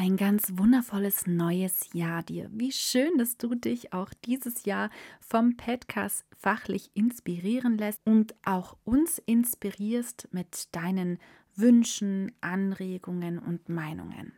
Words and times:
Ein 0.00 0.16
ganz 0.16 0.52
wundervolles 0.56 1.26
neues 1.26 1.92
Jahr 1.92 2.22
dir. 2.22 2.48
Wie 2.52 2.70
schön, 2.70 3.18
dass 3.18 3.36
du 3.36 3.56
dich 3.56 3.92
auch 3.92 4.10
dieses 4.24 4.64
Jahr 4.64 4.90
vom 5.18 5.56
Podcast 5.56 6.24
fachlich 6.36 6.92
inspirieren 6.94 7.76
lässt 7.76 8.06
und 8.06 8.36
auch 8.44 8.76
uns 8.84 9.18
inspirierst 9.18 10.28
mit 10.30 10.68
deinen 10.70 11.18
Wünschen, 11.56 12.30
Anregungen 12.40 13.40
und 13.40 13.68
Meinungen. 13.68 14.34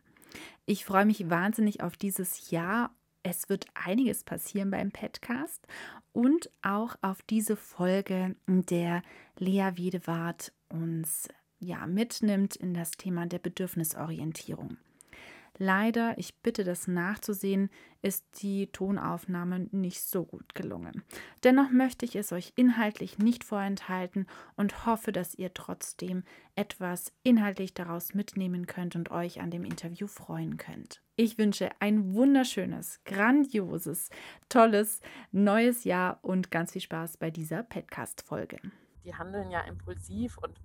Ich 0.64 0.86
freue 0.86 1.04
mich 1.04 1.28
wahnsinnig 1.28 1.82
auf 1.82 1.98
dieses 1.98 2.50
Jahr. 2.50 2.94
Es 3.22 3.50
wird 3.50 3.66
einiges 3.74 4.24
passieren 4.24 4.70
beim 4.70 4.90
Podcast 4.90 5.66
und 6.12 6.48
auch 6.62 6.96
auf 7.02 7.20
diese 7.20 7.56
Folge, 7.56 8.34
in 8.46 8.64
der 8.64 9.02
Lea 9.38 9.72
Wiedewart 9.74 10.54
uns 10.70 11.28
ja 11.58 11.86
mitnimmt 11.86 12.56
in 12.56 12.72
das 12.72 12.92
Thema 12.92 13.26
der 13.26 13.40
Bedürfnisorientierung. 13.40 14.78
Leider, 15.62 16.16
ich 16.16 16.40
bitte 16.40 16.64
das 16.64 16.88
nachzusehen, 16.88 17.68
ist 18.00 18.42
die 18.42 18.68
Tonaufnahme 18.68 19.68
nicht 19.72 20.00
so 20.00 20.24
gut 20.24 20.54
gelungen. 20.54 21.04
Dennoch 21.44 21.70
möchte 21.70 22.06
ich 22.06 22.16
es 22.16 22.32
euch 22.32 22.54
inhaltlich 22.56 23.18
nicht 23.18 23.44
vorenthalten 23.44 24.26
und 24.56 24.86
hoffe, 24.86 25.12
dass 25.12 25.34
ihr 25.34 25.52
trotzdem 25.52 26.24
etwas 26.54 27.12
inhaltlich 27.24 27.74
daraus 27.74 28.14
mitnehmen 28.14 28.66
könnt 28.66 28.96
und 28.96 29.10
euch 29.10 29.42
an 29.42 29.50
dem 29.50 29.64
Interview 29.66 30.06
freuen 30.06 30.56
könnt. 30.56 31.02
Ich 31.16 31.36
wünsche 31.36 31.68
ein 31.78 32.14
wunderschönes, 32.14 33.04
grandioses, 33.04 34.08
tolles 34.48 35.02
neues 35.30 35.84
Jahr 35.84 36.20
und 36.22 36.50
ganz 36.50 36.72
viel 36.72 36.80
Spaß 36.80 37.18
bei 37.18 37.30
dieser 37.30 37.64
Podcast-Folge. 37.64 38.56
Die 39.04 39.14
handeln 39.14 39.50
ja 39.50 39.60
impulsiv 39.60 40.38
und 40.38 40.58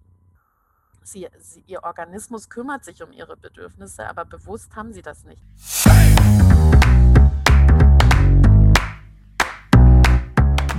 Sie, 1.08 1.28
sie, 1.38 1.64
ihr 1.68 1.84
Organismus 1.84 2.50
kümmert 2.50 2.84
sich 2.84 3.04
um 3.04 3.12
ihre 3.12 3.38
Bedürfnisse, 3.38 4.10
aber 4.10 4.26
bewusst 4.26 4.76
haben 4.76 4.92
sie 4.92 5.04
das 5.04 5.24
nicht. 5.24 5.40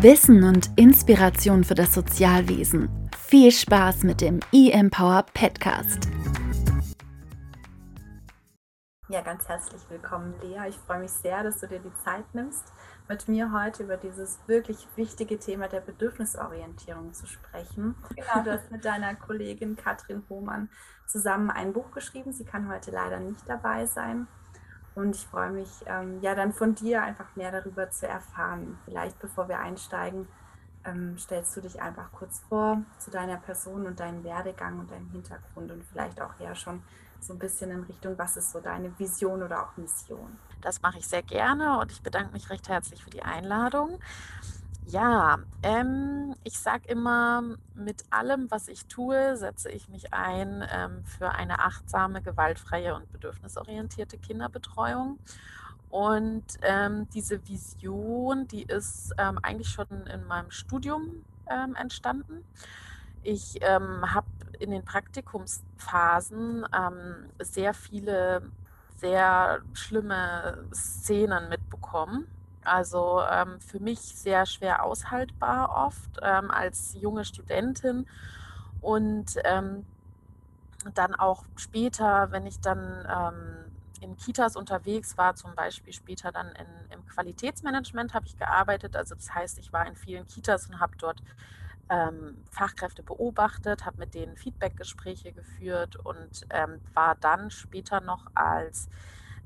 Wissen 0.00 0.42
und 0.42 0.70
Inspiration 0.74 1.62
für 1.62 1.76
das 1.76 1.94
Sozialwesen. 1.94 2.88
Viel 3.16 3.52
Spaß 3.52 4.02
mit 4.02 4.20
dem 4.20 4.40
eMpower 4.52 5.26
Podcast. 5.32 6.08
Ja, 9.08 9.20
ganz 9.20 9.46
herzlich 9.46 9.82
willkommen, 9.88 10.34
Lea. 10.42 10.68
Ich 10.68 10.78
freue 10.78 10.98
mich 10.98 11.12
sehr, 11.12 11.44
dass 11.44 11.60
du 11.60 11.68
dir 11.68 11.78
die 11.78 11.94
Zeit 12.02 12.24
nimmst 12.34 12.64
mit 13.08 13.28
mir 13.28 13.52
heute 13.52 13.84
über 13.84 13.96
dieses 13.96 14.40
wirklich 14.48 14.88
wichtige 14.96 15.38
Thema 15.38 15.68
der 15.68 15.80
Bedürfnisorientierung 15.80 17.14
zu 17.14 17.24
sprechen. 17.26 17.94
Genau, 18.16 18.42
du 18.42 18.50
hast 18.50 18.68
mit 18.72 18.84
deiner 18.84 19.14
Kollegin 19.14 19.76
Katrin 19.76 20.24
Hohmann 20.28 20.68
zusammen 21.06 21.50
ein 21.50 21.72
Buch 21.72 21.92
geschrieben. 21.92 22.32
Sie 22.32 22.44
kann 22.44 22.68
heute 22.68 22.90
leider 22.90 23.20
nicht 23.20 23.48
dabei 23.48 23.86
sein. 23.86 24.26
Und 24.96 25.14
ich 25.14 25.24
freue 25.24 25.50
mich, 25.50 25.70
ähm, 25.86 26.20
ja, 26.20 26.34
dann 26.34 26.52
von 26.52 26.74
dir 26.74 27.04
einfach 27.04 27.36
mehr 27.36 27.52
darüber 27.52 27.88
zu 27.90 28.08
erfahren. 28.08 28.76
Vielleicht 28.86 29.20
bevor 29.20 29.48
wir 29.48 29.60
einsteigen, 29.60 30.26
ähm, 30.84 31.16
stellst 31.16 31.56
du 31.56 31.60
dich 31.60 31.80
einfach 31.80 32.10
kurz 32.10 32.40
vor 32.48 32.82
zu 32.98 33.12
deiner 33.12 33.36
Person 33.36 33.86
und 33.86 34.00
deinem 34.00 34.24
Werdegang 34.24 34.80
und 34.80 34.90
deinem 34.90 35.10
Hintergrund 35.10 35.70
und 35.70 35.84
vielleicht 35.84 36.20
auch 36.20 36.40
ja 36.40 36.56
schon 36.56 36.82
so 37.26 37.34
ein 37.34 37.38
bisschen 37.38 37.70
in 37.70 37.82
Richtung, 37.82 38.16
was 38.18 38.36
ist 38.36 38.52
so 38.52 38.60
deine 38.60 38.96
Vision 38.98 39.42
oder 39.42 39.62
auch 39.62 39.76
Mission? 39.76 40.38
Das 40.60 40.80
mache 40.82 40.98
ich 40.98 41.06
sehr 41.06 41.22
gerne 41.22 41.78
und 41.78 41.92
ich 41.92 42.02
bedanke 42.02 42.32
mich 42.32 42.50
recht 42.50 42.68
herzlich 42.68 43.02
für 43.02 43.10
die 43.10 43.22
Einladung. 43.22 43.98
Ja, 44.88 45.38
ähm, 45.64 46.36
ich 46.44 46.60
sage 46.60 46.88
immer, 46.88 47.42
mit 47.74 48.04
allem, 48.10 48.48
was 48.50 48.68
ich 48.68 48.86
tue, 48.86 49.36
setze 49.36 49.68
ich 49.68 49.88
mich 49.88 50.14
ein 50.14 50.64
ähm, 50.72 51.04
für 51.04 51.32
eine 51.32 51.58
achtsame, 51.58 52.22
gewaltfreie 52.22 52.94
und 52.94 53.10
bedürfnisorientierte 53.10 54.16
Kinderbetreuung. 54.16 55.18
Und 55.90 56.44
ähm, 56.62 57.08
diese 57.10 57.46
Vision, 57.48 58.46
die 58.46 58.62
ist 58.62 59.12
ähm, 59.18 59.38
eigentlich 59.42 59.70
schon 59.70 59.88
in 60.06 60.24
meinem 60.24 60.52
Studium 60.52 61.24
ähm, 61.50 61.74
entstanden. 61.74 62.44
Ich 63.26 63.58
ähm, 63.60 64.14
habe 64.14 64.28
in 64.60 64.70
den 64.70 64.84
Praktikumsphasen 64.84 66.64
ähm, 66.72 67.28
sehr 67.40 67.74
viele 67.74 68.52
sehr 68.98 69.62
schlimme 69.72 70.64
Szenen 70.72 71.48
mitbekommen. 71.48 72.28
Also 72.62 73.20
ähm, 73.28 73.60
für 73.60 73.80
mich 73.80 73.98
sehr 73.98 74.46
schwer 74.46 74.84
aushaltbar 74.84 75.86
oft 75.86 76.20
ähm, 76.22 76.52
als 76.52 76.96
junge 77.00 77.24
Studentin 77.24 78.06
und 78.80 79.34
ähm, 79.44 79.84
dann 80.94 81.16
auch 81.16 81.44
später, 81.56 82.30
wenn 82.30 82.46
ich 82.46 82.60
dann 82.60 83.06
ähm, 83.10 83.72
in 84.02 84.16
Kitas 84.16 84.54
unterwegs 84.54 85.18
war, 85.18 85.34
zum 85.34 85.52
Beispiel 85.56 85.92
später 85.92 86.30
dann 86.30 86.46
in, 86.50 86.66
im 86.92 87.06
Qualitätsmanagement 87.06 88.14
habe 88.14 88.26
ich 88.26 88.36
gearbeitet. 88.36 88.94
Also 88.94 89.16
das 89.16 89.34
heißt, 89.34 89.58
ich 89.58 89.72
war 89.72 89.84
in 89.84 89.96
vielen 89.96 90.28
Kitas 90.28 90.68
und 90.68 90.78
habe 90.78 90.96
dort 90.96 91.20
ähm, 91.88 92.36
Fachkräfte 92.50 93.02
beobachtet, 93.02 93.84
habe 93.84 93.98
mit 93.98 94.14
denen 94.14 94.36
Feedbackgespräche 94.36 95.32
geführt 95.32 95.96
und 95.96 96.46
ähm, 96.50 96.80
war 96.94 97.14
dann 97.16 97.50
später 97.50 98.00
noch 98.00 98.26
als 98.34 98.88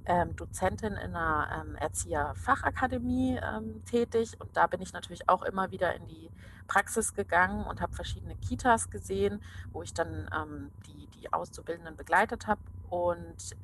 ähm, 0.06 0.34
Dozentin 0.36 0.94
in 0.94 1.14
einer 1.14 1.62
ähm, 1.62 1.76
Erzieherfachakademie 1.76 3.38
ähm, 3.42 3.84
tätig. 3.84 4.40
Und 4.40 4.56
da 4.56 4.66
bin 4.66 4.80
ich 4.80 4.92
natürlich 4.92 5.28
auch 5.28 5.42
immer 5.42 5.70
wieder 5.70 5.94
in 5.94 6.06
die 6.06 6.30
Praxis 6.66 7.14
gegangen 7.14 7.66
und 7.66 7.80
habe 7.80 7.92
verschiedene 7.92 8.36
Kitas 8.36 8.90
gesehen, 8.90 9.42
wo 9.72 9.82
ich 9.82 9.92
dann 9.92 10.30
ähm, 10.34 10.70
die, 10.86 11.06
die 11.20 11.32
Auszubildenden 11.32 11.96
begleitet 11.96 12.46
habe. 12.46 12.60
Und 12.88 13.56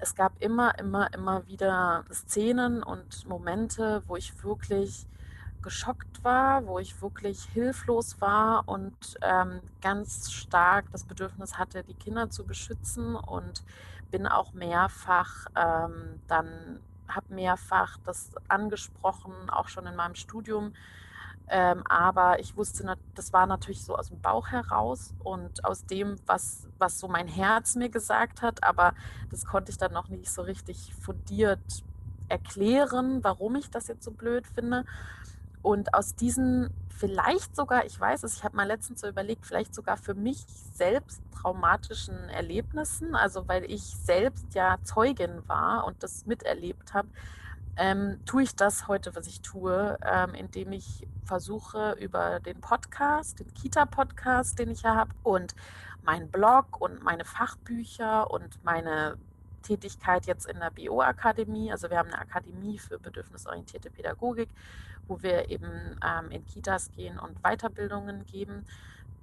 es 0.00 0.16
gab 0.16 0.32
immer, 0.42 0.76
immer, 0.80 1.12
immer 1.14 1.46
wieder 1.46 2.04
Szenen 2.12 2.82
und 2.82 3.28
Momente, 3.28 4.02
wo 4.08 4.16
ich 4.16 4.42
wirklich 4.42 5.06
geschockt 5.62 6.22
war, 6.24 6.66
wo 6.66 6.78
ich 6.78 7.00
wirklich 7.02 7.44
hilflos 7.44 8.20
war 8.20 8.68
und 8.68 8.94
ähm, 9.22 9.60
ganz 9.80 10.32
stark 10.32 10.86
das 10.92 11.04
Bedürfnis 11.04 11.58
hatte, 11.58 11.82
die 11.82 11.94
Kinder 11.94 12.30
zu 12.30 12.44
beschützen 12.44 13.14
und 13.14 13.62
bin 14.10 14.26
auch 14.26 14.52
mehrfach 14.52 15.46
ähm, 15.56 16.20
dann, 16.26 16.80
habe 17.08 17.34
mehrfach 17.34 17.98
das 18.04 18.30
angesprochen, 18.48 19.32
auch 19.48 19.68
schon 19.68 19.86
in 19.86 19.96
meinem 19.96 20.14
Studium. 20.14 20.72
Ähm, 21.48 21.82
aber 21.88 22.38
ich 22.38 22.56
wusste, 22.56 22.96
das 23.16 23.32
war 23.32 23.46
natürlich 23.46 23.84
so 23.84 23.96
aus 23.96 24.08
dem 24.08 24.20
Bauch 24.20 24.48
heraus 24.48 25.14
und 25.18 25.64
aus 25.64 25.84
dem, 25.84 26.16
was, 26.26 26.68
was 26.78 27.00
so 27.00 27.08
mein 27.08 27.26
Herz 27.26 27.74
mir 27.74 27.88
gesagt 27.88 28.40
hat. 28.42 28.62
Aber 28.62 28.94
das 29.30 29.44
konnte 29.44 29.72
ich 29.72 29.78
dann 29.78 29.92
noch 29.92 30.08
nicht 30.08 30.30
so 30.30 30.42
richtig 30.42 30.94
fundiert 30.94 31.82
erklären, 32.28 33.22
warum 33.22 33.56
ich 33.56 33.70
das 33.70 33.88
jetzt 33.88 34.04
so 34.04 34.12
blöd 34.12 34.46
finde. 34.46 34.84
Und 35.62 35.94
aus 35.94 36.14
diesen 36.14 36.70
vielleicht 36.88 37.56
sogar, 37.56 37.86
ich 37.86 37.98
weiß 37.98 38.24
es, 38.24 38.36
ich 38.36 38.44
habe 38.44 38.56
mal 38.56 38.66
letztens 38.66 39.00
so 39.00 39.08
überlegt, 39.08 39.46
vielleicht 39.46 39.74
sogar 39.74 39.96
für 39.96 40.14
mich 40.14 40.44
selbst 40.74 41.22
traumatischen 41.32 42.16
Erlebnissen, 42.28 43.14
also 43.14 43.48
weil 43.48 43.64
ich 43.70 43.82
selbst 43.82 44.54
ja 44.54 44.78
Zeugin 44.84 45.42
war 45.48 45.84
und 45.86 46.02
das 46.02 46.26
miterlebt 46.26 46.92
habe, 46.92 47.08
ähm, 47.76 48.20
tue 48.26 48.42
ich 48.42 48.54
das 48.54 48.88
heute, 48.88 49.14
was 49.16 49.26
ich 49.26 49.40
tue, 49.40 49.98
ähm, 50.04 50.34
indem 50.34 50.72
ich 50.72 51.06
versuche 51.24 51.96
über 51.98 52.40
den 52.40 52.60
Podcast, 52.60 53.40
den 53.40 53.52
Kita-Podcast, 53.54 54.58
den 54.58 54.70
ich 54.70 54.82
ja 54.82 54.94
habe, 54.94 55.12
und 55.22 55.54
meinen 56.02 56.30
Blog 56.30 56.80
und 56.80 57.02
meine 57.02 57.24
Fachbücher 57.24 58.30
und 58.30 58.62
meine 58.64 59.16
Tätigkeit 59.62 60.26
jetzt 60.26 60.46
in 60.46 60.58
der 60.58 60.70
BO-Akademie. 60.70 61.70
Also 61.72 61.90
wir 61.90 61.98
haben 61.98 62.10
eine 62.10 62.20
Akademie 62.20 62.78
für 62.78 62.98
bedürfnisorientierte 62.98 63.90
Pädagogik, 63.90 64.48
wo 65.08 65.22
wir 65.22 65.50
eben 65.50 65.98
ähm, 66.04 66.30
in 66.30 66.46
Kitas 66.46 66.90
gehen 66.92 67.18
und 67.18 67.42
Weiterbildungen 67.42 68.26
geben. 68.26 68.66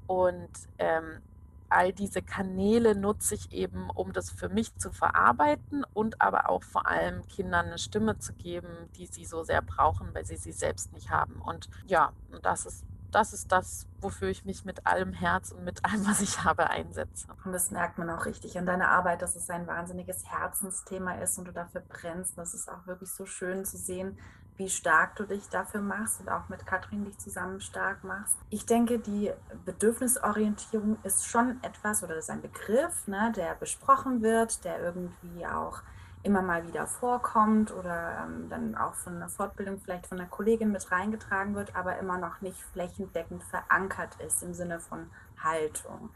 Und 0.07 0.49
ähm, 0.77 1.21
all 1.69 1.91
diese 1.91 2.21
Kanäle 2.21 2.95
nutze 2.95 3.35
ich 3.35 3.51
eben, 3.51 3.89
um 3.89 4.13
das 4.13 4.29
für 4.29 4.49
mich 4.49 4.75
zu 4.77 4.91
verarbeiten 4.91 5.83
und 5.93 6.21
aber 6.21 6.49
auch 6.49 6.63
vor 6.63 6.87
allem 6.87 7.28
Kindern 7.28 7.67
eine 7.67 7.78
Stimme 7.78 8.17
zu 8.19 8.33
geben, 8.33 8.69
die 8.95 9.05
sie 9.05 9.25
so 9.25 9.43
sehr 9.43 9.61
brauchen, 9.61 10.13
weil 10.13 10.25
sie 10.25 10.37
sie 10.37 10.51
selbst 10.53 10.93
nicht 10.93 11.09
haben. 11.09 11.41
Und 11.41 11.69
ja, 11.87 12.13
das 12.41 12.66
ist 12.66 12.85
das 13.11 13.33
ist 13.33 13.51
das, 13.51 13.87
wofür 14.01 14.29
ich 14.29 14.45
mich 14.45 14.65
mit 14.65 14.85
allem 14.85 15.13
Herz 15.13 15.51
und 15.51 15.63
mit 15.63 15.83
allem, 15.85 16.05
was 16.07 16.21
ich 16.21 16.43
habe, 16.43 16.69
einsetze. 16.69 17.27
Und 17.45 17.51
das 17.51 17.71
merkt 17.71 17.97
man 17.97 18.09
auch 18.09 18.25
richtig 18.25 18.57
an 18.57 18.65
deiner 18.65 18.89
Arbeit, 18.89 19.21
dass 19.21 19.35
es 19.35 19.49
ein 19.49 19.67
wahnsinniges 19.67 20.25
Herzensthema 20.29 21.13
ist 21.15 21.37
und 21.37 21.45
du 21.45 21.51
dafür 21.51 21.81
brennst. 21.81 22.37
Das 22.37 22.53
ist 22.53 22.69
auch 22.69 22.85
wirklich 22.85 23.11
so 23.11 23.25
schön 23.25 23.65
zu 23.65 23.77
sehen, 23.77 24.17
wie 24.57 24.69
stark 24.69 25.15
du 25.15 25.23
dich 25.23 25.47
dafür 25.49 25.81
machst 25.81 26.19
und 26.19 26.29
auch 26.29 26.49
mit 26.49 26.65
Katrin 26.65 27.05
dich 27.05 27.17
zusammen 27.19 27.61
stark 27.61 28.03
machst. 28.03 28.37
Ich 28.49 28.65
denke, 28.65 28.99
die 28.99 29.31
Bedürfnisorientierung 29.65 30.97
ist 31.03 31.27
schon 31.27 31.59
etwas 31.63 32.03
oder 32.03 32.15
ist 32.15 32.29
ein 32.29 32.41
Begriff, 32.41 33.07
ne, 33.07 33.31
der 33.35 33.53
besprochen 33.55 34.23
wird, 34.23 34.63
der 34.65 34.81
irgendwie 34.81 35.45
auch 35.45 35.81
immer 36.23 36.41
mal 36.41 36.67
wieder 36.67 36.87
vorkommt 36.87 37.73
oder 37.73 38.25
ähm, 38.25 38.49
dann 38.49 38.75
auch 38.75 38.96
von 38.96 39.16
einer 39.16 39.29
Fortbildung 39.29 39.79
vielleicht 39.79 40.08
von 40.08 40.19
einer 40.19 40.29
Kollegin 40.29 40.72
mit 40.72 40.91
reingetragen 40.91 41.55
wird, 41.55 41.75
aber 41.75 41.97
immer 41.99 42.17
noch 42.17 42.41
nicht 42.41 42.59
flächendeckend 42.73 43.43
verankert 43.43 44.19
ist 44.25 44.43
im 44.43 44.53
Sinne 44.53 44.79
von 44.79 45.09
Haltung. 45.41 46.09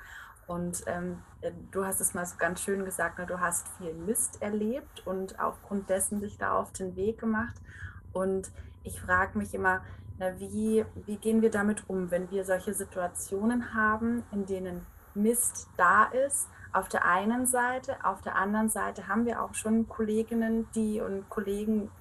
Und 0.48 0.84
ähm, 0.88 1.20
äh, 1.42 1.52
du 1.72 1.86
hast 1.86 2.02
es 2.02 2.14
mal 2.14 2.26
so 2.26 2.36
ganz 2.38 2.62
schön 2.62 2.84
gesagt, 2.84 3.20
ne? 3.20 3.26
du 3.26 3.40
hast 3.40 3.70
viel 3.78 3.94
Mist 3.94 4.42
erlebt 4.42 5.06
und 5.06 5.40
aufgrund 5.40 5.90
dessen 5.90 6.20
dich 6.20 6.38
da 6.38 6.58
auf 6.58 6.74
den 6.74 6.96
Weg 6.96 7.20
gemacht. 7.20 7.56
Und 8.12 8.52
ich 8.84 9.00
frage 9.00 9.38
mich 9.38 9.54
immer, 9.54 9.82
na, 10.20 10.40
wie, 10.40 10.86
wie 11.06 11.18
gehen 11.18 11.42
wir 11.42 11.52
damit 11.52 11.90
um, 11.90 12.12
wenn 12.12 12.30
wir 12.32 12.44
solche 12.44 12.74
Situationen 12.74 13.74
haben, 13.74 14.24
in 14.32 14.46
denen 14.46 14.86
Mist 15.14 15.70
da 15.78 16.06
ist? 16.06 16.50
Auf 16.74 16.88
der 16.88 17.06
einen 17.06 17.46
Seite, 17.46 17.98
auf 18.04 18.22
der 18.22 18.36
anderen 18.36 18.70
Seite 18.70 19.08
haben 19.08 19.26
wir 19.26 19.42
auch 19.42 19.54
schon 19.54 19.90
Kolleginnen, 19.90 20.68
die 20.74 21.02
und 21.02 21.30
Kollegen, 21.30 21.92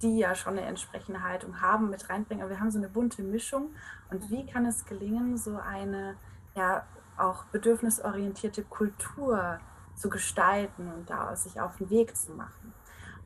die 0.00 0.18
ja 0.18 0.34
schon 0.34 0.56
eine 0.56 0.66
entsprechende 0.66 1.22
Haltung 1.22 1.60
haben, 1.60 1.90
mit 1.90 2.08
reinbringen. 2.08 2.42
Aber 2.42 2.50
wir 2.50 2.60
haben 2.60 2.70
so 2.70 2.78
eine 2.78 2.88
bunte 2.88 3.22
Mischung. 3.22 3.74
Und 4.10 4.30
wie 4.30 4.46
kann 4.46 4.64
es 4.64 4.86
gelingen, 4.86 5.36
so 5.36 5.58
eine 5.58 6.16
ja 6.54 6.86
auch 7.16 7.44
bedürfnisorientierte 7.46 8.64
Kultur 8.64 9.60
zu 9.94 10.08
gestalten 10.08 10.90
und 10.92 11.10
da 11.10 11.36
sich 11.36 11.60
auf 11.60 11.76
den 11.76 11.90
Weg 11.90 12.16
zu 12.16 12.32
machen? 12.32 12.72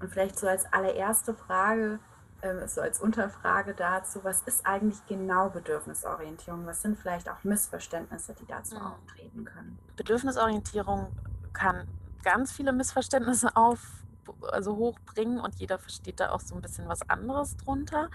Und 0.01 0.11
vielleicht 0.11 0.39
so 0.39 0.49
als 0.49 0.73
allererste 0.73 1.35
Frage, 1.35 2.01
äh, 2.41 2.69
so 2.69 2.81
als 2.81 3.01
Unterfrage 3.01 3.75
dazu, 3.75 4.21
was 4.23 4.43
ist 4.43 4.65
eigentlich 4.65 5.05
genau 5.07 5.49
Bedürfnisorientierung? 5.51 6.67
Was 6.67 6.83
sind 6.83 6.97
vielleicht 6.99 7.29
auch 7.29 7.43
Missverständnisse, 7.43 8.35
die 8.35 8.47
dazu 8.47 8.77
mhm. 8.77 8.83
auftreten 8.83 9.45
können? 9.45 9.79
Bedürfnisorientierung 9.97 11.09
kann 11.53 11.89
ganz 12.23 12.53
viele 12.53 12.73
Missverständnisse 12.73 13.49
auf, 13.57 13.81
also 14.53 14.77
hochbringen 14.77 15.41
und 15.41 15.55
jeder 15.57 15.79
versteht 15.79 16.21
da 16.21 16.31
auch 16.31 16.41
so 16.41 16.55
ein 16.55 16.63
bisschen 16.63 16.89
was 16.89 17.09
anderes 17.09 17.57
drunter. 17.57 18.09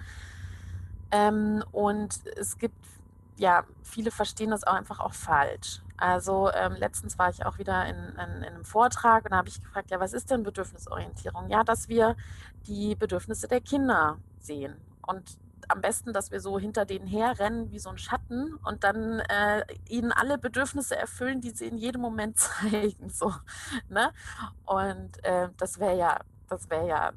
Ähm, 1.12 1.64
und 1.72 2.26
es 2.38 2.58
gibt, 2.58 2.86
ja, 3.38 3.64
viele 3.82 4.12
verstehen 4.12 4.52
das 4.52 4.64
auch 4.64 4.74
einfach 4.74 5.00
auch 5.00 5.14
falsch. 5.14 5.82
Also 5.98 6.52
ähm, 6.54 6.74
letztens 6.74 7.18
war 7.18 7.30
ich 7.30 7.46
auch 7.46 7.58
wieder 7.58 7.86
in, 7.86 7.96
in, 7.96 8.44
in 8.44 8.54
einem 8.54 8.66
Vortrag 8.66 9.26
und 9.26 9.32
da 9.32 9.38
habe 9.38 9.50
ich 9.50 9.62
gefragt, 9.62 9.92
ja, 9.92 10.00
was 10.00 10.14
ist 10.14 10.32
denn 10.32 10.44
Bedürfnisorientierung? 10.44 11.50
Ja, 11.50 11.64
dass 11.64 11.88
wir 11.88 12.16
die 12.68 12.96
Bedürfnisse 12.96 13.48
der 13.48 13.62
Kinder 13.62 14.18
sehen. 14.40 14.76
Und 15.06 15.38
am 15.70 15.82
besten, 15.82 16.14
dass 16.14 16.32
wir 16.32 16.40
so 16.40 16.60
hinter 16.60 16.86
denen 16.86 17.08
herrennen 17.08 17.72
wie 17.72 17.80
so 17.80 17.90
ein 17.90 17.98
Schatten 17.98 18.56
und 18.66 18.84
dann 18.84 19.20
äh, 19.20 19.64
ihnen 19.88 20.12
alle 20.12 20.38
Bedürfnisse 20.38 20.96
erfüllen, 20.96 21.42
die 21.42 21.52
sie 21.52 21.68
in 21.68 21.78
jedem 21.78 22.02
Moment 22.02 22.38
zeigen. 22.40 23.10
So, 23.10 23.34
ne? 23.90 24.12
Und 24.66 25.24
äh, 25.24 25.50
das 25.58 25.80
wäre 25.80 25.98
ja, 25.98 26.20
das 26.50 26.70
wäre 26.70 26.88
ja 26.88 27.12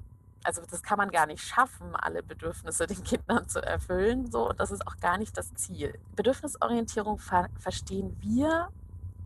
also 0.47 0.63
das 0.71 0.83
kann 0.83 0.97
man 0.97 1.11
gar 1.11 1.27
nicht 1.27 1.43
schaffen, 1.43 1.97
alle 1.97 2.23
Bedürfnisse 2.23 2.87
den 2.87 3.03
Kindern 3.03 3.49
zu 3.49 3.61
erfüllen. 3.61 4.31
So, 4.31 4.49
und 4.49 4.61
das 4.61 4.71
ist 4.71 4.87
auch 4.87 4.97
gar 4.99 5.19
nicht 5.19 5.37
das 5.37 5.53
Ziel. 5.55 5.99
Bedürfnisorientierung 6.15 7.19
ver 7.19 7.49
verstehen 7.59 8.17
wir, 8.21 8.69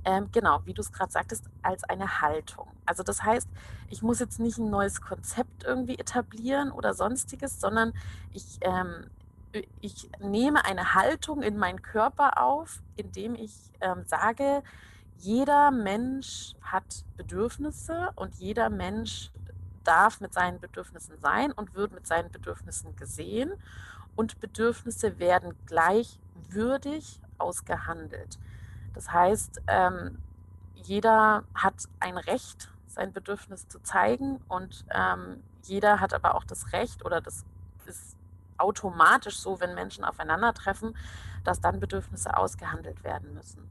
ähm, 0.06 0.30
genau, 0.32 0.60
wie 0.64 0.72
du 0.72 0.80
es 0.80 0.92
gerade 0.92 1.12
sagtest, 1.12 1.44
als 1.60 1.84
eine 1.84 2.22
Haltung. 2.22 2.68
Also 2.86 3.02
das 3.02 3.22
heißt, 3.22 3.48
ich 3.90 4.00
muss 4.00 4.18
jetzt 4.18 4.40
nicht 4.40 4.56
ein 4.56 4.70
neues 4.70 5.02
Konzept 5.02 5.64
irgendwie 5.64 5.98
etablieren 5.98 6.72
oder 6.72 6.94
sonstiges, 6.94 7.60
sondern 7.60 7.92
ich, 8.32 8.58
ähm, 8.62 9.10
ich 9.82 10.10
nehme 10.20 10.64
eine 10.64 10.94
Haltung 10.94 11.42
in 11.42 11.58
meinen 11.58 11.82
Körper 11.82 12.42
auf, 12.42 12.82
indem 12.96 13.34
ich 13.34 13.52
ähm, 13.82 14.04
sage, 14.06 14.62
jeder 15.18 15.70
Mensch 15.70 16.54
hat 16.62 17.04
Bedürfnisse 17.18 18.08
und 18.16 18.36
jeder 18.36 18.70
Mensch 18.70 19.30
darf 19.84 20.20
mit 20.20 20.34
seinen 20.34 20.60
Bedürfnissen 20.60 21.18
sein 21.20 21.52
und 21.52 21.74
wird 21.74 21.92
mit 21.92 22.06
seinen 22.06 22.30
Bedürfnissen 22.30 22.96
gesehen. 22.96 23.52
Und 24.16 24.40
Bedürfnisse 24.40 25.18
werden 25.18 25.54
gleichwürdig 25.66 27.20
ausgehandelt. 27.38 28.38
Das 28.94 29.12
heißt, 29.12 29.62
ähm, 29.66 30.18
jeder 30.74 31.44
hat 31.54 31.74
ein 32.00 32.18
Recht, 32.18 32.70
sein 32.86 33.12
Bedürfnis 33.12 33.68
zu 33.68 33.80
zeigen 33.80 34.40
und 34.48 34.84
ähm, 34.90 35.42
jeder 35.62 36.00
hat 36.00 36.12
aber 36.12 36.34
auch 36.34 36.44
das 36.44 36.72
Recht 36.72 37.04
oder 37.04 37.20
das 37.20 37.44
ist 37.86 38.16
automatisch 38.58 39.38
so, 39.38 39.60
wenn 39.60 39.74
Menschen 39.74 40.04
aufeinandertreffen, 40.04 40.96
dass 41.44 41.60
dann 41.60 41.80
Bedürfnisse 41.80 42.36
ausgehandelt 42.36 43.04
werden 43.04 43.32
müssen. 43.34 43.70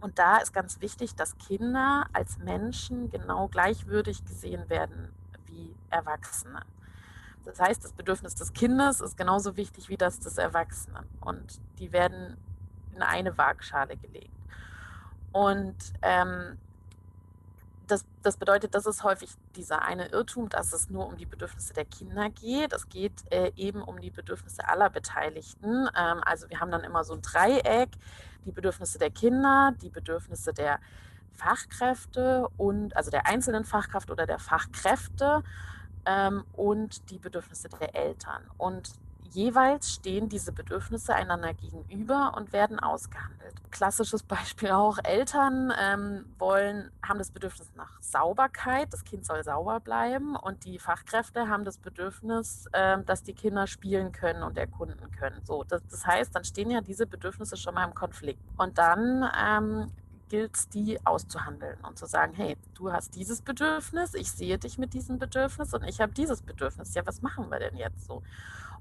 Und 0.00 0.18
da 0.18 0.38
ist 0.38 0.52
ganz 0.52 0.80
wichtig, 0.80 1.14
dass 1.14 1.36
Kinder 1.36 2.06
als 2.12 2.38
Menschen 2.38 3.10
genau 3.10 3.48
gleichwürdig 3.48 4.24
gesehen 4.24 4.68
werden 4.70 5.12
wie 5.50 5.74
Erwachsene. 5.90 6.62
Das 7.44 7.58
heißt, 7.58 7.84
das 7.84 7.92
Bedürfnis 7.92 8.34
des 8.34 8.52
Kindes 8.52 9.00
ist 9.00 9.16
genauso 9.16 9.56
wichtig 9.56 9.88
wie 9.88 9.96
das 9.96 10.20
des 10.20 10.38
Erwachsenen. 10.38 11.06
Und 11.20 11.60
die 11.78 11.92
werden 11.92 12.36
in 12.94 13.02
eine 13.02 13.36
Waagschale 13.38 13.96
gelegt. 13.96 14.30
Und 15.32 15.76
ähm, 16.02 16.58
das, 17.86 18.04
das, 18.22 18.36
bedeutet, 18.36 18.74
das 18.74 18.86
ist 18.86 19.02
häufig 19.02 19.30
dieser 19.56 19.82
eine 19.82 20.08
Irrtum, 20.08 20.48
dass 20.48 20.72
es 20.72 20.90
nur 20.90 21.06
um 21.06 21.16
die 21.16 21.26
Bedürfnisse 21.26 21.72
der 21.74 21.84
Kinder 21.84 22.30
geht. 22.30 22.72
Es 22.72 22.88
geht 22.88 23.12
äh, 23.32 23.52
eben 23.56 23.82
um 23.82 24.00
die 24.00 24.10
Bedürfnisse 24.10 24.68
aller 24.68 24.90
Beteiligten. 24.90 25.88
Ähm, 25.96 26.20
also 26.24 26.48
wir 26.50 26.60
haben 26.60 26.70
dann 26.70 26.84
immer 26.84 27.04
so 27.04 27.14
ein 27.14 27.22
Dreieck, 27.22 27.90
die 28.44 28.52
Bedürfnisse 28.52 28.98
der 28.98 29.10
Kinder, 29.10 29.74
die 29.80 29.90
Bedürfnisse 29.90 30.52
der 30.52 30.78
Fachkräfte 31.40 32.48
und 32.56 32.96
also 32.96 33.10
der 33.10 33.26
einzelnen 33.26 33.64
Fachkraft 33.64 34.10
oder 34.10 34.26
der 34.26 34.38
Fachkräfte 34.38 35.42
ähm, 36.04 36.44
und 36.52 37.10
die 37.10 37.18
Bedürfnisse 37.18 37.68
der 37.68 37.94
Eltern. 37.94 38.42
Und 38.58 38.92
jeweils 39.32 39.92
stehen 39.92 40.28
diese 40.28 40.52
Bedürfnisse 40.52 41.14
einander 41.14 41.54
gegenüber 41.54 42.34
und 42.36 42.52
werden 42.52 42.78
ausgehandelt. 42.78 43.54
Klassisches 43.70 44.22
Beispiel 44.22 44.70
auch, 44.70 44.98
Eltern 45.02 45.72
ähm, 45.80 46.24
wollen, 46.38 46.90
haben 47.02 47.18
das 47.18 47.30
Bedürfnis 47.30 47.70
nach 47.76 48.00
Sauberkeit, 48.02 48.92
das 48.92 49.04
Kind 49.04 49.24
soll 49.24 49.42
sauber 49.44 49.80
bleiben 49.80 50.36
und 50.36 50.64
die 50.64 50.78
Fachkräfte 50.78 51.48
haben 51.48 51.64
das 51.64 51.78
Bedürfnis, 51.78 52.66
ähm, 52.72 53.06
dass 53.06 53.22
die 53.22 53.34
Kinder 53.34 53.66
spielen 53.66 54.12
können 54.12 54.42
und 54.42 54.58
erkunden 54.58 55.10
können. 55.12 55.40
So, 55.44 55.64
das, 55.64 55.82
das, 55.88 56.06
heißt, 56.06 56.34
dann 56.34 56.44
stehen 56.44 56.70
ja 56.70 56.80
diese 56.80 57.06
Bedürfnisse 57.06 57.56
schon 57.56 57.74
mal 57.74 57.84
im 57.86 57.94
Konflikt. 57.94 58.42
Und 58.56 58.78
dann 58.78 59.28
ähm, 59.38 59.92
gilt 60.30 60.56
es, 60.56 60.68
die 60.70 61.04
auszuhandeln 61.04 61.78
und 61.82 61.98
zu 61.98 62.06
sagen, 62.06 62.32
hey, 62.34 62.56
du 62.74 62.90
hast 62.90 63.14
dieses 63.14 63.42
Bedürfnis, 63.42 64.14
ich 64.14 64.32
sehe 64.32 64.56
dich 64.56 64.78
mit 64.78 64.94
diesem 64.94 65.18
Bedürfnis 65.18 65.74
und 65.74 65.84
ich 65.84 66.00
habe 66.00 66.12
dieses 66.12 66.40
Bedürfnis. 66.40 66.94
Ja, 66.94 67.06
was 67.06 67.20
machen 67.20 67.50
wir 67.50 67.58
denn 67.58 67.76
jetzt 67.76 68.06
so? 68.06 68.22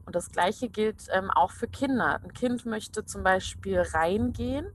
Und 0.06 0.16
das 0.16 0.32
Gleiche 0.32 0.70
gilt 0.70 1.08
ähm, 1.12 1.30
auch 1.30 1.52
für 1.52 1.68
Kinder. 1.68 2.22
Ein 2.24 2.34
Kind 2.34 2.66
möchte 2.66 3.06
zum 3.06 3.24
Beispiel 3.24 3.82
reingehen 3.82 4.68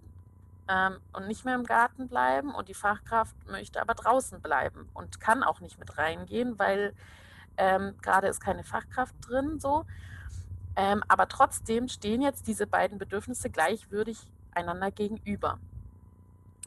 ähm, 0.68 0.98
und 1.12 1.26
nicht 1.28 1.44
mehr 1.44 1.54
im 1.54 1.64
Garten 1.64 2.08
bleiben 2.08 2.54
und 2.54 2.68
die 2.68 2.74
Fachkraft 2.74 3.34
möchte 3.46 3.80
aber 3.80 3.94
draußen 3.94 4.42
bleiben 4.42 4.88
und 4.92 5.20
kann 5.20 5.42
auch 5.42 5.60
nicht 5.60 5.78
mit 5.78 5.96
reingehen, 5.96 6.58
weil 6.58 6.94
ähm, 7.56 7.94
gerade 8.02 8.28
ist 8.28 8.40
keine 8.40 8.64
Fachkraft 8.64 9.14
drin 9.26 9.60
so. 9.60 9.86
Ähm, 10.76 11.04
aber 11.08 11.28
trotzdem 11.28 11.88
stehen 11.88 12.20
jetzt 12.20 12.46
diese 12.48 12.66
beiden 12.66 12.98
Bedürfnisse 12.98 13.48
gleichwürdig 13.48 14.18
einander 14.52 14.90
gegenüber. 14.90 15.58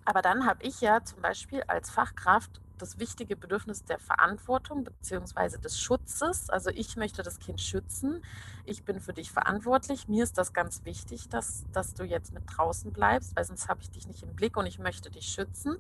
Aber 0.08 0.22
dann 0.22 0.46
habe 0.46 0.64
ich 0.64 0.80
ja 0.80 1.04
zum 1.04 1.22
Beispiel 1.22 1.64
als 1.68 1.90
Fachkraft 1.90 2.62
das 2.78 2.98
wichtige 2.98 3.36
Bedürfnis 3.36 3.84
der 3.84 4.00
Verantwortung 4.00 4.86
bzw. 4.86 5.58
des 5.58 5.78
Schutzes. 5.78 6.50
Also 6.50 6.70
ich 6.70 6.96
möchte 6.96 7.24
das 7.24 7.40
Kind 7.40 7.60
schützen. 7.60 8.24
Ich 8.64 8.86
bin 8.86 9.02
für 9.02 9.12
dich 9.12 9.32
verantwortlich. 9.34 10.08
Mir 10.08 10.24
ist 10.24 10.38
das 10.38 10.54
ganz 10.54 10.86
wichtig, 10.86 11.28
dass, 11.28 11.66
dass 11.74 11.94
du 11.94 12.06
jetzt 12.06 12.32
mit 12.32 12.44
draußen 12.48 12.94
bleibst, 12.94 13.36
weil 13.36 13.44
sonst 13.44 13.68
habe 13.68 13.82
ich 13.82 13.92
dich 13.92 14.08
nicht 14.08 14.24
im 14.24 14.34
Blick 14.34 14.56
und 14.56 14.66
ich 14.66 14.80
möchte 14.80 15.12
dich 15.12 15.28
schützen 15.28 15.78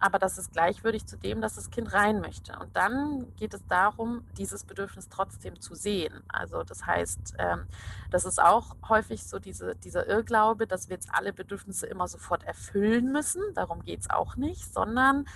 aber 0.00 0.18
das 0.18 0.38
ist 0.38 0.52
gleichwürdig 0.52 1.06
zu 1.06 1.16
dem, 1.16 1.40
dass 1.40 1.56
das 1.56 1.70
Kind 1.70 1.92
rein 1.92 2.20
möchte. 2.20 2.56
Und 2.58 2.76
dann 2.76 3.34
geht 3.36 3.52
es 3.54 3.66
darum, 3.66 4.24
dieses 4.36 4.64
Bedürfnis 4.64 5.08
trotzdem 5.08 5.60
zu 5.60 5.74
sehen. 5.74 6.22
Also 6.28 6.62
das 6.62 6.86
heißt, 6.86 7.34
ähm, 7.38 7.66
das 8.10 8.24
ist 8.24 8.40
auch 8.40 8.76
häufig 8.88 9.24
so 9.24 9.38
diese, 9.38 9.74
dieser 9.76 10.06
Irrglaube, 10.06 10.66
dass 10.66 10.88
wir 10.88 10.94
jetzt 10.94 11.08
alle 11.12 11.32
Bedürfnisse 11.32 11.86
immer 11.86 12.06
sofort 12.06 12.44
erfüllen 12.44 13.10
müssen. 13.12 13.42
Darum 13.54 13.82
geht 13.82 14.00
es 14.00 14.10
auch 14.10 14.36
nicht, 14.36 14.72
sondern 14.72 15.26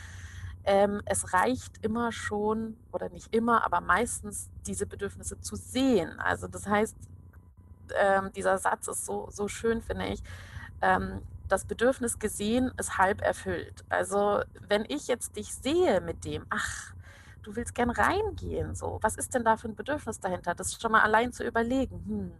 ähm, 0.64 1.02
es 1.06 1.32
reicht 1.32 1.84
immer 1.84 2.12
schon, 2.12 2.76
oder 2.92 3.08
nicht 3.08 3.34
immer, 3.34 3.64
aber 3.64 3.80
meistens 3.80 4.48
diese 4.66 4.86
Bedürfnisse 4.86 5.40
zu 5.40 5.56
sehen. 5.56 6.20
Also 6.20 6.46
das 6.46 6.68
heißt, 6.68 6.96
ähm, 7.96 8.32
dieser 8.32 8.58
Satz 8.58 8.86
ist 8.86 9.04
so, 9.04 9.28
so 9.30 9.48
schön, 9.48 9.82
finde 9.82 10.06
ich 10.06 10.22
das 11.52 11.66
Bedürfnis 11.66 12.18
gesehen 12.18 12.72
ist 12.78 12.98
halb 12.98 13.20
erfüllt. 13.20 13.84
Also 13.90 14.42
wenn 14.68 14.84
ich 14.88 15.06
jetzt 15.06 15.36
dich 15.36 15.54
sehe 15.54 16.00
mit 16.00 16.24
dem, 16.24 16.46
ach, 16.48 16.94
du 17.42 17.54
willst 17.56 17.74
gern 17.74 17.90
reingehen, 17.90 18.74
so, 18.74 18.98
was 19.02 19.16
ist 19.16 19.34
denn 19.34 19.44
da 19.44 19.56
für 19.56 19.68
ein 19.68 19.76
Bedürfnis 19.76 20.18
dahinter? 20.18 20.54
Das 20.54 20.74
schon 20.80 20.92
mal 20.92 21.02
allein 21.02 21.32
zu 21.32 21.44
überlegen. 21.44 22.02
Hm, 22.06 22.32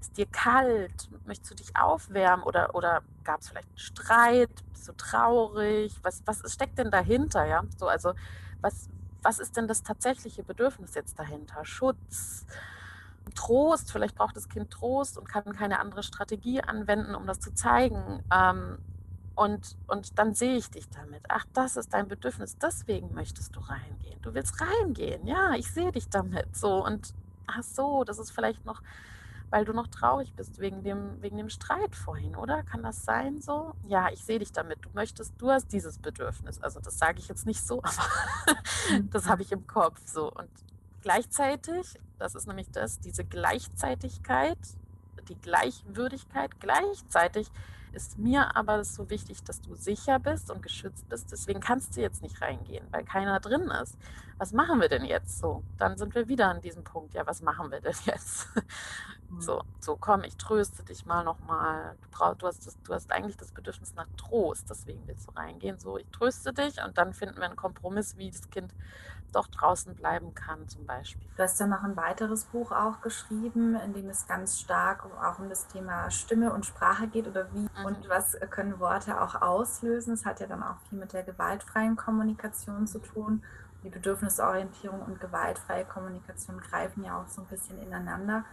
ist 0.00 0.16
dir 0.16 0.26
kalt? 0.26 1.08
Möchtest 1.24 1.50
du 1.50 1.54
dich 1.56 1.76
aufwärmen? 1.76 2.44
Oder, 2.44 2.74
oder 2.74 3.02
gab 3.24 3.40
es 3.40 3.48
vielleicht 3.48 3.68
einen 3.68 3.78
Streit? 3.78 4.50
Bist 4.72 4.88
du 4.88 4.92
traurig? 4.92 5.98
Was, 6.02 6.22
was 6.26 6.42
steckt 6.52 6.78
denn 6.78 6.90
dahinter? 6.90 7.44
Ja, 7.46 7.64
so, 7.78 7.88
also 7.88 8.14
was, 8.60 8.88
was 9.22 9.38
ist 9.40 9.56
denn 9.56 9.66
das 9.68 9.82
tatsächliche 9.82 10.44
Bedürfnis 10.44 10.94
jetzt 10.94 11.18
dahinter? 11.18 11.64
Schutz, 11.64 12.46
Trost, 13.34 13.92
vielleicht 13.92 14.14
braucht 14.14 14.36
das 14.36 14.48
Kind 14.48 14.70
Trost 14.70 15.18
und 15.18 15.28
kann 15.28 15.44
keine 15.52 15.80
andere 15.80 16.02
Strategie 16.02 16.62
anwenden, 16.62 17.14
um 17.14 17.26
das 17.26 17.40
zu 17.40 17.52
zeigen. 17.54 18.22
Ähm, 18.32 18.78
Und, 19.34 19.78
und 19.86 20.18
dann 20.18 20.34
sehe 20.34 20.56
ich 20.58 20.70
dich 20.70 20.90
damit. 20.90 21.22
Ach, 21.30 21.46
das 21.54 21.76
ist 21.76 21.94
dein 21.94 22.06
Bedürfnis. 22.06 22.58
Deswegen 22.58 23.14
möchtest 23.14 23.56
du 23.56 23.60
reingehen. 23.60 24.20
Du 24.20 24.34
willst 24.34 24.60
reingehen. 24.60 25.26
Ja, 25.26 25.54
ich 25.54 25.72
sehe 25.72 25.90
dich 25.90 26.10
damit. 26.10 26.54
So. 26.54 26.84
Und 26.84 27.14
ach 27.46 27.62
so, 27.62 28.04
das 28.04 28.18
ist 28.18 28.30
vielleicht 28.30 28.66
noch, 28.66 28.82
weil 29.48 29.64
du 29.64 29.72
noch 29.72 29.88
traurig 29.88 30.34
bist 30.34 30.58
wegen 30.58 30.82
dem, 30.82 31.22
wegen 31.22 31.38
dem 31.38 31.48
Streit 31.48 31.96
vorhin, 31.96 32.36
oder? 32.36 32.62
Kann 32.62 32.82
das 32.82 33.04
sein 33.04 33.40
so? 33.40 33.74
Ja, 33.88 34.10
ich 34.12 34.22
sehe 34.22 34.38
dich 34.38 34.52
damit. 34.52 34.84
Du 34.84 34.90
möchtest, 34.92 35.32
du 35.38 35.50
hast 35.50 35.72
dieses 35.72 35.98
Bedürfnis. 35.98 36.60
Also 36.62 36.78
das 36.80 36.98
sage 36.98 37.18
ich 37.18 37.28
jetzt 37.28 37.46
nicht 37.46 37.66
so, 37.66 37.78
aber 37.82 38.06
mhm. 38.90 39.08
das 39.10 39.28
habe 39.28 39.40
ich 39.40 39.50
im 39.50 39.66
Kopf 39.66 39.98
so. 40.04 40.30
Und 40.30 40.50
gleichzeitig, 41.00 41.98
das 42.22 42.36
ist 42.36 42.46
nämlich 42.46 42.70
das, 42.70 43.00
diese 43.00 43.24
Gleichzeitigkeit, 43.24 44.58
die 45.28 45.34
Gleichwürdigkeit 45.36 46.60
gleichzeitig 46.60 47.50
ist 47.92 48.18
mir 48.18 48.56
aber 48.56 48.84
so 48.84 49.10
wichtig, 49.10 49.42
dass 49.44 49.60
du 49.60 49.74
sicher 49.74 50.18
bist 50.18 50.50
und 50.50 50.62
geschützt 50.62 51.08
bist. 51.08 51.30
Deswegen 51.30 51.60
kannst 51.60 51.96
du 51.96 52.00
jetzt 52.00 52.22
nicht 52.22 52.40
reingehen, 52.40 52.86
weil 52.90 53.04
keiner 53.04 53.38
drin 53.38 53.70
ist. 53.82 53.98
Was 54.38 54.52
machen 54.52 54.80
wir 54.80 54.88
denn 54.88 55.04
jetzt 55.04 55.38
so? 55.38 55.62
Dann 55.76 55.98
sind 55.98 56.14
wir 56.14 56.26
wieder 56.26 56.48
an 56.48 56.60
diesem 56.62 56.84
Punkt. 56.84 57.12
Ja, 57.12 57.26
was 57.26 57.42
machen 57.42 57.70
wir 57.70 57.80
denn 57.80 57.94
jetzt? 58.06 58.48
Mhm. 59.32 59.40
So, 59.40 59.62
so 59.80 59.96
komm, 59.96 60.24
ich 60.24 60.36
tröste 60.36 60.84
dich 60.84 61.06
mal 61.06 61.24
nochmal. 61.24 61.96
Du, 62.02 62.08
brauch, 62.10 62.34
du, 62.34 62.46
hast 62.46 62.78
du 62.84 62.92
hast 62.92 63.10
eigentlich 63.10 63.36
das 63.38 63.52
Bedürfnis 63.52 63.94
nach 63.94 64.06
Trost, 64.16 64.68
deswegen 64.68 65.06
willst 65.06 65.28
du 65.28 65.32
reingehen. 65.32 65.78
So, 65.78 65.96
ich 65.96 66.06
tröste 66.12 66.52
dich 66.52 66.82
und 66.84 66.98
dann 66.98 67.14
finden 67.14 67.36
wir 67.36 67.44
einen 67.44 67.56
Kompromiss, 67.56 68.16
wie 68.18 68.30
das 68.30 68.50
Kind 68.50 68.74
doch 69.32 69.46
draußen 69.48 69.94
bleiben 69.94 70.34
kann, 70.34 70.68
zum 70.68 70.86
Beispiel. 70.86 71.26
Du 71.36 71.42
hast 71.42 71.58
ja 71.58 71.66
noch 71.66 71.82
ein 71.82 71.96
weiteres 71.96 72.44
Buch 72.44 72.72
auch 72.72 73.00
geschrieben, 73.00 73.76
in 73.76 73.92
dem 73.92 74.08
es 74.08 74.26
ganz 74.26 74.60
stark 74.60 75.04
auch 75.04 75.38
um 75.38 75.48
das 75.48 75.66
Thema 75.68 76.10
Stimme 76.10 76.52
und 76.52 76.66
Sprache 76.66 77.08
geht 77.08 77.26
oder 77.26 77.52
wie 77.52 77.60
mhm. 77.60 77.84
und 77.84 78.08
was 78.08 78.36
können 78.50 78.78
Worte 78.78 79.20
auch 79.20 79.40
auslösen. 79.40 80.14
Es 80.14 80.24
hat 80.24 80.40
ja 80.40 80.46
dann 80.46 80.62
auch 80.62 80.76
viel 80.88 80.98
mit 80.98 81.12
der 81.12 81.22
gewaltfreien 81.22 81.96
Kommunikation 81.96 82.86
zu 82.86 82.98
tun. 82.98 83.42
Die 83.84 83.90
Bedürfnisorientierung 83.90 85.02
und 85.02 85.20
gewaltfreie 85.20 85.84
Kommunikation 85.84 86.60
greifen 86.60 87.04
ja 87.04 87.20
auch 87.20 87.28
so 87.28 87.42
ein 87.42 87.48
bisschen 87.48 87.80
ineinander. 87.82 88.44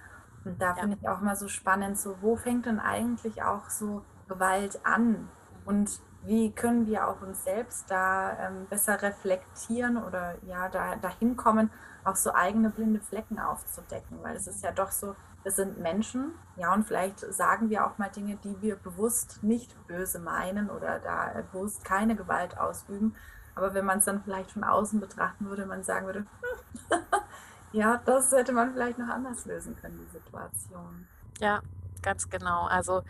Und 0.46 0.62
da 0.62 0.70
ja. 0.70 0.76
finde 0.76 0.98
ich 1.00 1.08
auch 1.08 1.22
immer 1.22 1.36
so 1.36 1.48
spannend, 1.48 2.00
so 2.00 2.18
wo 2.22 2.36
fängt 2.36 2.66
denn 2.66 2.80
eigentlich 2.80 3.44
auch 3.44 3.70
so 3.70 4.04
Gewalt 4.28 4.80
an? 4.86 5.30
Und 5.66 6.00
wie 6.24 6.52
können 6.52 6.88
wir 6.88 7.08
auch 7.08 7.22
uns 7.22 7.44
selbst 7.44 7.90
da 7.90 8.38
ähm, 8.40 8.68
besser 8.70 9.02
reflektieren 9.02 9.98
oder 9.98 10.36
ja, 10.46 10.70
da, 10.70 10.96
dahin 10.96 11.38
kommen, 11.38 11.72
auch 12.04 12.16
so 12.16 12.34
eigene 12.34 12.70
blinde 12.70 13.00
Flecken 13.00 13.40
aufzudecken, 13.40 14.20
weil 14.22 14.36
es 14.36 14.48
ist 14.48 14.64
ja 14.64 14.72
doch 14.72 14.92
so, 14.92 15.16
wir 15.44 15.52
sind 15.52 15.80
Menschen, 15.80 16.34
ja, 16.58 16.74
und 16.74 16.86
vielleicht 16.86 17.20
sagen 17.34 17.70
wir 17.70 17.86
auch 17.86 17.98
mal 17.98 18.10
Dinge, 18.10 18.38
die 18.44 18.62
wir 18.62 18.76
bewusst 18.76 19.42
nicht 19.42 19.76
böse 19.88 20.20
meinen 20.20 20.70
oder 20.70 21.00
da 21.00 21.32
äh, 21.32 21.44
bewusst 21.52 21.86
keine 21.86 22.16
Gewalt 22.16 22.58
ausüben. 22.58 23.16
Aber 23.56 23.74
wenn 23.74 23.86
man 23.86 24.00
es 24.00 24.06
dann 24.06 24.22
vielleicht 24.24 24.52
von 24.52 24.64
außen 24.64 25.00
betrachten 25.00 25.50
würde, 25.50 25.66
man 25.66 25.84
sagen 25.84 26.06
würde, 26.06 26.26
ja, 27.72 28.02
das 28.06 28.32
hätte 28.32 28.52
man 28.52 28.74
vielleicht 28.74 28.98
noch 28.98 29.08
anders 29.08 29.46
lösen 29.46 29.76
können, 29.78 30.00
die 30.06 30.18
Situation. 30.18 31.08
Ja, 31.40 31.62
ganz 32.02 32.30
genau. 32.30 32.66
Also 32.68 33.04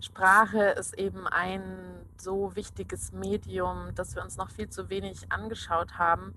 Sprache 0.00 0.62
ist 0.78 0.98
eben 0.98 1.26
ein 1.26 1.72
so 2.16 2.54
wichtiges 2.56 3.12
Medium, 3.12 3.94
das 3.94 4.14
wir 4.14 4.22
uns 4.22 4.36
noch 4.36 4.50
viel 4.50 4.68
zu 4.68 4.88
wenig 4.88 5.30
angeschaut 5.30 5.98
haben, 5.98 6.34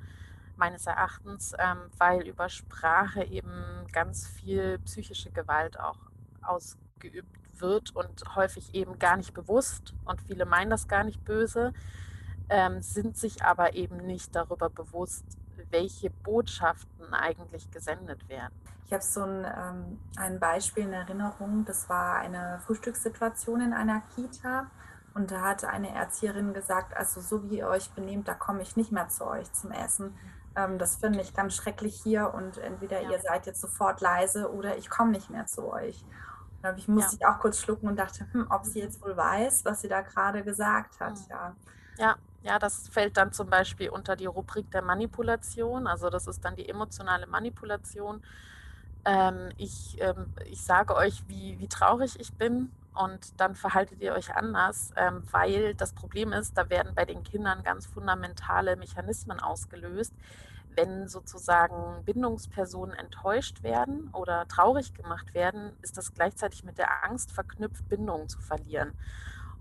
meines 0.58 0.86
Erachtens, 0.86 1.53
ähm, 1.58 1.89
weil 1.98 2.27
über 2.27 2.50
Sprache 2.50 3.24
eben 3.24 3.86
ganz 3.91 4.27
viel 4.27 4.79
psychische 4.79 5.32
Gewalt 5.32 5.79
auch 5.79 5.98
ausgeübt 6.41 7.27
wird 7.60 7.96
und 7.96 8.36
häufig 8.36 8.74
eben 8.75 9.00
gar 9.00 9.17
nicht 9.17 9.34
bewusst 9.34 9.93
und 10.05 10.22
viele 10.22 10.46
meinen 10.46 10.70
das 10.70 10.88
gar 10.88 11.03
nicht 11.03 11.24
böse, 11.24 11.74
ähm, 12.50 12.82
sind 12.82 13.17
sich 13.17 13.43
aber 13.43 13.74
eben 13.74 13.98
nicht 13.98 14.36
darüber 14.36 14.70
bewusst, 14.70 15.25
welche 15.74 16.10
Botschaften 16.10 17.13
eigentlich 17.13 17.70
gesendet 17.72 18.30
werden. 18.30 18.53
Ich 18.86 18.94
habe 18.94 19.03
so 19.03 19.24
ein, 19.24 19.46
ähm, 19.46 20.00
ein 20.15 20.39
Beispiel 20.39 20.84
in 20.84 20.94
Erinnerung, 20.94 21.65
das 21.65 21.89
war 21.89 22.20
eine 22.20 22.62
Frühstückssituation 22.65 23.60
in 23.60 23.74
einer 23.74 24.01
Kita. 24.15 24.70
Und 25.13 25.30
da 25.32 25.42
hat 25.42 25.63
eine 25.63 25.94
Erzieherin 25.94 26.53
gesagt, 26.53 26.96
also 26.98 27.22
so 27.22 27.50
wie 27.50 27.60
ihr 27.60 27.68
euch 27.68 27.92
benehmt, 27.92 28.27
da 28.27 28.34
komme 28.34 28.62
ich 28.62 28.75
nicht 28.75 28.92
mehr 28.92 29.10
zu 29.10 29.25
euch 29.25 29.51
zum 29.53 29.72
Essen. 29.72 30.15
Ähm, 30.56 30.77
das 30.77 30.96
finde 30.96 31.22
ich 31.22 31.34
ganz 31.34 31.56
schrecklich 31.56 32.00
hier 32.01 32.34
und 32.34 32.58
entweder 32.58 33.01
ja. 33.01 33.12
ihr 33.12 33.20
seid 33.20 33.46
jetzt 33.46 33.62
sofort 33.62 34.01
leise 34.01 34.51
oder 34.51 34.77
ich 34.77 34.89
komme 34.89 35.12
nicht 35.12 35.30
mehr 35.30 35.46
zu 35.46 35.72
euch. 35.72 36.03
Und 36.63 36.77
ich 36.77 36.88
musste 36.88 37.18
ja. 37.18 37.30
ich 37.30 37.36
auch 37.36 37.39
kurz 37.39 37.60
schlucken 37.60 37.88
und 37.88 37.98
dachte, 37.98 38.25
hm, 38.32 38.48
ob 38.50 38.65
sie 38.65 38.80
jetzt 38.80 39.03
wohl 39.03 39.15
weiß, 39.15 39.65
was 39.65 39.82
sie 39.82 39.88
da 39.88 40.01
gerade 40.01 40.44
gesagt 40.44 41.00
hat. 41.00 41.13
Mhm. 41.13 41.25
Ja. 41.30 41.56
Ja, 41.98 42.18
ja, 42.44 42.60
das 42.60 42.90
fällt 42.90 43.18
dann 43.18 43.32
zum 43.32 43.50
Beispiel 43.50 43.90
unter 43.90 44.16
die 44.16 44.26
Rubrik 44.26 44.70
der 44.72 44.82
Manipulation. 44.82 45.88
Also 45.88 46.10
das 46.10 46.28
ist 46.28 46.44
dann 46.44 46.56
die 46.56 46.68
emotionale 46.68 47.26
Manipulation. 47.26 48.22
Ähm, 49.06 49.50
ich, 49.58 49.98
ähm, 50.02 50.34
ich 50.46 50.62
sage 50.62 50.96
euch, 50.96 51.24
wie, 51.28 51.58
wie 51.60 51.68
traurig 51.68 52.20
ich 52.20 52.34
bin 52.34 52.72
und 52.94 53.40
dann 53.40 53.56
verhaltet 53.56 54.02
ihr 54.02 54.14
euch 54.14 54.36
anders, 54.36 54.92
ähm, 54.96 55.24
weil 55.32 55.74
das 55.76 55.94
Problem 55.94 56.32
ist, 56.34 56.58
da 56.58 56.70
werden 56.70 56.94
bei 56.96 57.06
den 57.06 57.24
Kindern 57.24 57.64
ganz 57.64 57.86
fundamentale 57.86 58.76
Mechanismen 58.76 59.40
ausgelöst. 59.40 60.14
Wenn 60.76 61.08
sozusagen 61.08 62.04
Bindungspersonen 62.06 62.96
enttäuscht 62.96 63.64
werden 63.64 64.10
oder 64.12 64.48
traurig 64.48 64.94
gemacht 64.94 65.34
werden, 65.34 65.72
ist 65.82 65.98
das 65.98 66.14
gleichzeitig 66.14 66.64
mit 66.64 66.78
der 66.78 67.04
Angst 67.04 67.32
verknüpft, 67.32 67.88
Bindungen 67.90 68.28
zu 68.28 68.40
verlieren. 68.40 68.94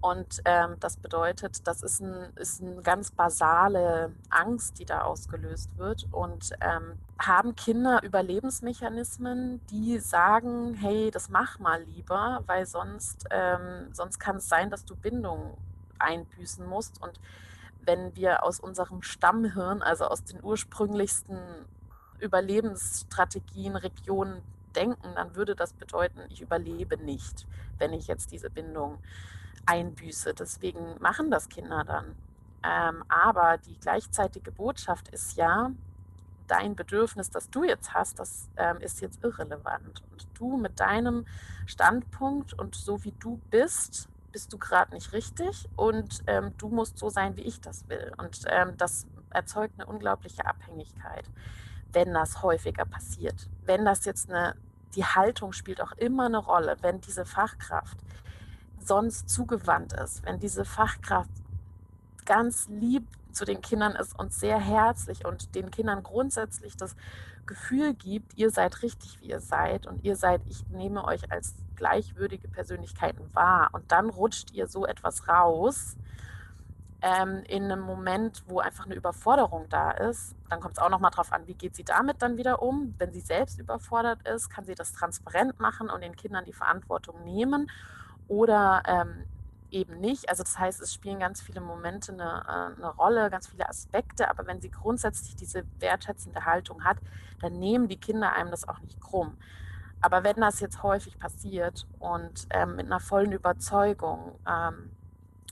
Und 0.02 0.42
ähm, 0.46 0.74
das 0.80 0.96
bedeutet, 0.96 1.64
das 1.64 1.84
ist, 1.84 2.00
ein, 2.00 2.32
ist 2.34 2.60
eine 2.60 2.82
ganz 2.82 3.12
basale 3.12 4.12
Angst, 4.30 4.80
die 4.80 4.84
da 4.84 5.02
ausgelöst 5.02 5.70
wird. 5.78 6.08
Und 6.10 6.50
ähm, 6.60 6.98
haben 7.20 7.54
Kinder 7.54 8.02
Überlebensmechanismen, 8.02 9.64
die 9.70 10.00
sagen, 10.00 10.74
hey, 10.74 11.12
das 11.12 11.28
mach 11.28 11.60
mal 11.60 11.84
lieber, 11.84 12.42
weil 12.46 12.66
sonst, 12.66 13.26
ähm, 13.30 13.90
sonst 13.92 14.18
kann 14.18 14.36
es 14.38 14.48
sein, 14.48 14.70
dass 14.70 14.84
du 14.84 14.96
Bindung 14.96 15.56
einbüßen 16.00 16.66
musst. 16.66 17.00
Und 17.00 17.20
wenn 17.84 18.16
wir 18.16 18.42
aus 18.42 18.58
unserem 18.58 19.02
Stammhirn, 19.02 19.82
also 19.82 20.06
aus 20.06 20.24
den 20.24 20.42
ursprünglichsten 20.42 21.38
Überlebensstrategien, 22.18 23.76
Regionen 23.76 24.42
denken, 24.74 25.14
dann 25.14 25.36
würde 25.36 25.54
das 25.54 25.72
bedeuten, 25.74 26.22
ich 26.28 26.40
überlebe 26.40 26.96
nicht, 26.96 27.46
wenn 27.78 27.92
ich 27.92 28.08
jetzt 28.08 28.32
diese 28.32 28.50
Bindung 28.50 28.98
einbüße. 29.66 30.34
Deswegen 30.34 30.96
machen 31.00 31.30
das 31.30 31.48
Kinder 31.48 31.84
dann. 31.84 32.16
Ähm, 32.64 33.04
aber 33.08 33.58
die 33.58 33.78
gleichzeitige 33.78 34.52
Botschaft 34.52 35.08
ist 35.08 35.36
ja, 35.36 35.72
dein 36.46 36.76
Bedürfnis, 36.76 37.30
das 37.30 37.50
du 37.50 37.64
jetzt 37.64 37.94
hast, 37.94 38.18
das 38.18 38.50
ähm, 38.56 38.78
ist 38.78 39.00
jetzt 39.00 39.22
irrelevant. 39.24 40.02
Und 40.10 40.26
du 40.34 40.56
mit 40.56 40.80
deinem 40.80 41.24
Standpunkt 41.66 42.52
und 42.52 42.74
so 42.74 43.04
wie 43.04 43.12
du 43.12 43.40
bist, 43.50 44.08
bist 44.32 44.52
du 44.52 44.58
gerade 44.58 44.92
nicht 44.92 45.12
richtig 45.12 45.68
und 45.76 46.22
ähm, 46.26 46.52
du 46.58 46.68
musst 46.68 46.98
so 46.98 47.08
sein, 47.08 47.36
wie 47.36 47.42
ich 47.42 47.60
das 47.60 47.88
will. 47.88 48.12
Und 48.18 48.42
ähm, 48.48 48.76
das 48.76 49.06
erzeugt 49.30 49.74
eine 49.78 49.86
unglaubliche 49.86 50.46
Abhängigkeit, 50.46 51.24
wenn 51.92 52.12
das 52.12 52.42
häufiger 52.42 52.84
passiert. 52.84 53.48
Wenn 53.64 53.84
das 53.84 54.04
jetzt 54.04 54.30
eine, 54.30 54.56
die 54.94 55.04
Haltung 55.04 55.52
spielt 55.52 55.80
auch 55.80 55.92
immer 55.92 56.26
eine 56.26 56.38
Rolle, 56.38 56.76
wenn 56.80 57.00
diese 57.00 57.24
Fachkraft 57.24 57.98
sonst 58.86 59.28
zugewandt 59.28 59.92
ist, 59.92 60.24
wenn 60.24 60.38
diese 60.38 60.64
Fachkraft 60.64 61.30
ganz 62.24 62.68
lieb 62.68 63.06
zu 63.32 63.44
den 63.44 63.62
Kindern 63.62 63.92
ist 63.92 64.18
und 64.18 64.32
sehr 64.32 64.58
herzlich 64.58 65.24
und 65.24 65.54
den 65.54 65.70
Kindern 65.70 66.02
grundsätzlich 66.02 66.76
das 66.76 66.94
Gefühl 67.46 67.94
gibt, 67.94 68.36
ihr 68.36 68.50
seid 68.50 68.82
richtig, 68.82 69.20
wie 69.20 69.30
ihr 69.30 69.40
seid 69.40 69.86
und 69.86 70.04
ihr 70.04 70.16
seid, 70.16 70.42
ich 70.46 70.66
nehme 70.68 71.04
euch 71.04 71.32
als 71.32 71.54
gleichwürdige 71.74 72.48
Persönlichkeiten 72.48 73.34
wahr. 73.34 73.70
Und 73.72 73.90
dann 73.90 74.10
rutscht 74.10 74.52
ihr 74.52 74.68
so 74.68 74.86
etwas 74.86 75.28
raus 75.28 75.96
ähm, 77.00 77.42
in 77.48 77.64
einem 77.64 77.80
Moment, 77.80 78.44
wo 78.46 78.60
einfach 78.60 78.84
eine 78.84 78.94
Überforderung 78.94 79.68
da 79.68 79.90
ist. 79.90 80.36
Dann 80.48 80.60
kommt 80.60 80.76
es 80.76 80.82
auch 80.82 80.90
nochmal 80.90 81.10
drauf 81.10 81.32
an, 81.32 81.46
wie 81.48 81.54
geht 81.54 81.74
sie 81.74 81.84
damit 81.84 82.22
dann 82.22 82.36
wieder 82.36 82.62
um. 82.62 82.94
Wenn 82.98 83.12
sie 83.12 83.20
selbst 83.20 83.58
überfordert 83.58 84.26
ist, 84.28 84.48
kann 84.48 84.64
sie 84.64 84.76
das 84.76 84.92
transparent 84.92 85.58
machen 85.58 85.90
und 85.90 86.02
den 86.02 86.14
Kindern 86.14 86.44
die 86.44 86.52
Verantwortung 86.52 87.24
nehmen 87.24 87.68
oder 88.28 88.82
ähm, 88.86 89.24
eben 89.72 90.00
nicht. 90.00 90.28
Also 90.28 90.42
das 90.42 90.58
heißt, 90.58 90.80
es 90.80 90.94
spielen 90.94 91.20
ganz 91.20 91.40
viele 91.40 91.60
Momente 91.60 92.12
eine, 92.12 92.44
äh, 92.46 92.80
eine, 92.80 92.94
Rolle, 92.94 93.30
ganz 93.30 93.48
viele 93.48 93.68
Aspekte, 93.68 94.30
aber 94.30 94.46
wenn 94.46 94.60
sie 94.60 94.70
grundsätzlich 94.70 95.34
diese 95.36 95.64
wertschätzende 95.80 96.44
Haltung 96.44 96.84
hat, 96.84 96.98
dann 97.40 97.58
nehmen 97.58 97.88
die 97.88 97.98
Kinder 97.98 98.32
einem 98.32 98.50
das 98.50 98.68
auch 98.68 98.80
nicht 98.80 99.00
krumm. 99.00 99.36
Aber 100.00 100.24
wenn 100.24 100.36
das 100.36 100.60
jetzt 100.60 100.82
häufig 100.82 101.18
passiert 101.18 101.86
und 101.98 102.46
ähm, 102.50 102.76
mit 102.76 102.86
einer 102.86 103.00
vollen 103.00 103.32
Überzeugung 103.32 104.38
ähm, 104.48 104.90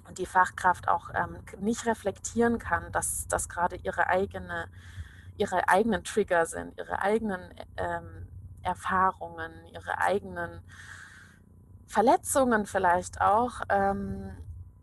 und 0.09 0.19
die 0.19 0.27
Fachkraft 0.27 0.89
auch 0.89 1.11
ähm, 1.15 1.39
nicht 1.61 1.87
reflektieren 1.87 2.59
kann, 2.59 2.91
dass 2.93 3.29
das 3.29 3.49
gerade 3.49 3.77
ihre 3.77 4.09
eigene, 4.09 4.67
ihre 5.37 5.69
eigenen 5.69 6.03
Trigger 6.03 6.47
sind, 6.47 6.77
ihre 6.79 7.01
eigenen 7.01 7.41
ähm, 7.77 8.27
Erfahrungen, 8.63 9.53
ihre 9.73 9.99
eigenen 9.99 10.61
Verletzungen 11.91 12.67
vielleicht 12.67 13.21
auch, 13.21 13.63
ähm, 13.69 14.31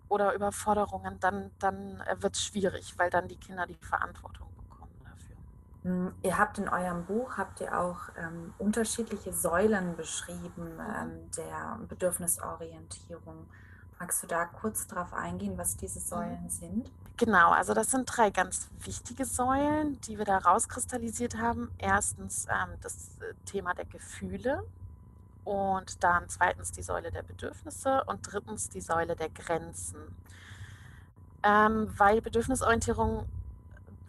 oder 0.09 0.33
Überforderungen, 0.33 1.17
dann, 1.21 1.51
dann 1.57 2.01
äh, 2.01 2.21
wird 2.21 2.35
es 2.35 2.43
schwierig, 2.43 2.95
weil 2.97 3.09
dann 3.09 3.29
die 3.29 3.37
Kinder 3.37 3.65
die 3.65 3.75
Verantwortung 3.75 4.49
bekommen 4.57 4.91
dafür. 5.03 5.35
Hm, 5.83 6.13
ihr 6.21 6.37
habt 6.37 6.57
in 6.57 6.67
eurem 6.67 7.05
Buch, 7.05 7.37
habt 7.37 7.61
ihr 7.61 7.79
auch 7.79 8.09
ähm, 8.17 8.53
unterschiedliche 8.57 9.31
Säulen 9.31 9.95
beschrieben 9.95 10.79
ähm, 10.79 11.31
der 11.37 11.79
Bedürfnisorientierung. 11.87 13.47
Magst 13.99 14.23
du 14.23 14.27
da 14.27 14.43
kurz 14.43 14.85
darauf 14.87 15.13
eingehen, 15.13 15.57
was 15.57 15.77
diese 15.77 15.99
mhm. 15.99 16.03
Säulen 16.03 16.49
sind? 16.49 16.91
Genau, 17.15 17.51
also 17.51 17.73
das 17.73 17.89
sind 17.89 18.05
drei 18.05 18.31
ganz 18.31 18.67
wichtige 18.83 19.23
Säulen, 19.23 19.99
die 20.01 20.17
wir 20.17 20.25
da 20.25 20.39
rauskristallisiert 20.39 21.37
haben. 21.37 21.71
Erstens 21.77 22.47
ähm, 22.49 22.77
das 22.81 23.17
äh, 23.21 23.33
Thema 23.45 23.73
der 23.73 23.85
Gefühle 23.85 24.63
und 25.47 26.03
dann 26.03 26.27
zweitens 26.27 26.73
die 26.73 26.83
Säule 26.83 27.09
der 27.09 27.23
Bedürfnisse 27.23 28.03
und 28.03 28.19
drittens 28.21 28.69
die 28.69 28.81
Säule 28.81 29.15
der 29.15 29.29
Grenzen. 29.29 29.99
Ähm, 31.41 31.87
weil 31.97 32.19
Bedürfnisorientierung 32.19 33.25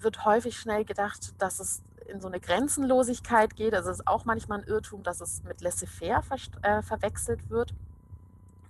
wird 0.00 0.24
häufig 0.24 0.58
schnell 0.58 0.84
gedacht, 0.84 1.34
dass 1.38 1.60
es 1.60 1.80
in 2.08 2.20
so 2.20 2.26
eine 2.26 2.40
Grenzenlosigkeit 2.40 3.54
geht. 3.54 3.72
Also 3.72 3.90
es 3.90 4.00
ist 4.00 4.08
auch 4.08 4.24
manchmal 4.24 4.60
ein 4.60 4.66
Irrtum, 4.66 5.04
dass 5.04 5.20
es 5.20 5.44
mit 5.44 5.60
laissez-faire 5.60 6.24
äh, 6.62 6.82
verwechselt 6.82 7.48
wird. 7.50 7.72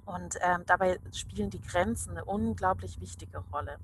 Und 0.04 0.36
ähm, 0.42 0.64
dabei 0.66 1.00
spielen 1.14 1.48
die 1.48 1.62
Grenzen 1.62 2.10
eine 2.10 2.26
unglaublich 2.26 3.00
wichtige 3.00 3.38
Rolle. 3.50 3.78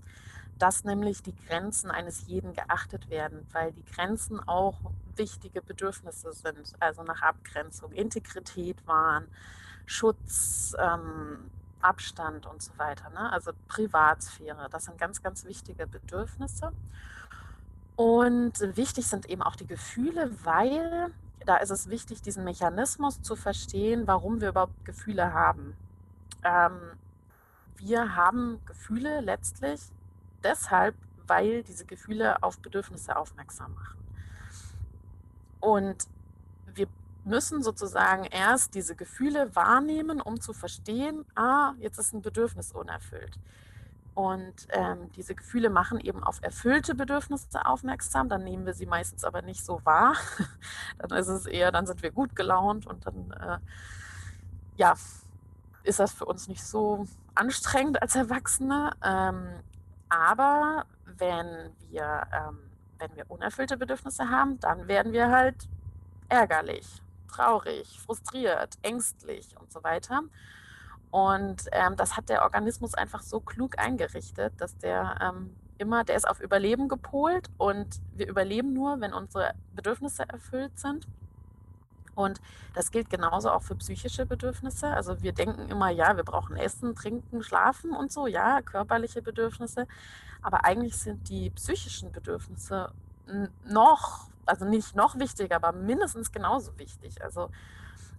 Dass 0.58 0.84
nämlich 0.84 1.22
die 1.22 1.34
Grenzen 1.34 1.90
eines 1.90 2.26
jeden 2.26 2.52
geachtet 2.52 3.10
werden, 3.10 3.46
weil 3.52 3.72
die 3.72 3.84
Grenzen 3.84 4.40
auch 4.46 4.78
wichtige 5.16 5.62
Bedürfnisse 5.62 6.32
sind, 6.32 6.74
also 6.80 7.02
nach 7.02 7.22
Abgrenzung, 7.22 7.92
Integrität 7.92 8.86
wahren, 8.86 9.26
Schutz, 9.86 10.74
ähm, 10.78 11.50
Abstand 11.80 12.46
und 12.46 12.62
so 12.62 12.72
weiter. 12.78 13.10
Ne? 13.10 13.30
Also 13.30 13.52
Privatsphäre, 13.68 14.68
das 14.70 14.84
sind 14.84 14.98
ganz, 14.98 15.22
ganz 15.22 15.44
wichtige 15.44 15.86
Bedürfnisse. 15.86 16.72
Und 17.96 18.58
wichtig 18.76 19.06
sind 19.06 19.26
eben 19.26 19.42
auch 19.42 19.54
die 19.56 19.66
Gefühle, 19.66 20.30
weil 20.44 21.12
da 21.46 21.56
ist 21.56 21.70
es 21.70 21.90
wichtig, 21.90 22.22
diesen 22.22 22.44
Mechanismus 22.44 23.22
zu 23.22 23.36
verstehen, 23.36 24.06
warum 24.06 24.40
wir 24.40 24.48
überhaupt 24.48 24.84
Gefühle 24.84 25.32
haben. 25.32 25.76
Ähm, 26.42 26.80
wir 27.76 28.16
haben 28.16 28.60
Gefühle 28.66 29.20
letztlich 29.20 29.80
deshalb, 30.44 30.94
weil 31.26 31.62
diese 31.62 31.84
Gefühle 31.84 32.42
auf 32.42 32.58
Bedürfnisse 32.58 33.16
aufmerksam 33.16 33.74
machen. 33.74 33.98
Und 35.60 36.06
wir 36.74 36.86
müssen 37.24 37.62
sozusagen 37.62 38.24
erst 38.24 38.74
diese 38.74 38.94
Gefühle 38.94 39.54
wahrnehmen, 39.56 40.20
um 40.20 40.40
zu 40.40 40.52
verstehen, 40.52 41.24
ah, 41.34 41.72
jetzt 41.78 41.98
ist 41.98 42.12
ein 42.12 42.22
Bedürfnis 42.22 42.72
unerfüllt. 42.72 43.38
Und 44.14 44.68
ähm, 44.70 45.10
diese 45.16 45.34
Gefühle 45.34 45.70
machen 45.70 45.98
eben 45.98 46.22
auf 46.22 46.38
erfüllte 46.40 46.94
Bedürfnisse 46.94 47.66
aufmerksam. 47.66 48.28
Dann 48.28 48.44
nehmen 48.44 48.64
wir 48.64 48.74
sie 48.74 48.86
meistens 48.86 49.24
aber 49.24 49.42
nicht 49.42 49.64
so 49.64 49.80
wahr. 49.84 50.14
dann 50.98 51.18
ist 51.18 51.28
es 51.28 51.46
eher, 51.46 51.72
dann 51.72 51.86
sind 51.86 52.02
wir 52.02 52.12
gut 52.12 52.36
gelaunt 52.36 52.86
und 52.86 53.06
dann, 53.06 53.32
äh, 53.32 53.58
ja, 54.76 54.94
ist 55.82 55.98
das 55.98 56.12
für 56.12 56.26
uns 56.26 56.46
nicht 56.46 56.64
so 56.64 57.06
anstrengend 57.34 58.00
als 58.02 58.14
Erwachsene. 58.14 58.92
Ähm, 59.02 59.48
aber 60.14 60.86
wenn 61.04 61.72
wir, 61.90 62.26
ähm, 62.32 62.58
wenn 62.98 63.16
wir 63.16 63.28
unerfüllte 63.28 63.76
Bedürfnisse 63.76 64.30
haben, 64.30 64.60
dann 64.60 64.86
werden 64.86 65.12
wir 65.12 65.30
halt 65.30 65.68
ärgerlich, 66.28 66.86
traurig, 67.28 68.00
frustriert, 68.00 68.78
ängstlich 68.82 69.48
und 69.60 69.72
so 69.72 69.82
weiter. 69.82 70.22
Und 71.10 71.64
ähm, 71.72 71.96
das 71.96 72.16
hat 72.16 72.28
der 72.28 72.42
Organismus 72.42 72.94
einfach 72.94 73.22
so 73.22 73.40
klug 73.40 73.78
eingerichtet, 73.78 74.52
dass 74.58 74.76
der 74.78 75.16
ähm, 75.20 75.54
immer, 75.78 76.04
der 76.04 76.16
ist 76.16 76.28
auf 76.28 76.40
Überleben 76.40 76.88
gepolt 76.88 77.48
und 77.58 78.00
wir 78.14 78.28
überleben 78.28 78.72
nur, 78.72 79.00
wenn 79.00 79.12
unsere 79.12 79.54
Bedürfnisse 79.74 80.28
erfüllt 80.28 80.78
sind. 80.78 81.06
Und 82.14 82.40
das 82.74 82.90
gilt 82.90 83.10
genauso 83.10 83.50
auch 83.50 83.62
für 83.62 83.74
psychische 83.76 84.26
Bedürfnisse. 84.26 84.88
Also 84.88 85.22
wir 85.22 85.32
denken 85.32 85.68
immer, 85.68 85.90
ja, 85.90 86.16
wir 86.16 86.24
brauchen 86.24 86.56
Essen, 86.56 86.94
Trinken, 86.94 87.42
Schlafen 87.42 87.92
und 87.92 88.12
so, 88.12 88.26
ja, 88.26 88.62
körperliche 88.62 89.22
Bedürfnisse. 89.22 89.86
Aber 90.42 90.64
eigentlich 90.64 90.96
sind 90.96 91.28
die 91.28 91.50
psychischen 91.50 92.12
Bedürfnisse 92.12 92.92
noch, 93.64 94.28
also 94.46 94.64
nicht 94.64 94.94
noch 94.94 95.18
wichtiger, 95.18 95.56
aber 95.56 95.72
mindestens 95.72 96.32
genauso 96.32 96.78
wichtig. 96.78 97.22
Also 97.22 97.50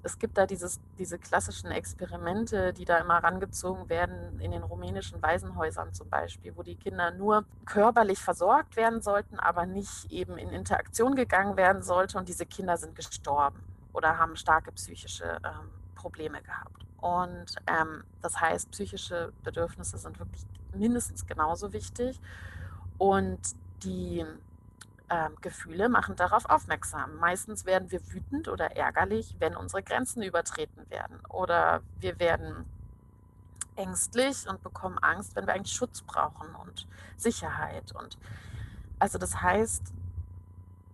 es 0.05 0.19
gibt 0.19 0.37
da 0.37 0.45
dieses, 0.45 0.79
diese 0.99 1.17
klassischen 1.17 1.71
Experimente, 1.71 2.73
die 2.73 2.85
da 2.85 2.97
immer 2.97 3.23
rangezogen 3.23 3.89
werden 3.89 4.39
in 4.39 4.51
den 4.51 4.63
rumänischen 4.63 5.21
Waisenhäusern 5.21 5.93
zum 5.93 6.09
Beispiel, 6.09 6.55
wo 6.55 6.63
die 6.63 6.75
Kinder 6.75 7.11
nur 7.11 7.45
körperlich 7.65 8.19
versorgt 8.19 8.75
werden 8.75 9.01
sollten, 9.01 9.39
aber 9.39 9.65
nicht 9.65 10.11
eben 10.11 10.37
in 10.37 10.49
Interaktion 10.49 11.15
gegangen 11.15 11.57
werden 11.57 11.81
sollte 11.81 12.17
und 12.17 12.29
diese 12.29 12.45
Kinder 12.45 12.77
sind 12.77 12.95
gestorben 12.95 13.63
oder 13.95 14.17
haben 14.17 14.35
starke 14.35 14.71
psychische 14.73 15.39
ähm, 15.43 15.69
Probleme 15.95 16.41
gehabt. 16.41 16.85
Und 16.97 17.55
ähm, 17.67 18.03
das 18.21 18.39
heißt, 18.39 18.71
psychische 18.71 19.31
Bedürfnisse 19.43 19.97
sind 19.97 20.19
wirklich 20.19 20.45
mindestens 20.73 21.25
genauso 21.25 21.71
wichtig. 21.73 22.19
Und 22.97 23.39
die 23.83 24.25
ähm, 25.09 25.35
Gefühle 25.41 25.89
machen 25.89 26.15
darauf 26.15 26.45
aufmerksam. 26.45 27.17
Meistens 27.17 27.65
werden 27.65 27.91
wir 27.91 28.01
wütend 28.11 28.47
oder 28.47 28.75
ärgerlich, 28.75 29.35
wenn 29.39 29.55
unsere 29.55 29.83
Grenzen 29.83 30.23
übertreten 30.23 30.89
werden. 30.89 31.19
Oder 31.29 31.81
wir 31.99 32.19
werden 32.19 32.65
ängstlich 33.75 34.47
und 34.47 34.63
bekommen 34.63 34.97
Angst, 34.99 35.35
wenn 35.35 35.45
wir 35.45 35.53
eigentlich 35.53 35.75
Schutz 35.75 36.01
brauchen 36.01 36.55
und 36.55 36.87
Sicherheit. 37.17 37.91
Und 37.91 38.17
also 38.99 39.17
das 39.17 39.41
heißt, 39.41 39.93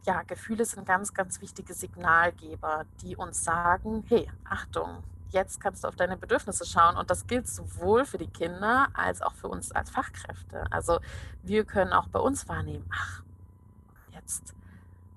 ja, 0.05 0.23
Gefühle 0.23 0.65
sind 0.65 0.85
ganz, 0.85 1.13
ganz 1.13 1.41
wichtige 1.41 1.73
Signalgeber, 1.73 2.85
die 3.01 3.15
uns 3.15 3.43
sagen, 3.43 4.03
hey, 4.07 4.29
Achtung, 4.43 5.03
jetzt 5.29 5.61
kannst 5.61 5.83
du 5.83 5.87
auf 5.87 5.95
deine 5.95 6.17
Bedürfnisse 6.17 6.65
schauen. 6.65 6.97
Und 6.97 7.09
das 7.09 7.27
gilt 7.27 7.47
sowohl 7.47 8.05
für 8.05 8.17
die 8.17 8.27
Kinder 8.27 8.87
als 8.93 9.21
auch 9.21 9.33
für 9.35 9.47
uns 9.47 9.71
als 9.71 9.89
Fachkräfte. 9.89 10.65
Also 10.71 10.99
wir 11.43 11.65
können 11.65 11.93
auch 11.93 12.07
bei 12.07 12.19
uns 12.19 12.47
wahrnehmen, 12.47 12.85
ach, 12.91 13.21
jetzt 14.11 14.55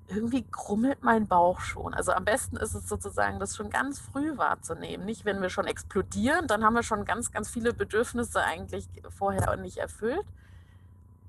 irgendwie 0.09 0.44
grummelt 0.51 1.03
mein 1.03 1.27
Bauch 1.27 1.61
schon. 1.61 1.94
Also 1.94 2.12
am 2.12 2.25
besten 2.25 2.57
ist 2.57 2.75
es 2.75 2.88
sozusagen, 2.88 3.40
das 3.40 3.57
schon 3.57 3.70
ganz 3.70 3.99
früh 3.99 4.37
wahrzunehmen. 4.37 5.07
Nicht, 5.07 5.25
wenn 5.25 5.40
wir 5.40 5.49
schon 5.49 5.66
explodieren, 5.66 6.47
dann 6.47 6.62
haben 6.62 6.75
wir 6.75 6.83
schon 6.83 7.07
ganz, 7.07 7.33
ganz 7.33 7.49
viele 7.49 7.73
Bedürfnisse 7.73 8.42
eigentlich 8.42 8.87
vorher 9.09 9.57
nicht 9.57 9.79
erfüllt. 9.79 10.27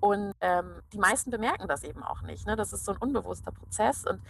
Und 0.06 0.36
ähm, 0.40 0.84
die 0.94 1.00
meisten 1.00 1.32
bemerken 1.32 1.68
das 1.68 1.84
eben 1.84 2.04
auch 2.04 2.22
nicht. 2.22 2.46
Ne? 2.46 2.56
Das 2.56 2.74
ist 2.74 2.86
so 2.86 2.92
ein 2.92 2.98
unbewusster 2.98 3.52
Prozess. 3.52 4.06
Und 4.06 4.22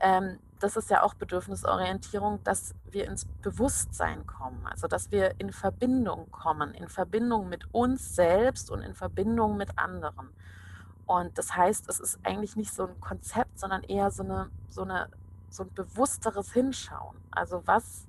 ähm, 0.00 0.40
das 0.58 0.76
ist 0.76 0.90
ja 0.90 1.04
auch 1.04 1.14
Bedürfnisorientierung, 1.14 2.42
dass 2.42 2.74
wir 2.90 3.06
ins 3.06 3.24
Bewusstsein 3.40 4.26
kommen. 4.26 4.66
Also 4.66 4.88
dass 4.88 5.12
wir 5.12 5.38
in 5.38 5.52
Verbindung 5.52 6.28
kommen, 6.32 6.74
in 6.74 6.88
Verbindung 6.88 7.48
mit 7.48 7.72
uns 7.72 8.16
selbst 8.16 8.68
und 8.68 8.82
in 8.82 8.94
Verbindung 8.94 9.56
mit 9.56 9.78
anderen. 9.78 10.30
Und 11.06 11.38
das 11.38 11.54
heißt, 11.54 11.88
es 11.88 12.00
ist 12.00 12.18
eigentlich 12.24 12.56
nicht 12.56 12.74
so 12.74 12.88
ein 12.88 13.00
Konzept, 13.00 13.60
sondern 13.60 13.84
eher 13.84 14.10
so, 14.10 14.24
eine, 14.24 14.50
so, 14.70 14.82
eine, 14.82 15.08
so 15.50 15.62
ein 15.62 15.72
bewussteres 15.72 16.52
Hinschauen. 16.52 17.16
Also 17.30 17.62
was 17.64 18.08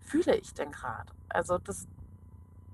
fühle 0.00 0.34
ich 0.34 0.52
denn 0.52 0.72
gerade? 0.72 1.12
Also 1.28 1.58
das, 1.58 1.86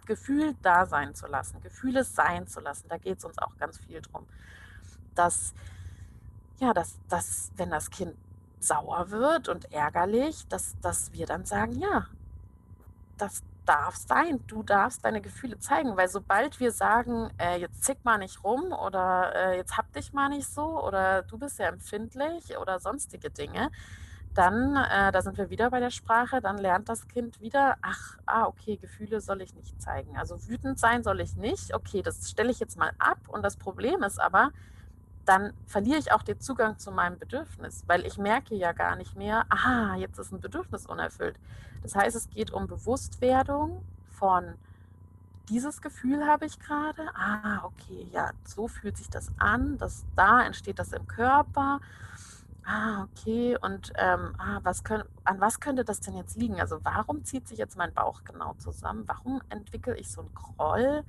Gefühl 0.07 0.55
da 0.63 0.87
sein 0.87 1.15
zu 1.15 1.27
lassen, 1.27 1.61
Gefühle 1.61 2.05
sein 2.05 2.47
zu 2.47 2.61
lassen. 2.61 2.89
Da 2.89 2.99
geht 2.99 3.19
es 3.19 3.25
uns 3.25 3.39
auch 3.39 3.57
ganz 3.59 3.79
viel 3.79 4.01
drum. 4.01 4.27
Dass, 5.15 5.55
ja, 6.59 6.73
dass, 6.73 6.99
dass, 7.09 7.53
wenn 7.57 7.71
das 7.71 7.91
Kind 7.91 8.15
sauer 8.61 9.11
wird 9.11 9.49
und 9.49 9.73
ärgerlich, 9.73 10.47
dass, 10.49 10.79
dass 10.81 11.13
wir 11.13 11.27
dann 11.27 11.45
sagen, 11.45 11.73
ja, 11.73 12.07
das 13.19 13.43
darf 13.67 13.97
sein, 13.97 14.41
du 14.47 14.63
darfst 14.63 15.05
deine 15.05 15.21
Gefühle 15.21 15.59
zeigen, 15.59 15.97
weil 15.97 16.09
sobald 16.09 16.61
wir 16.61 16.71
sagen, 16.71 17.31
äh, 17.39 17.59
jetzt 17.59 17.83
zick 17.83 18.05
mal 18.05 18.19
nicht 18.19 18.45
rum 18.45 18.73
oder 18.73 19.35
äh, 19.35 19.57
jetzt 19.57 19.77
hab 19.77 19.93
dich 19.93 20.13
mal 20.13 20.29
nicht 20.29 20.49
so 20.49 20.83
oder 20.83 21.23
du 21.23 21.37
bist 21.37 21.59
ja 21.59 21.67
empfindlich 21.67 22.57
oder 22.59 22.79
sonstige 22.79 23.31
Dinge, 23.31 23.71
dann, 24.37 24.77
äh, 24.77 25.13
da 25.13 25.23
sind 25.23 25.39
wir 25.39 25.51
wieder 25.51 25.71
bei 25.71 25.81
der 25.81 25.91
Sprache, 25.91 26.41
dann 26.41 26.59
lernt 26.59 26.89
das 26.89 27.09
Kind 27.09 27.41
wieder, 27.41 27.77
ach, 27.81 28.19
ah, 28.27 28.45
okay, 28.47 28.77
Gefühle 28.77 29.21
soll 29.21 29.41
ich 29.41 29.55
nicht 29.55 29.81
zeigen. 29.81 30.17
Also 30.17 30.47
wütend 30.49 30.79
sein 30.79 31.03
soll 31.03 31.21
ich 31.21 31.37
nicht. 31.37 31.75
Okay, 31.75 32.03
das 32.03 32.31
stelle 32.31 32.51
ich 32.51 32.61
jetzt 32.61 32.79
mal 32.79 32.93
ab. 32.99 33.19
Und 33.29 33.43
das 33.43 33.57
Problem 33.57 34.03
ist 34.03 34.21
aber, 34.21 34.51
dann 35.25 35.53
verliere 35.67 35.99
ich 35.99 36.13
auch 36.13 36.23
den 36.23 36.41
Zugang 36.41 36.79
zu 36.79 36.93
meinem 36.93 37.19
Bedürfnis, 37.19 37.85
weil 37.87 38.07
ich 38.07 38.19
merke 38.19 38.55
ja 38.55 38.73
gar 38.73 38.97
nicht 38.97 39.17
mehr, 39.17 39.45
aha, 39.49 39.97
jetzt 39.97 40.19
ist 40.19 40.33
ein 40.33 40.41
Bedürfnis 40.41 40.87
unerfüllt. 40.87 41.39
Das 41.83 41.95
heißt, 41.95 42.15
es 42.15 42.31
geht 42.31 42.53
um 42.53 42.67
Bewusstwerdung 42.67 43.83
von, 44.11 44.55
dieses 45.49 45.81
Gefühl 45.81 46.27
habe 46.27 46.47
ich 46.47 46.59
gerade, 46.59 47.03
ah, 47.15 47.65
okay, 47.65 48.09
ja, 48.13 48.33
so 48.45 48.69
fühlt 48.69 48.97
sich 48.97 49.09
das 49.09 49.31
an, 49.39 49.79
dass 49.79 50.05
da 50.17 50.45
entsteht 50.45 50.79
das 50.79 50.93
im 50.93 51.07
Körper 51.07 51.81
Ah, 52.69 53.05
okay. 53.05 53.57
Und 53.61 53.93
ähm, 53.97 54.35
ah, 54.39 54.59
was 54.65 54.83
können, 54.83 55.05
an 55.25 55.41
was 55.41 55.61
könnte 55.61 55.85
das 55.85 56.01
denn 56.01 56.17
jetzt 56.17 56.35
liegen? 56.37 56.61
Also 56.61 56.81
warum 56.85 57.23
zieht 57.25 57.47
sich 57.47 57.59
jetzt 57.59 57.77
mein 57.77 57.93
Bauch 57.95 58.25
genau 58.25 58.55
zusammen? 58.55 59.05
Warum 59.07 59.41
entwickle 59.51 59.97
ich 59.97 60.11
so 60.11 60.23
einen 60.23 60.35
Groll? 60.35 61.05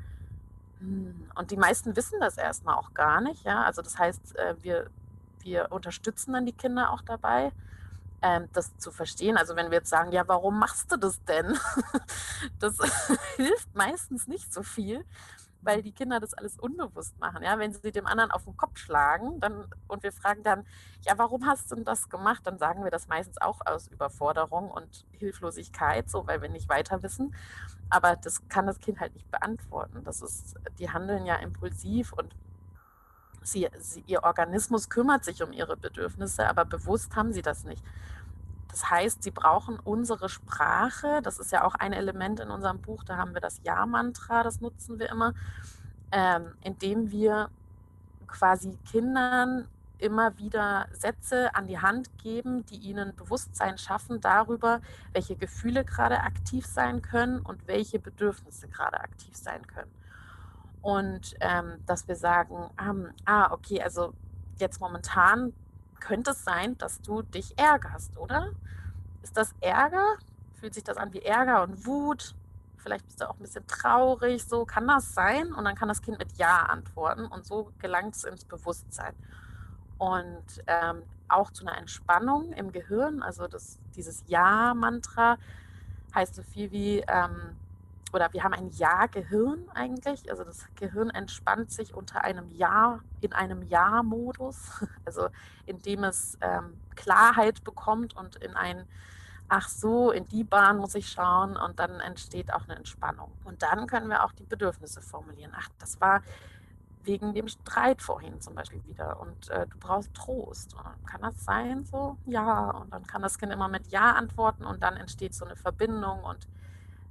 Hm, 0.80 1.32
und 1.36 1.52
die 1.52 1.58
meisten 1.58 1.96
wissen 1.96 2.20
das 2.22 2.38
erstmal 2.38 2.76
auch 2.76 2.94
gar 2.94 3.22
nicht, 3.22 3.44
ja. 3.46 3.64
Also 3.66 3.82
das 3.82 3.98
heißt, 4.00 4.38
äh, 4.38 4.56
wir 4.64 4.90
wir 5.42 5.72
unterstützen 5.72 6.34
dann 6.34 6.46
die 6.48 6.54
Kinder 6.54 6.92
auch 6.92 7.02
dabei, 7.04 7.54
ähm, 8.22 8.50
das 8.54 8.78
zu 8.78 8.92
verstehen. 8.92 9.38
Also 9.38 9.56
wenn 9.56 9.72
wir 9.72 9.80
jetzt 9.80 9.90
sagen: 9.90 10.12
„Ja, 10.12 10.28
warum 10.28 10.60
machst 10.60 10.92
du 10.92 10.98
das 10.98 11.24
denn?“ 11.26 11.58
Das 12.60 12.78
hilft 13.38 13.76
meistens 13.76 14.28
nicht 14.28 14.54
so 14.54 14.64
viel, 14.64 15.06
weil 15.68 15.84
die 15.84 15.94
Kinder 15.94 16.20
das 16.22 16.34
alles 16.36 16.58
unbewusst 16.58 17.20
machen, 17.20 17.44
ja? 17.44 17.60
Wenn 17.60 17.74
sie 17.74 17.92
dem 17.94 18.08
anderen 18.08 18.32
auf 18.32 18.48
'n 18.48 18.58
Kopf 18.58 18.80
schlagen, 18.80 19.40
dann 19.42 19.68
und 19.88 20.04
wir 20.04 20.14
fragen 20.14 20.44
dann: 20.44 20.66
„Ja, 21.06 21.18
warum 21.20 21.46
hast 21.48 21.72
du 21.72 21.76
denn 21.76 21.86
das 21.86 22.10
gemacht?“ 22.10 22.48
Dann 22.48 22.58
sagen 22.60 22.84
wir 22.86 22.92
das 22.92 23.08
meistens 23.10 23.40
auch 23.42 23.62
aus 23.66 23.88
Überforderung 23.90 24.72
und 24.72 25.06
Hilflosigkeit, 25.12 26.10
so, 26.10 26.28
weil 26.28 26.42
wir 26.42 26.50
nicht 26.50 26.70
weiter 26.70 27.04
wissen. 27.04 27.36
Aber 27.90 28.16
das 28.18 28.48
kann 28.50 28.68
das 28.68 28.80
Kind 28.80 29.00
halt 29.02 29.16
nicht 29.16 29.30
beantworten. 29.32 30.04
Das 30.06 30.22
ist 30.22 30.56
die 30.80 30.92
handeln 30.92 31.26
ja 31.28 31.36
impulsiv 31.38 32.14
und 32.14 32.36
sie 33.44 33.70
sie 33.80 34.02
ihr 34.08 34.24
Organismus 34.24 34.90
kümmert 34.90 35.24
sich 35.24 35.44
um 35.44 35.54
ihre 35.54 35.78
Bedürfnisse, 35.78 36.48
aber 36.48 36.66
bewusst 36.66 37.16
haben 37.16 37.32
sie 37.34 37.42
das 37.42 37.64
nicht. 37.64 37.84
Das 38.70 38.90
heißt, 38.90 39.24
sie 39.24 39.32
brauchen 39.32 39.80
unsere 39.80 40.30
Sprache. 40.30 41.22
Das 41.22 41.40
ist 41.40 41.52
ja 41.52 41.64
auch 41.64 41.76
ein 41.76 41.94
Element 41.94 42.40
in 42.40 42.50
unserem 42.50 42.82
Buch. 42.82 43.04
Da 43.04 43.18
haben 43.18 43.34
wir 43.34 43.42
das 43.42 43.62
Ja-Mantra, 43.64 44.44
das 44.44 44.62
nutzen 44.62 45.00
wir 45.00 45.10
immer, 45.10 45.34
ähm, 46.12 46.54
indem 46.62 47.12
wir 47.12 47.50
quasi 48.28 48.78
Kindern 48.90 49.68
immer 50.00 50.38
wieder 50.38 50.88
Sätze 50.92 51.56
an 51.56 51.68
die 51.68 51.80
Hand 51.80 52.18
geben, 52.20 52.66
die 52.66 52.78
ihnen 52.78 53.16
Bewusstsein 53.16 53.78
schaffen 53.78 54.22
darüber, 54.22 54.82
welche 55.14 55.36
Gefühle 55.36 55.84
gerade 55.84 56.20
aktiv 56.20 56.66
sein 56.66 57.02
können 57.02 57.40
und 57.40 57.68
welche 57.68 58.00
Bedürfnisse 58.00 58.68
gerade 58.68 59.00
aktiv 59.00 59.36
sein 59.36 59.66
können. 59.66 59.92
Und, 60.82 61.36
ähm, 61.40 61.84
dass 61.86 62.08
wir 62.08 62.16
sagen, 62.16 62.70
ähm, 62.80 63.10
ah, 63.26 63.52
okay, 63.52 63.82
also 63.82 64.14
jetzt 64.58 64.80
momentan 64.80 65.54
könnte 66.00 66.32
es 66.32 66.44
sein, 66.44 66.78
dass 66.78 67.02
du 67.02 67.22
dich 67.22 67.58
ärgerst, 67.58 68.18
oder? 68.18 68.52
Ist 69.22 69.38
das 69.38 69.54
Ärger? 69.62 70.18
Fühlt 70.60 70.74
sich 70.74 70.84
das 70.84 70.98
an 70.98 71.14
wie 71.14 71.22
Ärger 71.22 71.64
und 71.64 71.86
Wut? 71.86 72.36
Vielleicht 72.78 73.06
bist 73.06 73.22
du 73.22 73.30
auch 73.30 73.36
ein 73.36 73.42
bisschen 73.42 73.68
traurig, 73.68 74.44
so. 74.46 74.66
Kann 74.66 74.88
das 74.88 75.14
sein? 75.14 75.54
Und 75.54 75.66
dann 75.66 75.76
kann 75.76 75.88
das 75.88 76.02
Kind 76.02 76.20
mit 76.20 76.38
Ja 76.38 76.64
antworten 76.64 77.26
und 77.26 77.46
so 77.46 77.72
gelangt 77.80 78.16
es 78.16 78.24
ins 78.24 78.46
Bewusstsein. 78.46 79.14
Und, 79.98 80.64
ähm, 80.68 81.04
auch 81.28 81.52
zu 81.52 81.66
einer 81.66 81.78
Entspannung 81.78 82.54
im 82.54 82.72
Gehirn, 82.72 83.22
also 83.22 83.48
das 83.48 83.80
dieses 83.96 84.24
Ja-Mantra 84.28 85.38
heißt 86.16 86.36
so 86.36 86.44
viel 86.44 86.72
wie, 86.72 87.00
ähm 87.08 87.58
oder 88.14 88.32
wir 88.34 88.44
haben 88.44 88.54
ein 88.54 88.70
Ja-Gehirn 88.70 89.70
eigentlich. 89.74 90.30
Also 90.30 90.44
das 90.44 90.68
Gehirn 90.76 91.10
entspannt 91.10 91.72
sich 91.72 91.94
unter 91.94 92.24
einem 92.24 92.50
Ja, 92.52 93.00
in 93.22 93.34
einem 93.34 93.64
Ja-Modus, 93.64 94.86
also 95.06 95.30
indem 95.66 96.04
es 96.04 96.38
ähm, 96.42 96.80
Klarheit 96.96 97.64
bekommt 97.64 98.16
und 98.16 98.38
in 98.38 98.56
ein 98.56 98.88
Ach 99.50 99.70
so, 99.70 100.12
in 100.12 100.28
die 100.28 100.44
Bahn 100.44 100.78
muss 100.78 100.94
ich 100.94 101.10
schauen 101.10 101.56
und 101.56 101.80
dann 101.80 102.02
entsteht 102.02 102.54
auch 102.54 102.66
eine 102.66 102.76
Entspannung. 102.76 103.32
Und 103.46 103.64
dann 103.64 103.88
können 103.88 104.10
wir 104.10 104.26
auch 104.26 104.34
die 104.34 104.44
Bedürfnisse 104.44 105.02
formulieren. 105.02 105.54
Ach, 105.56 105.70
das 105.80 106.02
war 106.02 106.22
wegen 107.04 107.34
dem 107.34 107.48
Streit 107.48 108.02
vorhin 108.02 108.42
zum 108.42 108.56
Beispiel 108.56 108.84
wieder 108.86 109.20
und 109.22 109.50
äh, 109.50 109.66
du 109.68 109.78
brauchst 109.80 110.14
Trost. 110.14 110.76
kann 111.06 111.22
das 111.22 111.46
sein 111.46 111.86
so? 111.86 112.18
Ja. 112.26 112.72
Und 112.72 112.94
dann 112.94 113.08
kann 113.08 113.22
das 113.22 113.40
Kind 113.40 113.54
immer 113.54 113.70
mit 113.70 113.88
Ja 113.88 114.12
antworten 114.12 114.66
und 114.66 114.84
dann 114.84 114.98
entsteht 114.98 115.34
so 115.34 115.46
eine 115.46 115.56
Verbindung 115.56 116.24
und 116.26 116.48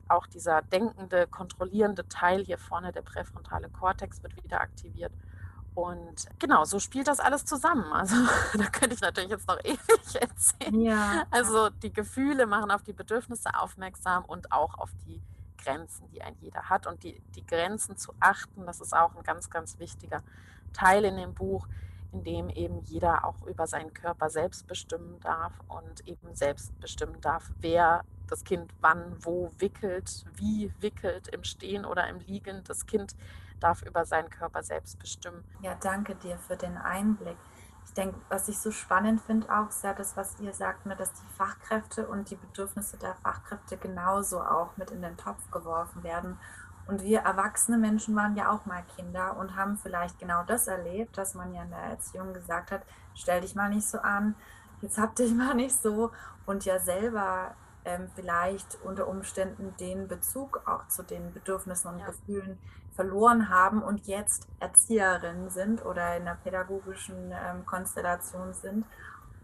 auch 0.08 0.26
dieser 0.26 0.62
denkende, 0.62 1.26
kontrollierende 1.26 2.06
Teil 2.08 2.44
hier 2.44 2.58
vorne, 2.58 2.92
der 2.92 3.02
präfrontale 3.02 3.68
Kortex, 3.68 4.22
wird 4.22 4.42
wieder 4.42 4.60
aktiviert. 4.60 5.12
Und 5.74 6.26
genau, 6.38 6.64
so 6.64 6.78
spielt 6.78 7.06
das 7.06 7.20
alles 7.20 7.44
zusammen. 7.44 7.92
Also 7.92 8.16
da 8.54 8.64
könnte 8.70 8.94
ich 8.94 9.02
natürlich 9.02 9.30
jetzt 9.30 9.46
noch 9.46 9.58
ewig 9.64 10.20
erzählen. 10.20 10.80
Ja. 10.80 11.26
Also 11.30 11.68
die 11.68 11.92
Gefühle 11.92 12.46
machen 12.46 12.70
auf 12.70 12.82
die 12.82 12.94
Bedürfnisse 12.94 13.50
aufmerksam 13.54 14.24
und 14.24 14.52
auch 14.52 14.78
auf 14.78 14.90
die 15.06 15.22
Grenzen, 15.58 16.08
die 16.08 16.22
ein 16.22 16.34
jeder 16.40 16.70
hat. 16.70 16.86
Und 16.86 17.02
die, 17.02 17.20
die 17.34 17.46
Grenzen 17.46 17.98
zu 17.98 18.14
achten, 18.20 18.64
das 18.64 18.80
ist 18.80 18.96
auch 18.96 19.14
ein 19.16 19.22
ganz, 19.22 19.50
ganz 19.50 19.78
wichtiger 19.78 20.22
Teil 20.72 21.04
in 21.04 21.16
dem 21.16 21.34
Buch, 21.34 21.66
in 22.12 22.24
dem 22.24 22.48
eben 22.48 22.80
jeder 22.84 23.26
auch 23.26 23.46
über 23.46 23.66
seinen 23.66 23.92
Körper 23.92 24.30
selbst 24.30 24.66
bestimmen 24.66 25.20
darf 25.20 25.52
und 25.68 26.08
eben 26.08 26.34
selbst 26.34 26.78
bestimmen 26.80 27.20
darf, 27.20 27.50
wer 27.60 28.02
das 28.28 28.44
Kind 28.44 28.72
wann, 28.80 29.16
wo 29.20 29.52
wickelt, 29.58 30.24
wie 30.34 30.72
wickelt, 30.80 31.28
im 31.28 31.44
Stehen 31.44 31.84
oder 31.84 32.08
im 32.08 32.20
Liegen. 32.20 32.62
Das 32.64 32.86
Kind 32.86 33.16
darf 33.60 33.82
über 33.82 34.04
seinen 34.04 34.30
Körper 34.30 34.62
selbst 34.62 34.98
bestimmen. 34.98 35.44
Ja, 35.62 35.74
danke 35.80 36.14
dir 36.14 36.38
für 36.38 36.56
den 36.56 36.76
Einblick. 36.76 37.36
Ich 37.86 37.94
denke, 37.94 38.18
was 38.28 38.48
ich 38.48 38.58
so 38.58 38.70
spannend 38.72 39.20
finde, 39.20 39.48
auch 39.48 39.68
ja 39.82 39.94
das, 39.94 40.16
was 40.16 40.38
ihr 40.40 40.52
sagt, 40.52 40.86
ne, 40.86 40.96
dass 40.96 41.12
die 41.12 41.36
Fachkräfte 41.36 42.06
und 42.08 42.30
die 42.30 42.36
Bedürfnisse 42.36 42.96
der 42.96 43.14
Fachkräfte 43.14 43.76
genauso 43.76 44.40
auch 44.40 44.76
mit 44.76 44.90
in 44.90 45.02
den 45.02 45.16
Topf 45.16 45.50
geworfen 45.50 46.02
werden. 46.02 46.38
Und 46.88 47.02
wir 47.02 47.20
erwachsene 47.20 47.78
Menschen 47.78 48.14
waren 48.14 48.36
ja 48.36 48.50
auch 48.50 48.66
mal 48.66 48.84
Kinder 48.96 49.36
und 49.36 49.56
haben 49.56 49.76
vielleicht 49.76 50.18
genau 50.18 50.44
das 50.44 50.68
erlebt, 50.68 51.16
dass 51.18 51.34
man 51.34 51.52
ja 51.54 51.62
in 51.62 51.70
der 51.70 51.78
Erziehung 51.78 52.32
gesagt 52.32 52.70
hat, 52.70 52.82
stell 53.14 53.40
dich 53.40 53.54
mal 53.54 53.68
nicht 53.68 53.88
so 53.88 53.98
an, 53.98 54.36
jetzt 54.82 54.98
hab 54.98 55.16
dich 55.16 55.32
mal 55.32 55.54
nicht 55.54 55.74
so 55.74 56.12
und 56.44 56.64
ja 56.64 56.78
selber 56.78 57.54
ähm, 57.86 58.08
vielleicht 58.14 58.78
unter 58.82 59.06
Umständen 59.06 59.74
den 59.78 60.08
Bezug 60.08 60.62
auch 60.66 60.88
zu 60.88 61.02
den 61.02 61.32
Bedürfnissen 61.32 61.92
und 61.92 62.00
ja. 62.00 62.06
Gefühlen 62.06 62.58
verloren 62.94 63.48
haben 63.48 63.82
und 63.82 64.06
jetzt 64.06 64.48
Erzieherinnen 64.58 65.50
sind 65.50 65.84
oder 65.84 66.16
in 66.16 66.22
einer 66.22 66.34
pädagogischen 66.34 67.32
ähm, 67.32 67.64
Konstellation 67.64 68.52
sind 68.54 68.84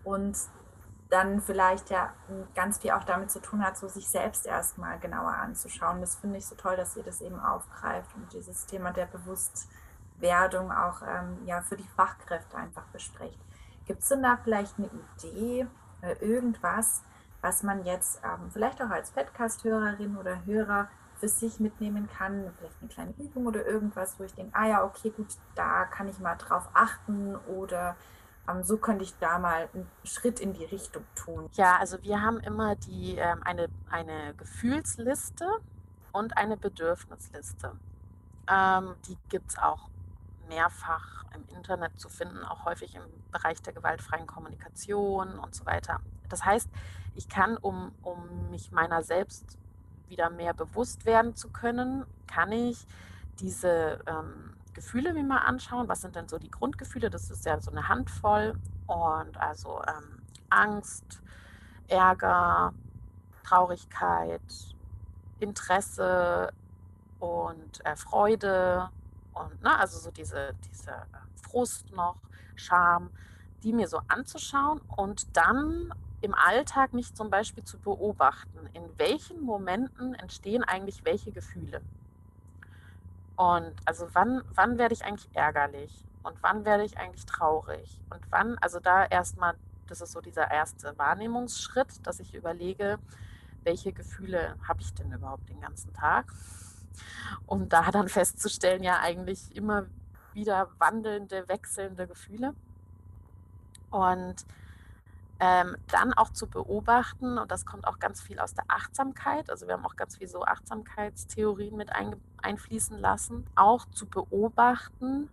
und 0.04 0.36
dann 1.10 1.42
vielleicht 1.42 1.90
ja 1.90 2.14
ganz 2.54 2.78
viel 2.78 2.92
auch 2.92 3.04
damit 3.04 3.30
zu 3.30 3.40
tun 3.40 3.62
hat, 3.62 3.76
so 3.76 3.86
sich 3.86 4.08
selbst 4.08 4.46
erstmal 4.46 4.98
genauer 4.98 5.34
anzuschauen. 5.34 6.00
Das 6.00 6.16
finde 6.16 6.38
ich 6.38 6.46
so 6.46 6.54
toll, 6.54 6.76
dass 6.76 6.96
ihr 6.96 7.02
das 7.02 7.20
eben 7.20 7.38
aufgreift 7.38 8.14
und 8.16 8.32
dieses 8.32 8.66
Thema 8.66 8.92
der 8.92 9.06
Bewusstwerdung 9.06 10.72
auch 10.72 11.02
ähm, 11.02 11.38
ja, 11.44 11.60
für 11.60 11.76
die 11.76 11.88
Fachkräfte 11.96 12.56
einfach 12.56 12.86
bespricht. 12.86 13.38
Gibt 13.86 14.02
es 14.02 14.08
denn 14.08 14.22
da 14.22 14.38
vielleicht 14.42 14.78
eine 14.78 14.88
Idee, 15.18 15.66
irgendwas, 16.20 17.02
was 17.42 17.62
man 17.62 17.84
jetzt 17.84 18.20
ähm, 18.24 18.50
vielleicht 18.50 18.80
auch 18.80 18.90
als 18.90 19.10
Podcast-Hörerin 19.10 20.16
oder 20.16 20.44
Hörer 20.46 20.88
für 21.16 21.28
sich 21.28 21.60
mitnehmen 21.60 22.08
kann, 22.16 22.50
vielleicht 22.56 22.76
eine 22.80 22.88
kleine 22.88 23.14
Übung 23.18 23.46
oder 23.46 23.66
irgendwas, 23.66 24.18
wo 24.18 24.24
ich 24.24 24.34
denke, 24.34 24.56
ah 24.56 24.66
ja, 24.66 24.84
okay, 24.84 25.10
gut, 25.10 25.28
da 25.54 25.84
kann 25.84 26.08
ich 26.08 26.18
mal 26.18 26.36
drauf 26.36 26.68
achten 26.72 27.36
oder 27.46 27.96
ähm, 28.48 28.62
so 28.62 28.76
könnte 28.76 29.04
ich 29.04 29.16
da 29.18 29.38
mal 29.38 29.68
einen 29.72 29.88
Schritt 30.04 30.40
in 30.40 30.52
die 30.52 30.64
Richtung 30.64 31.04
tun. 31.14 31.48
Ja, 31.52 31.76
also 31.78 32.02
wir 32.02 32.22
haben 32.22 32.40
immer 32.40 32.76
die, 32.76 33.16
ähm, 33.16 33.42
eine, 33.44 33.68
eine 33.90 34.34
Gefühlsliste 34.34 35.46
und 36.12 36.36
eine 36.36 36.56
Bedürfnisliste. 36.56 37.72
Ähm, 38.48 38.94
die 39.06 39.16
gibt 39.28 39.50
es 39.50 39.58
auch 39.58 39.88
mehrfach 40.48 41.24
im 41.34 41.56
Internet 41.56 41.98
zu 41.98 42.08
finden, 42.08 42.44
auch 42.44 42.64
häufig 42.64 42.94
im 42.94 43.02
Bereich 43.30 43.62
der 43.62 43.72
gewaltfreien 43.72 44.26
Kommunikation 44.26 45.38
und 45.38 45.54
so 45.54 45.64
weiter. 45.66 46.00
Das 46.32 46.44
heißt, 46.44 46.68
ich 47.14 47.28
kann, 47.28 47.56
um, 47.56 47.92
um 48.02 48.50
mich 48.50 48.72
meiner 48.72 49.02
selbst 49.02 49.58
wieder 50.08 50.30
mehr 50.30 50.54
bewusst 50.54 51.04
werden 51.06 51.36
zu 51.36 51.50
können, 51.50 52.04
kann 52.26 52.52
ich 52.52 52.86
diese 53.38 54.00
ähm, 54.06 54.54
Gefühle 54.72 55.12
mir 55.12 55.24
mal 55.24 55.38
anschauen. 55.38 55.88
Was 55.88 56.00
sind 56.00 56.16
denn 56.16 56.28
so 56.28 56.38
die 56.38 56.50
Grundgefühle? 56.50 57.10
Das 57.10 57.30
ist 57.30 57.44
ja 57.44 57.60
so 57.60 57.70
eine 57.70 57.88
Handvoll. 57.88 58.54
Und 58.86 59.36
also 59.38 59.82
ähm, 59.86 60.22
Angst, 60.50 61.22
Ärger, 61.88 62.72
Traurigkeit, 63.44 64.40
Interesse 65.40 66.52
und 67.18 67.84
äh, 67.84 67.96
Freude 67.96 68.90
und 69.34 69.62
ne, 69.62 69.78
also 69.78 69.98
so 69.98 70.10
diese, 70.10 70.54
diese 70.70 70.90
äh, 70.90 71.42
Frust 71.42 71.90
noch, 71.92 72.16
Scham, 72.54 73.10
die 73.62 73.72
mir 73.72 73.88
so 73.88 74.00
anzuschauen 74.08 74.80
und 74.96 75.36
dann 75.36 75.92
im 76.22 76.34
Alltag 76.34 76.92
mich 76.94 77.14
zum 77.14 77.30
Beispiel 77.30 77.64
zu 77.64 77.78
beobachten, 77.78 78.68
in 78.74 78.84
welchen 78.96 79.42
Momenten 79.42 80.14
entstehen 80.14 80.62
eigentlich 80.62 81.04
welche 81.04 81.32
Gefühle. 81.32 81.82
Und 83.36 83.74
also 83.84 84.08
wann, 84.12 84.42
wann 84.54 84.78
werde 84.78 84.94
ich 84.94 85.04
eigentlich 85.04 85.28
ärgerlich 85.34 86.04
und 86.22 86.36
wann 86.40 86.64
werde 86.64 86.84
ich 86.84 86.96
eigentlich 86.96 87.26
traurig 87.26 88.00
und 88.10 88.20
wann, 88.30 88.56
also 88.58 88.78
da 88.78 89.04
erstmal, 89.04 89.54
das 89.88 90.00
ist 90.00 90.12
so 90.12 90.20
dieser 90.20 90.48
erste 90.48 90.96
Wahrnehmungsschritt, 90.96 92.06
dass 92.06 92.20
ich 92.20 92.34
überlege, 92.34 92.98
welche 93.64 93.92
Gefühle 93.92 94.56
habe 94.66 94.80
ich 94.80 94.94
denn 94.94 95.12
überhaupt 95.12 95.48
den 95.48 95.60
ganzen 95.60 95.92
Tag, 95.92 96.32
um 97.46 97.68
da 97.68 97.90
dann 97.90 98.08
festzustellen, 98.08 98.84
ja 98.84 99.00
eigentlich 99.00 99.56
immer 99.56 99.86
wieder 100.34 100.68
wandelnde, 100.78 101.48
wechselnde 101.48 102.06
Gefühle. 102.06 102.54
Und 103.90 104.46
Ähm, 105.40 105.76
dann 105.88 106.12
auch 106.12 106.30
zu 106.30 106.46
beobachten, 106.46 107.36
und 107.36 107.50
das 107.50 107.66
kommt 107.66 107.86
auch 107.86 107.98
ganz 107.98 108.20
viel 108.20 108.38
aus 108.38 108.54
der 108.54 108.64
Achtsamkeit, 108.68 109.50
also 109.50 109.66
wir 109.66 109.74
haben 109.74 109.84
auch 109.84 109.96
ganz 109.96 110.16
viel 110.16 110.28
so 110.28 110.44
Achtsamkeitstheorien 110.44 111.76
mit 111.76 111.92
ein, 111.92 112.14
einfließen 112.40 112.96
lassen, 112.98 113.46
auch 113.56 113.84
zu 113.90 114.06
beobachten, 114.06 115.28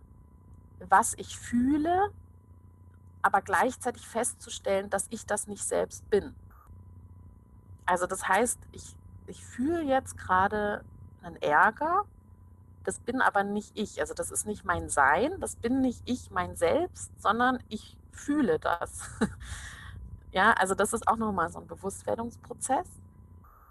was 0.88 1.14
ich 1.16 1.38
fühle, 1.38 2.10
aber 3.22 3.40
gleichzeitig 3.40 4.06
festzustellen, 4.06 4.90
dass 4.90 5.06
ich 5.10 5.26
das 5.26 5.46
nicht 5.46 5.64
selbst 5.64 6.08
bin. 6.10 6.34
Also 7.86 8.06
das 8.06 8.26
heißt, 8.26 8.58
ich, 8.72 8.96
ich 9.26 9.44
fühle 9.44 9.82
jetzt 9.82 10.16
gerade 10.16 10.84
einen 11.22 11.36
Ärger, 11.36 12.04
das 12.84 12.98
bin 12.98 13.20
aber 13.20 13.44
nicht 13.44 13.78
ich. 13.78 14.00
Also 14.00 14.14
das 14.14 14.30
ist 14.30 14.46
nicht 14.46 14.64
mein 14.64 14.88
Sein, 14.88 15.38
das 15.40 15.56
bin 15.56 15.80
nicht 15.80 16.02
ich, 16.06 16.30
mein 16.30 16.56
Selbst, 16.56 17.10
sondern 17.20 17.62
ich 17.68 17.96
fühle 18.12 18.58
das. 18.58 19.10
ja, 20.32 20.52
also 20.52 20.74
das 20.74 20.92
ist 20.92 21.06
auch 21.08 21.16
nochmal 21.16 21.50
so 21.50 21.58
ein 21.58 21.66
Bewusstwerdungsprozess. 21.66 22.86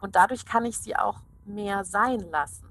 Und 0.01 0.15
dadurch 0.15 0.45
kann 0.45 0.65
ich 0.65 0.77
sie 0.77 0.95
auch 0.95 1.19
mehr 1.45 1.83
sein 1.83 2.19
lassen. 2.31 2.69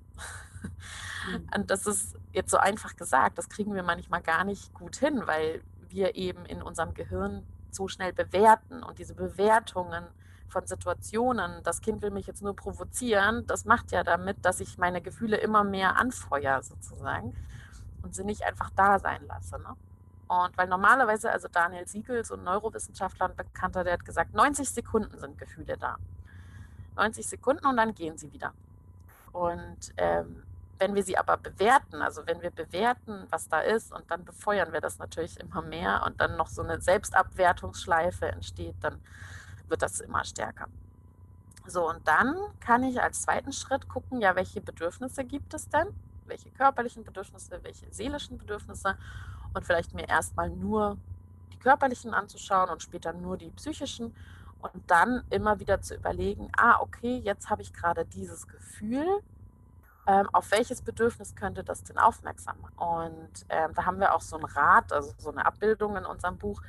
Mhm. 1.26 1.48
Und 1.56 1.70
das 1.70 1.86
ist 1.86 2.16
jetzt 2.32 2.50
so 2.50 2.58
einfach 2.58 2.96
gesagt, 2.96 3.38
das 3.38 3.48
kriegen 3.48 3.74
wir 3.74 3.82
manchmal 3.82 4.22
gar 4.22 4.44
nicht 4.44 4.72
gut 4.74 4.96
hin, 4.96 5.22
weil 5.26 5.62
wir 5.88 6.14
eben 6.14 6.44
in 6.46 6.62
unserem 6.62 6.94
Gehirn 6.94 7.46
so 7.70 7.88
schnell 7.88 8.12
bewerten 8.12 8.82
und 8.82 8.98
diese 8.98 9.14
Bewertungen 9.14 10.06
von 10.48 10.66
Situationen, 10.66 11.62
das 11.62 11.80
Kind 11.80 12.02
will 12.02 12.10
mich 12.10 12.26
jetzt 12.26 12.42
nur 12.42 12.56
provozieren, 12.56 13.46
das 13.46 13.64
macht 13.64 13.92
ja 13.92 14.02
damit, 14.02 14.44
dass 14.44 14.60
ich 14.60 14.78
meine 14.78 15.02
Gefühle 15.02 15.36
immer 15.36 15.64
mehr 15.64 15.96
anfeuere 15.96 16.62
sozusagen 16.62 17.34
und 18.02 18.14
sie 18.14 18.24
nicht 18.24 18.44
einfach 18.44 18.70
da 18.70 18.98
sein 18.98 19.26
lasse. 19.26 19.58
Ne? 19.58 19.76
Und 20.28 20.56
weil 20.56 20.68
normalerweise, 20.68 21.32
also 21.32 21.48
Daniel 21.48 21.86
Siegel, 21.86 22.24
so 22.24 22.34
ein 22.34 22.44
Neurowissenschaftler 22.44 23.26
und 23.26 23.36
Bekannter, 23.36 23.82
der 23.82 23.94
hat 23.94 24.04
gesagt, 24.04 24.34
90 24.34 24.68
Sekunden 24.68 25.18
sind 25.18 25.38
Gefühle 25.38 25.76
da. 25.78 25.96
90 26.96 27.26
Sekunden 27.26 27.66
und 27.66 27.76
dann 27.76 27.94
gehen 27.94 28.18
sie 28.18 28.32
wieder. 28.32 28.52
Und 29.32 29.92
ähm, 29.96 30.42
wenn 30.78 30.94
wir 30.94 31.02
sie 31.02 31.16
aber 31.16 31.36
bewerten, 31.36 32.02
also 32.02 32.26
wenn 32.26 32.42
wir 32.42 32.50
bewerten, 32.50 33.26
was 33.30 33.48
da 33.48 33.60
ist, 33.60 33.92
und 33.92 34.10
dann 34.10 34.24
befeuern 34.24 34.72
wir 34.72 34.80
das 34.80 34.98
natürlich 34.98 35.38
immer 35.40 35.62
mehr 35.62 36.02
und 36.06 36.20
dann 36.20 36.36
noch 36.36 36.48
so 36.48 36.62
eine 36.62 36.80
Selbstabwertungsschleife 36.80 38.26
entsteht, 38.26 38.76
dann 38.80 39.00
wird 39.68 39.82
das 39.82 40.00
immer 40.00 40.24
stärker. 40.24 40.66
So, 41.66 41.88
und 41.88 42.06
dann 42.06 42.36
kann 42.60 42.82
ich 42.82 43.00
als 43.00 43.22
zweiten 43.22 43.52
Schritt 43.52 43.88
gucken, 43.88 44.20
ja, 44.20 44.36
welche 44.36 44.60
Bedürfnisse 44.60 45.24
gibt 45.24 45.52
es 45.54 45.68
denn? 45.68 45.88
Welche 46.28 46.50
körperlichen 46.50 47.04
Bedürfnisse, 47.04 47.58
welche 47.62 47.92
seelischen 47.92 48.38
Bedürfnisse? 48.38 48.96
Und 49.54 49.64
vielleicht 49.64 49.94
mir 49.94 50.08
erstmal 50.08 50.50
nur 50.50 50.98
die 51.52 51.58
körperlichen 51.58 52.14
anzuschauen 52.14 52.70
und 52.70 52.82
später 52.82 53.12
nur 53.12 53.36
die 53.36 53.50
psychischen. 53.50 54.14
Und 54.60 54.72
dann 54.88 55.22
immer 55.30 55.60
wieder 55.60 55.80
zu 55.80 55.94
überlegen, 55.94 56.50
ah, 56.56 56.80
okay, 56.80 57.18
jetzt 57.18 57.48
habe 57.48 57.62
ich 57.62 57.72
gerade 57.72 58.04
dieses 58.04 58.48
Gefühl, 58.48 59.06
ähm, 60.08 60.28
auf 60.32 60.50
welches 60.50 60.82
Bedürfnis 60.82 61.36
könnte 61.36 61.62
das 61.62 61.84
denn 61.84 61.98
aufmerksam 61.98 62.56
machen? 62.62 62.78
Und 62.78 63.46
ähm, 63.50 63.72
da 63.74 63.84
haben 63.84 64.00
wir 64.00 64.14
auch 64.14 64.22
so 64.22 64.36
ein 64.36 64.44
Rad, 64.44 64.92
also 64.92 65.12
so 65.18 65.30
eine 65.30 65.44
Abbildung 65.44 65.96
in 65.96 66.06
unserem 66.06 66.38
Buch. 66.38 66.62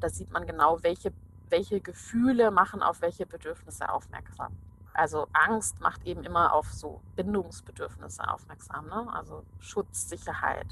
Da 0.00 0.08
sieht 0.08 0.30
man 0.30 0.46
genau, 0.46 0.82
welche, 0.82 1.12
welche 1.50 1.80
Gefühle 1.80 2.50
machen 2.50 2.82
auf 2.82 3.02
welche 3.02 3.26
Bedürfnisse 3.26 3.92
aufmerksam. 3.92 4.56
Also 4.96 5.28
Angst 5.32 5.80
macht 5.80 6.04
eben 6.06 6.24
immer 6.24 6.52
auf 6.52 6.72
so 6.72 7.00
Bindungsbedürfnisse 7.16 8.28
aufmerksam, 8.28 8.86
ne? 8.86 9.06
also 9.12 9.44
Schutz, 9.60 10.08
Sicherheit. 10.08 10.66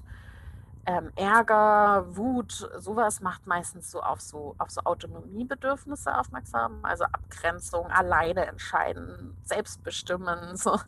Ähm, 0.86 1.10
Ärger, 1.16 2.04
Wut, 2.14 2.68
sowas 2.76 3.20
macht 3.20 3.46
meistens 3.46 3.90
so 3.90 4.02
auf 4.02 4.20
so 4.20 4.54
auf 4.58 4.70
so 4.70 4.82
Autonomiebedürfnisse 4.82 6.14
aufmerksam, 6.18 6.80
also 6.82 7.04
Abgrenzung, 7.04 7.86
alleine 7.86 8.44
entscheiden, 8.46 9.34
selbstbestimmen, 9.44 10.56
so 10.56 10.78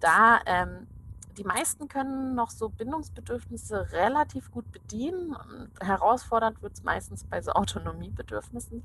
da 0.00 0.40
ähm, 0.46 0.88
die 1.36 1.44
meisten 1.44 1.88
können 1.88 2.34
noch 2.34 2.50
so 2.50 2.68
Bindungsbedürfnisse 2.68 3.92
relativ 3.92 4.50
gut 4.50 4.70
bedienen. 4.72 5.36
Herausfordernd 5.80 6.62
wird 6.62 6.74
es 6.74 6.82
meistens 6.82 7.24
bei 7.24 7.40
so 7.42 7.52
Autonomiebedürfnissen, 7.52 8.82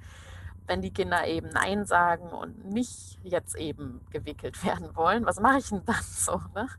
wenn 0.71 0.81
die 0.81 0.93
Kinder 0.93 1.27
eben 1.27 1.49
Nein 1.49 1.86
sagen 1.86 2.29
und 2.29 2.63
nicht 2.63 3.19
jetzt 3.23 3.55
eben 3.55 3.99
gewickelt 4.10 4.63
werden 4.65 4.95
wollen. 4.95 5.25
Was 5.25 5.41
mache 5.41 5.57
ich 5.57 5.67
denn 5.67 5.84
dann 5.86 6.01
so? 6.01 6.41
Ne? 6.55 6.69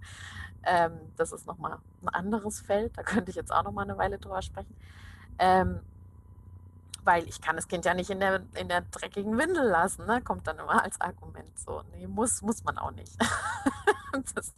Ähm, 0.65 0.93
das 1.17 1.33
ist 1.33 1.47
nochmal 1.47 1.79
ein 2.01 2.09
anderes 2.09 2.61
Feld, 2.61 2.97
da 2.97 3.03
könnte 3.03 3.31
ich 3.31 3.37
jetzt 3.37 3.53
auch 3.53 3.65
nochmal 3.65 3.85
eine 3.85 3.99
Weile 3.99 4.19
drüber 4.19 4.41
sprechen. 4.41 4.75
Ähm, 5.39 5.81
weil 7.05 7.29
ich 7.29 7.41
kann 7.43 7.57
das 7.57 7.69
Kind 7.69 7.85
ja 7.85 7.93
nicht 7.93 8.09
in 8.11 8.21
der, 8.21 8.43
in 8.55 8.69
der 8.69 8.81
dreckigen 8.83 9.37
Windel 9.37 9.65
lassen, 9.65 10.07
ne? 10.07 10.23
kommt 10.23 10.47
dann 10.47 10.59
immer 10.59 10.83
als 10.83 10.99
Argument 11.01 11.59
so. 11.59 11.83
Nee, 11.91 12.07
muss, 12.07 12.41
muss 12.43 12.65
man 12.65 12.79
auch 12.79 12.93
nicht. 12.93 13.13
das 14.13 14.47
ist 14.47 14.55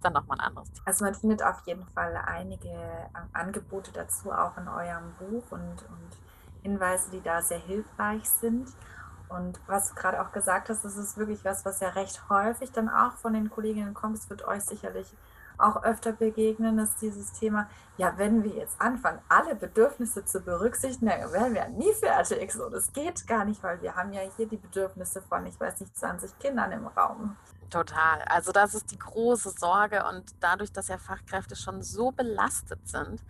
dann 0.00 0.14
nochmal 0.14 0.40
ein 0.40 0.46
anderes 0.46 0.72
Thema. 0.72 0.86
Also 0.86 1.04
man 1.04 1.14
findet 1.14 1.42
auf 1.42 1.60
jeden 1.66 1.86
Fall 1.88 2.16
einige 2.16 2.68
äh, 2.68 3.08
Angebote 3.34 3.92
dazu 3.92 4.32
auch 4.32 4.56
in 4.56 4.66
eurem 4.66 5.12
Buch 5.18 5.44
und, 5.50 5.82
und 5.82 6.29
Hinweise, 6.62 7.10
die 7.10 7.22
da 7.22 7.42
sehr 7.42 7.58
hilfreich 7.58 8.28
sind. 8.28 8.68
Und 9.28 9.60
was 9.66 9.90
du 9.90 9.94
gerade 9.94 10.20
auch 10.20 10.32
gesagt 10.32 10.68
hast, 10.68 10.84
das 10.84 10.96
ist 10.96 11.16
wirklich 11.16 11.44
was, 11.44 11.64
was 11.64 11.80
ja 11.80 11.90
recht 11.90 12.28
häufig 12.28 12.72
dann 12.72 12.88
auch 12.88 13.12
von 13.12 13.32
den 13.32 13.48
Kolleginnen 13.48 13.94
kommt. 13.94 14.18
Es 14.18 14.28
wird 14.28 14.46
euch 14.46 14.62
sicherlich 14.62 15.14
auch 15.60 15.82
öfter 15.82 16.12
begegnen, 16.12 16.78
ist 16.78 17.00
dieses 17.00 17.32
Thema, 17.32 17.68
ja, 17.96 18.14
wenn 18.16 18.42
wir 18.42 18.52
jetzt 18.52 18.80
anfangen, 18.80 19.20
alle 19.28 19.54
Bedürfnisse 19.54 20.24
zu 20.24 20.40
berücksichtigen, 20.40 21.06
dann 21.06 21.32
werden 21.32 21.54
wir 21.54 21.68
nie 21.68 21.92
fertig. 21.92 22.52
So, 22.52 22.68
das 22.70 22.92
geht 22.92 23.26
gar 23.26 23.44
nicht, 23.44 23.62
weil 23.62 23.80
wir 23.82 23.94
haben 23.94 24.12
ja 24.12 24.22
hier 24.36 24.48
die 24.48 24.56
Bedürfnisse 24.56 25.22
von, 25.22 25.46
ich 25.46 25.60
weiß 25.60 25.80
nicht, 25.80 25.96
20 25.96 26.38
Kindern 26.38 26.72
im 26.72 26.86
Raum. 26.86 27.36
Total. 27.68 28.22
Also 28.22 28.50
das 28.50 28.74
ist 28.74 28.90
die 28.90 28.98
große 28.98 29.50
Sorge 29.50 30.04
und 30.08 30.34
dadurch, 30.40 30.72
dass 30.72 30.88
ja 30.88 30.98
Fachkräfte 30.98 31.54
schon 31.54 31.82
so 31.82 32.10
belastet 32.10 32.88
sind, 32.88 33.22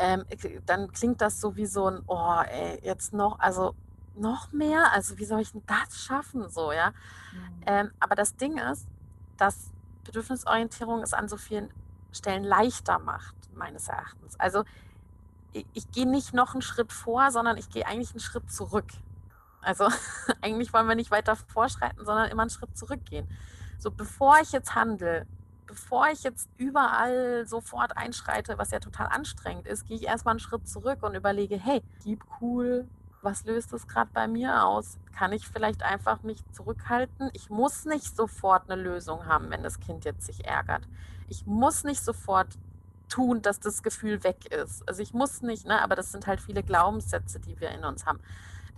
ähm, 0.00 0.24
dann 0.64 0.90
klingt 0.92 1.20
das 1.20 1.40
so 1.40 1.56
wie 1.56 1.66
so 1.66 1.86
ein, 1.86 2.02
oh, 2.06 2.40
ey, 2.50 2.80
jetzt 2.82 3.12
noch, 3.12 3.38
also 3.38 3.74
noch 4.16 4.50
mehr, 4.50 4.92
also 4.92 5.18
wie 5.18 5.26
soll 5.26 5.40
ich 5.40 5.52
denn 5.52 5.62
das 5.66 6.02
schaffen, 6.02 6.48
so, 6.48 6.72
ja. 6.72 6.90
Mhm. 6.90 7.62
Ähm, 7.66 7.90
aber 8.00 8.14
das 8.14 8.34
Ding 8.34 8.56
ist, 8.56 8.88
dass 9.36 9.70
Bedürfnisorientierung 10.04 11.02
es 11.02 11.12
an 11.12 11.28
so 11.28 11.36
vielen 11.36 11.70
Stellen 12.12 12.44
leichter 12.44 12.98
macht, 12.98 13.36
meines 13.54 13.88
Erachtens. 13.88 14.40
Also 14.40 14.64
ich, 15.52 15.66
ich 15.74 15.90
gehe 15.90 16.08
nicht 16.08 16.32
noch 16.32 16.54
einen 16.54 16.62
Schritt 16.62 16.92
vor, 16.92 17.30
sondern 17.30 17.58
ich 17.58 17.68
gehe 17.68 17.86
eigentlich 17.86 18.12
einen 18.12 18.20
Schritt 18.20 18.50
zurück. 18.50 18.88
Also 19.60 19.86
eigentlich 20.40 20.72
wollen 20.72 20.88
wir 20.88 20.94
nicht 20.94 21.10
weiter 21.10 21.36
vorschreiten, 21.36 22.06
sondern 22.06 22.30
immer 22.30 22.42
einen 22.42 22.50
Schritt 22.50 22.76
zurückgehen. 22.76 23.28
So 23.78 23.90
bevor 23.90 24.38
ich 24.40 24.52
jetzt 24.52 24.74
handle, 24.74 25.26
bevor 25.70 26.08
ich 26.08 26.24
jetzt 26.24 26.48
überall 26.56 27.46
sofort 27.46 27.96
einschreite, 27.96 28.58
was 28.58 28.72
ja 28.72 28.80
total 28.80 29.06
anstrengend 29.06 29.68
ist, 29.68 29.86
gehe 29.86 29.96
ich 29.96 30.06
erstmal 30.06 30.32
einen 30.32 30.40
Schritt 30.40 30.68
zurück 30.68 31.02
und 31.02 31.14
überlege, 31.14 31.56
hey, 31.56 31.80
keep 32.02 32.24
cool, 32.40 32.88
was 33.22 33.44
löst 33.44 33.72
es 33.72 33.86
gerade 33.86 34.10
bei 34.12 34.26
mir 34.26 34.64
aus? 34.64 34.98
Kann 35.16 35.32
ich 35.32 35.46
vielleicht 35.46 35.84
einfach 35.84 36.22
mich 36.24 36.42
zurückhalten? 36.50 37.30
Ich 37.34 37.50
muss 37.50 37.84
nicht 37.84 38.16
sofort 38.16 38.68
eine 38.68 38.82
Lösung 38.82 39.26
haben, 39.26 39.50
wenn 39.50 39.62
das 39.62 39.78
Kind 39.78 40.04
jetzt 40.04 40.26
sich 40.26 40.44
ärgert. 40.44 40.88
Ich 41.28 41.46
muss 41.46 41.84
nicht 41.84 42.02
sofort 42.02 42.48
tun, 43.08 43.40
dass 43.40 43.60
das 43.60 43.84
Gefühl 43.84 44.24
weg 44.24 44.52
ist. 44.52 44.88
Also 44.88 45.02
ich 45.02 45.12
muss 45.14 45.40
nicht, 45.42 45.66
ne, 45.66 45.80
aber 45.82 45.94
das 45.94 46.10
sind 46.10 46.26
halt 46.26 46.40
viele 46.40 46.64
Glaubenssätze, 46.64 47.38
die 47.38 47.60
wir 47.60 47.70
in 47.70 47.84
uns 47.84 48.06
haben. 48.06 48.18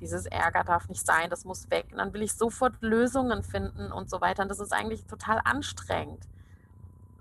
Dieses 0.01 0.27
Ärger 0.27 0.65
darf 0.65 0.89
nicht 0.89 1.07
sein, 1.07 1.31
das 1.31 1.45
muss 1.45 1.71
weg. 1.71 1.87
Und 1.93 1.99
dann 1.99 2.13
will 2.13 2.23
ich 2.23 2.35
sofort 2.35 2.75
Lösungen 2.83 3.43
finden 3.45 3.93
und 3.93 4.11
so 4.11 4.21
weiter. 4.21 4.43
Und 4.43 4.51
das 4.51 4.61
ist 4.61 4.73
eigentlich 4.73 5.07
total 5.07 5.41
anstrengend. 5.45 6.27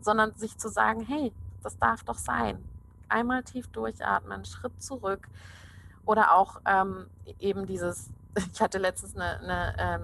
Sondern 0.01 0.33
sich 0.35 0.57
zu 0.57 0.69
sagen, 0.69 1.05
hey, 1.05 1.31
das 1.63 1.77
darf 1.77 2.03
doch 2.03 2.17
sein. 2.17 2.63
Einmal 3.09 3.43
tief 3.43 3.67
durchatmen, 3.67 4.45
Schritt 4.45 4.81
zurück 4.81 5.27
oder 6.05 6.33
auch 6.33 6.61
ähm, 6.65 7.07
eben 7.39 7.65
dieses, 7.65 8.09
ich 8.53 8.61
hatte 8.61 8.77
letztens 8.77 9.15
eine, 9.15 9.39
eine 9.39 9.75
ähm, 9.77 10.01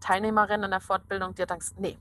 Teilnehmerin 0.00 0.62
in 0.62 0.70
der 0.70 0.80
Fortbildung, 0.80 1.34
die 1.34 1.42
hat 1.42 1.58
gesagt, 1.58 1.80
nee, 1.80 1.98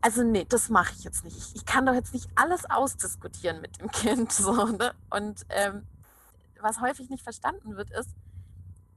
also 0.00 0.22
nee, 0.22 0.44
das 0.46 0.68
mache 0.68 0.92
ich 0.94 1.02
jetzt 1.02 1.24
nicht. 1.24 1.36
Ich, 1.36 1.56
ich, 1.56 1.64
kann 1.64 1.86
doch 1.86 1.94
jetzt 1.94 2.12
nicht 2.12 2.28
alles 2.34 2.68
ausdiskutieren 2.68 3.62
mit 3.62 3.80
dem 3.80 3.90
Kind. 3.92 4.32
So, 4.32 4.66
ne? 4.66 4.92
Und 5.08 5.46
ähm, 5.48 5.86
was 6.60 6.82
häufig 6.82 7.08
nicht 7.08 7.22
verstanden 7.22 7.78
wird, 7.78 7.90
ist, 7.90 8.10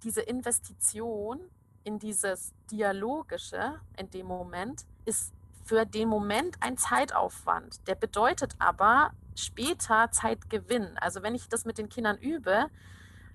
diese 0.04 0.22
Investition 0.22 1.40
in 1.86 1.98
dieses 1.98 2.52
Dialogische 2.70 3.80
in 3.96 4.10
dem 4.12 4.28
Moment 4.28 4.86
ist 5.06 5.34
für 5.68 5.86
den 5.86 6.08
Moment 6.08 6.58
ein 6.62 6.78
Zeitaufwand. 6.78 7.88
Der 7.88 7.96
bedeutet 7.96 8.56
aber 8.60 9.12
später 9.36 10.10
Zeitgewinn. 10.12 10.98
Also 11.00 11.22
wenn 11.24 11.36
ich 11.36 11.50
das 11.50 11.66
mit 11.66 11.78
den 11.78 11.90
Kindern 11.90 12.18
übe, 12.18 12.68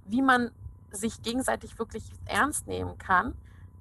wie 0.07 0.23
man 0.23 0.51
sich 0.91 1.23
gegenseitig 1.23 1.79
wirklich 1.79 2.05
ernst 2.27 2.67
nehmen 2.67 2.99
kann, 2.99 3.35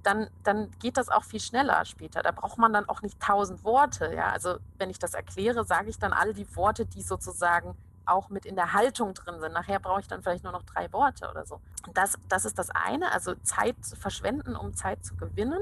dann, 0.03 0.29
dann 0.43 0.71
geht 0.79 0.97
das 0.97 1.09
auch 1.09 1.23
viel 1.23 1.39
schneller 1.39 1.85
später. 1.85 2.21
Da 2.23 2.31
braucht 2.31 2.57
man 2.57 2.73
dann 2.73 2.89
auch 2.89 3.01
nicht 3.01 3.19
tausend 3.19 3.63
Worte. 3.63 4.13
Ja? 4.13 4.31
Also 4.31 4.57
wenn 4.77 4.89
ich 4.89 4.99
das 4.99 5.13
erkläre, 5.13 5.63
sage 5.63 5.89
ich 5.89 5.99
dann 5.99 6.13
all 6.13 6.33
die 6.33 6.55
Worte, 6.55 6.85
die 6.85 7.01
sozusagen 7.01 7.75
auch 8.05 8.29
mit 8.29 8.45
in 8.45 8.55
der 8.55 8.73
Haltung 8.73 9.13
drin 9.13 9.39
sind. 9.39 9.53
Nachher 9.53 9.79
brauche 9.79 10.01
ich 10.01 10.07
dann 10.07 10.21
vielleicht 10.23 10.43
nur 10.43 10.53
noch 10.53 10.63
drei 10.63 10.91
Worte 10.91 11.29
oder 11.29 11.45
so. 11.45 11.61
Das, 11.93 12.17
das 12.27 12.45
ist 12.45 12.57
das 12.57 12.69
eine, 12.71 13.11
also 13.11 13.35
Zeit 13.35 13.75
verschwenden, 13.99 14.55
um 14.55 14.73
Zeit 14.73 15.05
zu 15.05 15.15
gewinnen, 15.15 15.61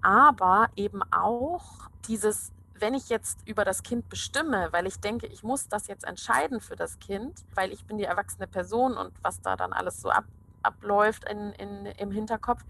aber 0.00 0.68
eben 0.76 1.02
auch 1.12 1.90
dieses 2.06 2.52
wenn 2.80 2.94
ich 2.94 3.08
jetzt 3.08 3.40
über 3.46 3.64
das 3.64 3.82
Kind 3.82 4.08
bestimme, 4.08 4.68
weil 4.72 4.86
ich 4.86 5.00
denke, 5.00 5.26
ich 5.26 5.42
muss 5.42 5.68
das 5.68 5.86
jetzt 5.86 6.04
entscheiden 6.04 6.60
für 6.60 6.76
das 6.76 6.98
Kind, 6.98 7.44
weil 7.54 7.72
ich 7.72 7.84
bin 7.86 7.98
die 7.98 8.04
erwachsene 8.04 8.46
Person 8.46 8.96
und 8.96 9.12
was 9.22 9.40
da 9.40 9.56
dann 9.56 9.72
alles 9.72 10.00
so 10.00 10.10
ab, 10.10 10.24
abläuft 10.62 11.24
in, 11.28 11.52
in, 11.52 11.86
im 11.86 12.10
Hinterkopf, 12.10 12.64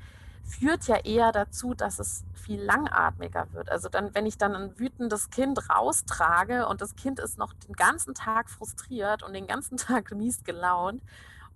führt 0.45 0.87
ja 0.89 0.97
eher 0.97 1.31
dazu, 1.31 1.75
dass 1.75 1.99
es 1.99 2.25
viel 2.35 2.63
langatmiger 2.63 3.53
wird. 3.53 3.71
Also 3.71 3.89
dann, 3.89 4.15
wenn 4.15 4.25
ich 4.25 4.39
dann 4.39 4.57
ein 4.57 4.79
wütendes 4.79 5.31
Kind 5.31 5.69
raustrage 5.69 6.67
und 6.67 6.81
das 6.81 6.97
Kind 6.97 7.21
ist 7.21 7.39
noch 7.39 7.53
den 7.53 7.75
ganzen 7.75 8.15
Tag 8.15 8.49
frustriert 8.49 9.23
und 9.23 9.35
den 9.35 9.47
ganzen 9.47 9.77
Tag 9.77 10.11
mies 10.13 10.45
gelaunt 10.45 11.03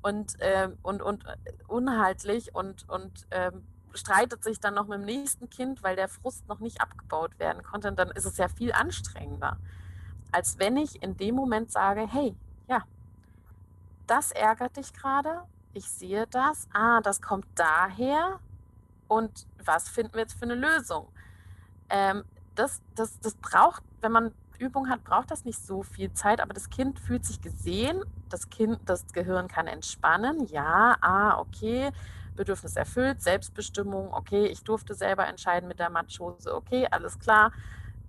und, 0.03 0.39
äh, 0.41 0.69
und, 0.83 1.01
und 1.01 1.25
äh, 1.25 1.37
unhaltlich 1.69 2.55
und, 2.55 2.89
und 2.89 3.27
ähm, 3.31 3.67
streitet 3.95 4.45
sich 4.45 4.61
dann 4.61 4.75
noch 4.75 4.87
mit 4.87 5.01
dem 5.01 5.05
nächsten 5.05 5.51
Kind, 5.51 5.83
weil 5.83 5.97
der 5.97 6.09
Frust 6.09 6.47
noch 6.49 6.61
nicht 6.61 6.81
abgebaut 6.81 7.39
werden 7.39 7.63
konnte, 7.63 7.93
dann 7.93 8.11
ist 8.11 8.25
es 8.25 8.37
ja 8.37 8.49
viel 8.49 8.73
anstrengender, 8.73 9.59
als 10.31 10.59
wenn 10.59 10.77
ich 10.77 11.03
in 11.03 11.17
dem 11.17 11.35
Moment 11.35 11.71
sage, 11.71 12.07
hey, 12.11 12.35
ja, 12.69 12.83
das 14.07 14.33
ärgert 14.33 14.77
dich 14.77 14.93
gerade, 14.93 15.43
ich 15.75 15.91
sehe 15.91 16.27
das, 16.29 16.69
ah, 16.73 17.01
das 17.01 17.23
kommt 17.23 17.47
daher 17.55 18.41
und 19.09 19.47
was 19.65 19.89
finden 19.89 20.15
wir 20.15 20.21
jetzt 20.21 20.39
für 20.39 20.45
eine 20.45 20.55
Lösung? 20.55 21.09
Ähm, 21.89 22.25
das, 22.55 22.83
das, 22.95 23.19
das 23.21 23.35
braucht, 23.35 23.83
wenn 24.01 24.13
man 24.13 24.35
Übung 24.59 24.89
hat, 24.89 25.05
braucht 25.05 25.31
das 25.31 25.45
nicht 25.45 25.59
so 25.59 25.83
viel 25.83 26.13
Zeit, 26.13 26.41
aber 26.41 26.55
das 26.55 26.71
Kind 26.71 26.99
fühlt 27.01 27.25
sich 27.25 27.41
gesehen, 27.41 28.03
das 28.29 28.49
Kind, 28.49 28.79
das 28.87 29.07
Gehirn 29.13 29.49
kann 29.49 29.67
entspannen, 29.67 30.47
ja, 30.47 30.97
ah, 31.01 31.39
okay, 31.39 31.91
Bedürfnis 32.37 32.77
erfüllt, 32.77 33.23
Selbstbestimmung, 33.23 34.13
okay, 34.13 34.47
ich 34.47 34.63
durfte 34.63 34.95
selber 34.95 35.27
entscheiden 35.27 35.69
mit 35.69 35.79
der 35.79 35.91
Matschhose, 35.91 36.55
okay, 36.55 36.87
alles 36.91 37.19
klar. 37.19 37.53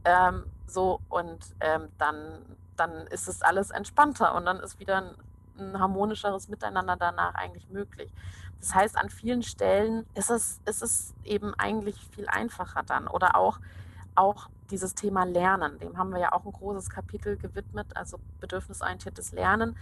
Ähm, 0.05 0.45
so 0.67 0.99
und 1.09 1.39
ähm, 1.59 1.89
dann, 1.97 2.39
dann 2.75 3.07
ist 3.07 3.27
es 3.27 3.41
alles 3.41 3.69
entspannter 3.69 4.35
und 4.35 4.45
dann 4.45 4.59
ist 4.59 4.79
wieder 4.79 4.97
ein, 4.97 5.15
ein, 5.59 5.79
harmonischeres 5.79 6.49
Miteinander 6.49 6.95
danach 6.97 7.35
eigentlich 7.35 7.69
möglich. 7.69 8.11
Das 8.59 8.73
heißt, 8.73 8.97
an 8.97 9.09
vielen 9.09 9.43
Stellen 9.43 10.05
ist 10.13 10.29
es, 10.29 10.61
ist 10.65 10.81
es 10.81 11.13
eben 11.23 11.53
eigentlich 11.55 11.97
viel 12.15 12.27
einfacher 12.27 12.83
dann. 12.83 13.07
Oder 13.07 13.35
auch, 13.35 13.59
auch 14.15 14.49
dieses 14.71 14.95
Thema 14.95 15.25
Lernen, 15.25 15.79
dem 15.79 15.97
haben 15.97 16.11
wir 16.11 16.19
ja 16.19 16.31
auch 16.31 16.45
ein 16.45 16.51
großes 16.51 16.89
Kapitel 16.89 17.37
gewidmet, 17.37 17.87
also 17.95 18.19
bedürfnisorientiertes 18.39 19.33
Lernen. 19.33 19.77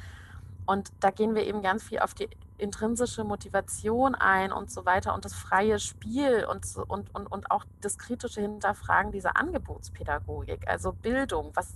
Und 0.66 0.92
da 1.00 1.12
gehen 1.12 1.36
wir 1.36 1.46
eben 1.46 1.62
ganz 1.62 1.84
viel 1.84 2.00
auf 2.00 2.14
die 2.14 2.30
intrinsische 2.62 3.24
Motivation 3.24 4.16
ein 4.16 4.52
und 4.52 4.72
so 4.72 4.86
weiter 4.86 5.14
und 5.14 5.26
das 5.26 5.34
freie 5.34 5.80
Spiel 5.80 6.46
und, 6.50 6.66
und, 6.88 7.14
und, 7.14 7.28
und 7.28 7.52
auch 7.52 7.66
das 7.82 7.98
kritische 7.98 8.42
Hinterfragen 8.42 9.12
dieser 9.12 9.36
Angebotspädagogik, 9.36 10.68
also 10.68 10.94
Bildung. 10.94 11.52
Was 11.56 11.74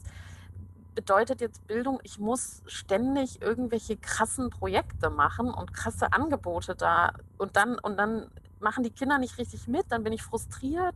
bedeutet 0.94 1.42
jetzt 1.42 1.66
Bildung? 1.68 2.00
Ich 2.04 2.20
muss 2.20 2.62
ständig 2.68 3.42
irgendwelche 3.42 3.98
krassen 3.98 4.50
Projekte 4.52 5.10
machen 5.10 5.52
und 5.52 5.74
krasse 5.74 6.14
Angebote 6.14 6.76
da 6.76 7.14
und 7.38 7.56
dann, 7.56 7.80
und 7.80 7.98
dann 7.98 8.30
machen 8.60 8.84
die 8.84 8.92
Kinder 8.92 9.18
nicht 9.18 9.38
richtig 9.40 9.68
mit, 9.68 9.92
dann 9.92 10.04
bin 10.04 10.14
ich 10.14 10.24
frustriert, 10.24 10.96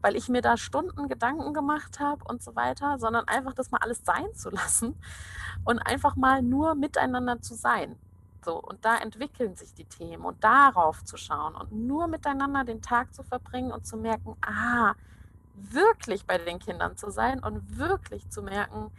weil 0.00 0.16
ich 0.16 0.28
mir 0.28 0.40
da 0.40 0.56
Stunden 0.56 1.08
Gedanken 1.08 1.52
gemacht 1.52 2.00
habe 2.00 2.24
und 2.24 2.42
so 2.42 2.56
weiter, 2.56 2.98
sondern 2.98 3.28
einfach 3.28 3.52
das 3.52 3.70
mal 3.70 3.78
alles 3.82 4.02
sein 4.04 4.34
zu 4.34 4.48
lassen 4.50 4.96
und 5.64 5.78
einfach 5.78 6.16
mal 6.16 6.42
nur 6.42 6.74
miteinander 6.74 7.40
zu 7.42 7.54
sein. 7.54 7.96
So, 8.46 8.60
und 8.62 8.84
da 8.84 8.96
entwickeln 8.98 9.56
sich 9.56 9.74
die 9.74 9.86
Themen 9.86 10.24
und 10.24 10.44
darauf 10.44 11.04
zu 11.04 11.16
schauen 11.16 11.56
und 11.56 11.72
nur 11.72 12.06
miteinander 12.06 12.62
den 12.62 12.80
Tag 12.80 13.12
zu 13.12 13.24
verbringen 13.24 13.72
und 13.72 13.88
zu 13.88 13.96
merken, 13.96 14.36
ah, 14.40 14.94
wirklich 15.54 16.26
bei 16.26 16.38
den 16.38 16.60
Kindern 16.60 16.96
zu 16.96 17.10
sein 17.10 17.42
und 17.42 17.76
wirklich 17.76 18.30
zu 18.30 18.42
merken, 18.42 18.92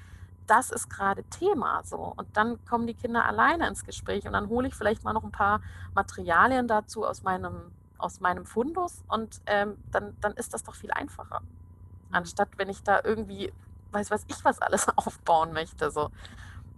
das 0.47 0.69
ist 0.69 0.89
gerade 0.89 1.23
Thema 1.23 1.81
so. 1.85 2.13
Und 2.17 2.35
dann 2.35 2.63
kommen 2.65 2.87
die 2.87 2.93
Kinder 2.93 3.23
alleine 3.23 3.69
ins 3.69 3.85
Gespräch 3.85 4.25
und 4.25 4.33
dann 4.33 4.49
hole 4.49 4.67
ich 4.67 4.75
vielleicht 4.75 5.05
mal 5.05 5.13
noch 5.13 5.23
ein 5.23 5.31
paar 5.31 5.61
Materialien 5.95 6.67
dazu 6.67 7.05
aus 7.05 7.23
meinem, 7.23 7.71
aus 7.97 8.19
meinem 8.19 8.45
Fundus 8.45 9.01
und 9.07 9.39
ähm, 9.45 9.77
dann, 9.91 10.17
dann 10.19 10.33
ist 10.33 10.53
das 10.53 10.63
doch 10.63 10.75
viel 10.75 10.91
einfacher. 10.91 11.39
Mhm. 11.39 12.15
Anstatt 12.15 12.49
wenn 12.57 12.67
ich 12.67 12.83
da 12.83 12.99
irgendwie, 13.01 13.53
weiß 13.93 14.11
was 14.11 14.25
ich 14.27 14.43
was 14.43 14.59
alles 14.59 14.89
aufbauen 14.97 15.53
möchte. 15.53 15.89
So. 15.89 16.11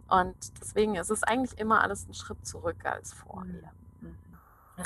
Und 0.10 0.36
deswegen 0.60 0.96
ist 0.96 1.10
es 1.10 1.24
eigentlich 1.24 1.60
immer 1.60 1.82
alles 1.82 2.08
ein 2.08 2.14
Schritt 2.14 2.46
zurück 2.46 2.84
als 2.86 3.14
vorher. 3.14 3.72
Mhm. 4.02 4.18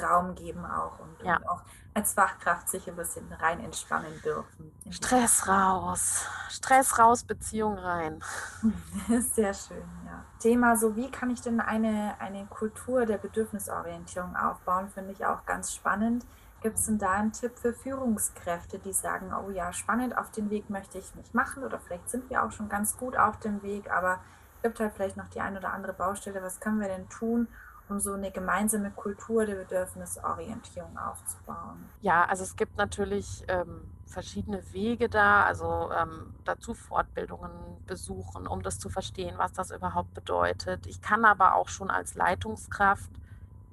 Raum 0.02 0.36
geben 0.36 0.66
auch 0.66 1.00
und, 1.00 1.26
ja. 1.26 1.38
und, 1.38 1.48
auch 1.48 1.62
als 1.94 2.14
Fachkraft 2.14 2.70
sich 2.70 2.88
ein 2.90 2.96
bisschen 2.96 3.32
rein 3.34 3.60
entspannen 3.60 4.20
dürfen. 4.24 4.72
Stress 4.90 5.48
raus, 5.48 6.26
Stress 6.50 6.98
raus, 6.98 7.24
Beziehung 7.24 7.78
rein. 7.78 8.24
Sehr 9.08 9.54
schön, 9.54 9.84
ja. 10.06 10.26
Thema 10.40 10.76
so, 10.76 10.96
wie 10.96 11.12
kann 11.12 11.30
ich 11.30 11.42
denn 11.42 11.60
eine, 11.60 12.16
eine 12.20 12.46
Kultur 12.48 13.06
der 13.06 13.18
Bedürfnisorientierung 13.18 14.36
aufbauen, 14.36 14.90
finde 14.90 15.12
ich 15.12 15.26
auch 15.26 15.46
ganz 15.46 15.74
spannend. 15.74 16.26
Gibt 16.62 16.78
es 16.78 16.86
denn 16.86 16.98
da 16.98 17.12
einen 17.12 17.34
Tipp 17.34 17.60
für 17.60 17.74
Führungskräfte, 17.74 18.80
die 18.80 18.94
sagen, 18.94 19.34
oh 19.34 19.52
ja, 19.52 19.74
spannend, 19.74 20.18
auf 20.18 20.32
den 20.32 20.50
Weg 20.50 20.70
möchte 20.70 20.98
ich 20.98 21.14
mich 21.14 21.34
machen 21.34 21.64
oder 21.64 21.78
vielleicht 21.78 22.10
sind 22.10 22.30
wir 22.30 22.44
auch 22.44 22.52
schon 22.52 22.70
ganz 22.70 22.98
gut 22.98 23.18
auf 23.18 23.38
dem 23.40 23.62
Weg, 23.62 23.92
aber 23.92 24.20
gibt 24.64 24.80
halt 24.80 24.94
vielleicht 24.94 25.18
noch 25.18 25.28
die 25.28 25.40
ein 25.40 25.56
oder 25.56 25.72
andere 25.72 25.94
Baustelle. 25.94 26.42
Was 26.42 26.60
können 26.60 26.80
wir 26.80 26.88
denn 26.88 27.08
tun, 27.10 27.48
um 27.90 28.00
so 28.00 28.14
eine 28.14 28.32
gemeinsame 28.32 28.90
Kultur 28.92 29.46
der 29.46 29.56
Bedürfnisorientierung 29.56 30.98
aufzubauen? 30.98 31.90
Ja, 32.02 32.26
also 32.26 32.44
es 32.44 32.56
gibt 32.56 32.78
natürlich 32.78 33.44
ähm, 33.48 33.82
verschiedene 34.08 34.64
Wege 34.74 35.10
da, 35.10 35.44
also 35.44 35.92
ähm, 35.92 36.34
dazu 36.46 36.74
Fortbildungen 36.74 37.52
besuchen, 37.86 38.48
um 38.48 38.64
das 38.64 38.80
zu 38.80 38.90
verstehen, 38.90 39.36
was 39.38 39.52
das 39.54 39.72
überhaupt 39.72 40.14
bedeutet. 40.14 40.88
Ich 40.88 41.02
kann 41.02 41.26
aber 41.26 41.56
auch 41.56 41.68
schon 41.68 41.92
als 41.92 42.16
Leitungskraft 42.16 43.12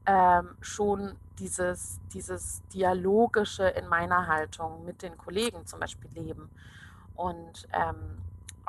ähm, 0.07 0.57
schon 0.61 1.17
dieses, 1.39 2.01
dieses 2.13 2.63
Dialogische 2.75 3.65
in 3.65 3.87
meiner 3.87 4.27
Haltung 4.27 4.85
mit 4.85 5.03
den 5.03 5.17
Kollegen 5.17 5.67
zum 5.67 5.81
Beispiel 5.81 6.11
leben. 6.13 6.51
Und 7.15 7.69
ähm, 7.73 8.19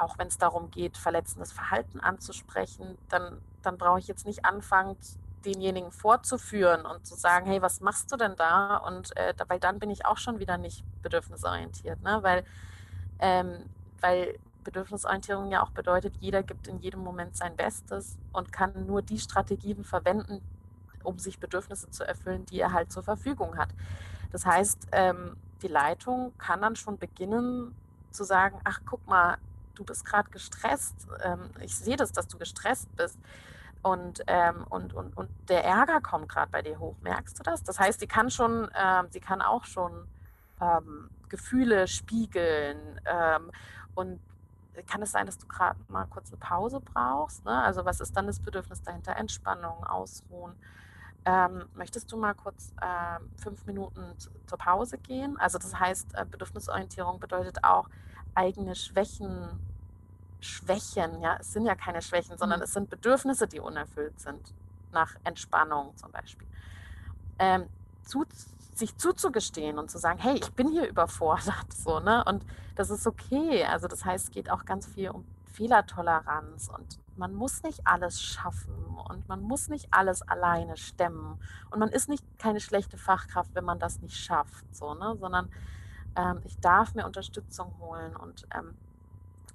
auch 0.02 0.18
wenn 0.18 0.28
es 0.28 0.38
darum 0.38 0.72
geht, 0.72 0.98
verletzendes 0.98 1.52
Verhalten 1.52 2.00
anzusprechen, 2.00 2.98
dann, 3.10 3.40
dann 3.62 3.78
brauche 3.78 4.00
ich 4.00 4.08
jetzt 4.08 4.26
nicht 4.26 4.46
anfangen, 4.46 4.98
denjenigen 5.46 5.92
vorzuführen 5.92 6.86
und 6.86 7.06
zu 7.06 7.16
sagen, 7.16 7.46
hey, 7.46 7.62
was 7.62 7.82
machst 7.82 8.12
du 8.12 8.18
denn 8.18 8.36
da? 8.36 8.78
Und 8.78 9.16
äh, 9.18 9.34
weil 9.48 9.60
dann 9.60 9.80
bin 9.80 9.90
ich 9.90 10.06
auch 10.06 10.18
schon 10.18 10.40
wieder 10.40 10.58
nicht 10.58 10.84
bedürfnisorientiert, 11.02 12.02
ne? 12.02 12.20
weil, 12.22 12.44
ähm, 13.20 13.70
weil 14.02 14.38
Bedürfnisorientierung 14.64 15.52
ja 15.52 15.64
auch 15.64 15.72
bedeutet, 15.72 16.16
jeder 16.20 16.44
gibt 16.44 16.68
in 16.68 16.80
jedem 16.80 17.04
Moment 17.04 17.36
sein 17.36 17.56
Bestes 17.56 18.18
und 18.32 18.52
kann 18.52 18.86
nur 18.86 19.02
die 19.02 19.20
Strategien 19.20 19.84
verwenden, 19.84 20.42
um 21.04 21.18
sich 21.18 21.40
Bedürfnisse 21.40 21.90
zu 21.90 22.04
erfüllen, 22.04 22.46
die 22.46 22.60
er 22.60 22.74
halt 22.74 22.92
zur 22.92 23.04
Verfügung 23.04 23.58
hat. 23.58 23.70
Das 24.32 24.46
heißt, 24.46 24.90
ähm, 24.92 25.36
die 25.64 25.68
Leitung 25.68 26.34
kann 26.38 26.62
dann 26.62 26.76
schon 26.76 26.98
beginnen 26.98 27.76
zu 28.12 28.24
sagen, 28.24 28.60
ach 28.64 28.82
guck 28.86 29.06
mal, 29.08 29.38
du 29.82 29.86
bist 29.86 30.06
gerade 30.06 30.30
gestresst. 30.30 31.08
Ähm, 31.24 31.50
ich 31.60 31.76
sehe 31.76 31.98
das, 31.98 32.12
dass 32.12 32.28
du 32.28 32.38
gestresst 32.38 32.96
bist. 32.96 33.20
Und, 33.84 34.22
ähm, 34.28 34.66
und, 34.70 34.94
und, 34.94 35.18
und 35.18 35.30
der 35.50 35.66
Ärger 35.66 36.02
kommt 36.02 36.30
gerade 36.30 36.52
bei 36.52 36.62
dir 36.62 36.80
hoch. 36.80 36.96
Merkst 37.02 37.40
du 37.40 37.44
das? 37.44 37.64
Das 37.64 37.80
heißt, 37.80 38.00
sie 38.00 38.08
kann 38.08 38.30
schon, 38.30 38.70
ähm, 38.76 39.08
sie 39.10 39.20
kann 39.20 39.42
auch 39.42 39.66
schon 39.66 40.08
ähm, 40.62 41.10
Gefühle 41.30 41.88
spiegeln. 41.88 43.02
Ähm, 43.06 43.52
und 43.96 44.20
kann 44.88 45.02
es 45.02 45.12
sein, 45.12 45.26
dass 45.26 45.38
du 45.38 45.48
gerade 45.48 45.80
mal 45.88 46.06
kurz 46.06 46.30
eine 46.30 46.38
Pause 46.38 46.80
brauchst? 46.80 47.44
Ne? 47.44 47.52
Also 47.52 47.84
was 47.84 48.00
ist 48.00 48.16
dann 48.16 48.28
das 48.28 48.40
Bedürfnis 48.40 48.82
dahinter? 48.84 49.16
Entspannung, 49.16 49.84
Ausruhen. 49.84 50.54
Ähm, 51.26 51.66
möchtest 51.76 52.12
du 52.12 52.18
mal 52.18 52.34
kurz 52.34 52.74
äh, 52.82 53.42
fünf 53.42 53.66
Minuten 53.66 54.16
zur 54.46 54.58
Pause 54.58 54.98
gehen? 54.98 55.38
Also 55.40 55.58
das 55.58 55.80
heißt, 55.80 56.16
äh, 56.16 56.26
Bedürfnisorientierung 56.26 57.20
bedeutet 57.20 57.64
auch, 57.64 57.90
eigene 58.34 58.76
Schwächen, 58.76 59.60
Schwächen, 60.42 61.22
ja, 61.22 61.38
es 61.40 61.54
sind 61.54 61.66
ja 61.66 61.76
keine 61.76 62.02
Schwächen, 62.02 62.38
sondern 62.38 62.60
mhm. 62.60 62.64
es 62.64 62.74
sind 62.74 62.90
Bedürfnisse, 62.90 63.48
die 63.48 63.60
unerfüllt 63.60 64.20
sind, 64.20 64.54
nach 64.92 65.16
Entspannung 65.24 65.96
zum 65.96 66.12
Beispiel. 66.12 66.48
Ähm, 67.40 67.68
zu, 68.04 68.26
sich 68.74 68.98
zuzugestehen 68.98 69.78
und 69.78 69.90
zu 69.90 69.98
sagen, 69.98 70.20
hey, 70.20 70.36
ich 70.36 70.52
bin 70.54 70.70
hier 70.70 70.88
überfordert, 70.88 71.72
so, 71.74 72.00
ne? 72.00 72.24
Und 72.26 72.44
das 72.76 72.90
ist 72.90 73.08
okay. 73.08 73.64
Also 73.66 73.88
das 73.88 74.04
heißt, 74.04 74.26
es 74.26 74.32
geht 74.32 74.50
auch 74.50 74.66
ganz 74.66 74.88
viel 74.88 75.10
um 75.12 75.26
Fehlertoleranz 75.46 76.70
und 76.70 77.00
man 77.18 77.34
muss 77.34 77.62
nicht 77.62 77.86
alles 77.86 78.22
schaffen 78.22 78.74
und 79.10 79.28
man 79.28 79.42
muss 79.42 79.68
nicht 79.68 79.88
alles 79.92 80.22
alleine 80.22 80.78
stemmen 80.78 81.40
und 81.70 81.80
man 81.80 81.90
ist 81.90 82.10
nicht 82.10 82.24
keine 82.40 82.60
schlechte 82.60 82.98
Fachkraft, 82.98 83.54
wenn 83.54 83.66
man 83.66 83.78
das 83.78 84.02
nicht 84.02 84.18
schafft, 84.18 84.66
so, 84.76 84.96
ne? 84.96 85.16
Sondern 85.20 85.50
ähm, 86.16 86.42
ich 86.46 86.58
darf 86.60 86.96
mir 86.96 87.06
Unterstützung 87.06 87.74
holen 87.80 88.16
und 88.16 88.48
ähm, 88.56 88.76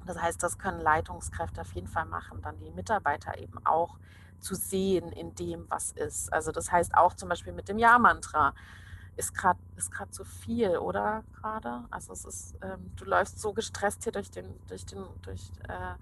Das 0.07 0.21
heißt, 0.21 0.43
das 0.43 0.59
können 0.59 0.81
Leitungskräfte 0.81 1.61
auf 1.61 1.73
jeden 1.75 1.89
Fall 1.89 2.07
machen, 2.07 2.41
dann 2.43 2.59
die 2.59 2.71
Mitarbeiter 2.71 3.39
eben 3.39 3.65
auch 3.67 3.99
zu 4.41 4.55
sehen 4.55 5.13
in 5.13 5.35
dem, 5.35 5.67
was 5.69 5.93
ist. 5.93 6.33
Also 6.33 6.53
das 6.53 6.71
heißt 6.71 6.95
auch 6.95 7.15
zum 7.15 7.29
Beispiel 7.29 7.53
mit 7.53 7.69
dem 7.69 7.79
Ja-Mantra 7.79 8.55
ist 9.17 9.35
gerade 9.35 9.59
ist 9.77 9.91
gerade 9.91 10.11
zu 10.11 10.25
viel, 10.25 10.77
oder 10.77 11.25
gerade? 11.41 11.85
Also 11.91 12.13
es 12.13 12.25
ist, 12.25 12.55
ähm, 12.63 12.93
du 12.97 13.05
läufst 13.05 13.41
so 13.41 13.53
gestresst 13.53 14.05
hier 14.05 14.13
durch 14.13 14.31
den, 14.31 14.47
durch 14.69 14.85
den, 14.85 15.05
durch, 15.23 15.51
äh, 15.69 15.95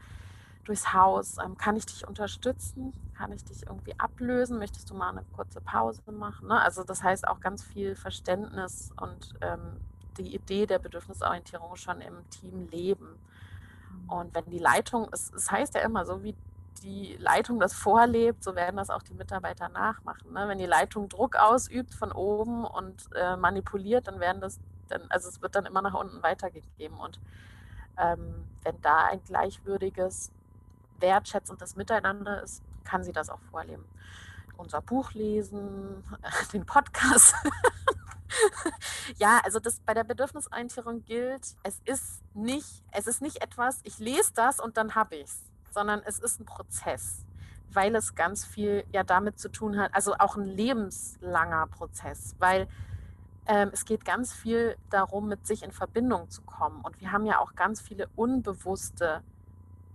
durchs 0.65 0.93
Haus. 0.93 1.37
Ähm, 1.39 1.57
kann 1.57 1.77
ich 1.77 1.87
dich 1.87 2.07
unterstützen? 2.07 2.93
Kann 3.17 3.33
ich 3.33 3.45
dich 3.45 3.67
irgendwie 3.67 3.99
ablösen? 3.99 4.59
Möchtest 4.59 4.91
du 4.91 4.95
mal 4.95 5.11
eine 5.11 5.25
kurze 5.33 5.61
Pause 5.61 6.03
machen? 6.11 6.49
Ne? 6.49 6.61
Also 6.61 6.83
das 6.83 7.03
heißt 7.03 7.29
auch 7.29 7.41
ganz 7.41 7.63
viel 7.63 7.95
Verständnis 7.95 8.91
und 9.01 9.35
ähm, 9.41 9.81
die 10.19 10.35
Idee 10.35 10.67
der 10.67 10.79
Bedürfnisorientierung 10.79 11.77
schon 11.77 12.01
im 12.01 12.29
Team 12.31 12.69
leben. 12.69 13.19
Und 14.09 14.35
wenn 14.35 14.49
die 14.51 14.59
Leitung, 14.59 15.09
es, 15.13 15.33
es 15.33 15.51
heißt 15.51 15.75
ja 15.75 15.81
immer 15.81 16.05
so, 16.05 16.23
wie 16.23 16.35
die 16.83 17.17
Leitung 17.19 17.61
das 17.61 17.73
vorlebt, 17.73 18.45
so 18.45 18.55
werden 18.55 18.77
das 18.77 18.91
auch 18.91 19.03
die 19.03 19.15
Mitarbeiter 19.15 19.69
nachmachen. 19.69 20.33
Ne? 20.33 20.49
Wenn 20.49 20.59
die 20.59 20.67
Leitung 20.67 21.09
Druck 21.09 21.37
ausübt 21.37 21.95
von 21.95 22.13
oben 22.13 22.65
und 22.65 23.09
äh, 23.15 23.37
manipuliert, 23.37 24.07
dann 24.07 24.21
werden 24.21 24.41
das, 24.41 24.61
dann, 24.89 25.03
also 25.09 25.29
es 25.29 25.41
wird 25.41 25.55
dann 25.55 25.67
immer 25.67 25.83
nach 25.83 25.95
unten 25.95 26.23
weitergegeben. 26.23 26.99
Und 26.99 27.19
ähm, 27.99 28.45
wenn 28.63 28.81
da 28.83 29.07
ein 29.07 29.23
gleichwürdiges, 29.25 30.31
wertschätzendes 31.01 31.77
Miteinander 31.77 32.43
ist, 32.43 32.63
kann 32.85 33.03
sie 33.03 33.13
das 33.13 33.31
auch 33.31 33.41
vorleben. 33.51 33.85
Unser 34.57 34.83
Buch 34.83 35.13
lesen, 35.13 36.05
den 36.53 36.67
Podcast. 36.67 37.35
ja, 39.19 39.41
also 39.45 39.59
das 39.59 39.81
bei 39.81 39.95
der 39.95 40.05
Bedürfnisorientierung 40.05 41.05
gilt, 41.05 41.57
es 41.63 41.81
ist 41.85 42.23
nicht, 42.35 42.83
es 42.93 43.07
ist 43.07 43.23
nicht 43.23 43.43
etwas, 43.43 43.81
ich 43.85 43.99
lese 43.99 44.33
das 44.35 44.61
und 44.61 44.77
dann 44.77 44.95
habe 44.95 45.17
ich 45.17 45.25
es 45.25 45.55
sondern 45.75 46.01
es 46.07 46.21
ist 46.21 46.41
ein 46.41 46.47
Prozess, 46.47 47.27
weil 47.73 47.95
es 47.97 48.15
ganz 48.15 48.47
viel 48.47 48.85
ja 48.93 49.03
damit 49.03 49.39
zu 49.39 49.51
tun 49.51 49.79
hat, 49.79 49.93
also 49.93 50.15
auch 50.19 50.37
ein 50.37 50.47
lebenslanger 50.47 51.67
Prozess, 51.67 52.35
weil 52.39 52.69
ähm, 53.47 53.71
es 53.75 53.85
geht 53.85 54.07
ganz 54.07 54.33
viel 54.33 54.77
darum, 54.89 55.29
mit 55.29 55.47
sich 55.47 55.63
in 55.63 55.73
Verbindung 55.73 56.31
zu 56.31 56.41
kommen. 56.43 56.81
Und 56.81 56.99
wir 57.01 57.13
haben 57.13 57.27
ja 57.27 57.41
auch 57.41 57.55
ganz 57.57 57.83
viele 57.83 58.09
unbewusste 58.17 59.23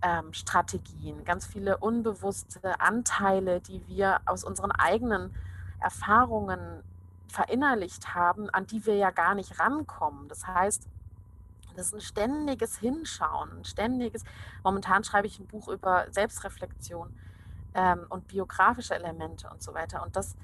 ähm, 0.02 0.32
Strategien, 0.32 1.24
ganz 1.24 1.46
viele 1.46 1.78
unbewusste 1.78 2.80
Anteile, 2.80 3.60
die 3.60 3.84
wir 3.88 4.20
aus 4.26 4.44
unseren 4.44 4.70
eigenen 4.70 5.34
Erfahrungen 5.80 6.84
verinnerlicht 7.30 8.14
haben, 8.14 8.50
an 8.50 8.66
die 8.66 8.84
wir 8.86 8.96
ja 8.96 9.10
gar 9.10 9.34
nicht 9.34 9.58
rankommen. 9.58 10.28
Das 10.28 10.46
heißt, 10.46 10.88
das 11.76 11.86
ist 11.86 11.94
ein 11.94 12.00
ständiges 12.00 12.78
Hinschauen, 12.78 13.58
ein 13.58 13.64
ständiges. 13.64 14.24
Momentan 14.64 15.04
schreibe 15.04 15.26
ich 15.26 15.38
ein 15.38 15.46
Buch 15.46 15.68
über 15.68 16.06
Selbstreflexion 16.10 17.14
ähm, 17.74 18.06
und 18.08 18.28
biografische 18.28 18.94
Elemente 18.94 19.48
und 19.50 19.62
so 19.62 19.74
weiter. 19.74 20.02
Und 20.02 20.16
das 20.16 20.36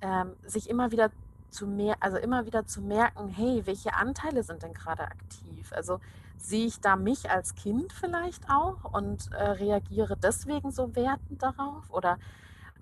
ähm, 0.00 0.36
sich 0.44 0.68
immer 0.70 0.90
wieder 0.90 1.10
zu 1.50 1.66
mehr, 1.66 1.96
also 2.00 2.16
immer 2.16 2.46
wieder 2.46 2.66
zu 2.66 2.80
merken, 2.80 3.28
hey, 3.28 3.62
welche 3.66 3.94
Anteile 3.94 4.42
sind 4.42 4.62
denn 4.62 4.72
gerade 4.72 5.04
aktiv? 5.04 5.72
Also 5.72 6.00
sehe 6.38 6.66
ich 6.66 6.80
da 6.80 6.96
mich 6.96 7.30
als 7.30 7.54
Kind 7.54 7.92
vielleicht 7.92 8.48
auch 8.50 8.92
und 8.92 9.30
äh, 9.32 9.42
reagiere 9.42 10.16
deswegen 10.16 10.70
so 10.70 10.94
wertend 10.96 11.42
darauf? 11.42 11.90
Oder, 11.90 12.18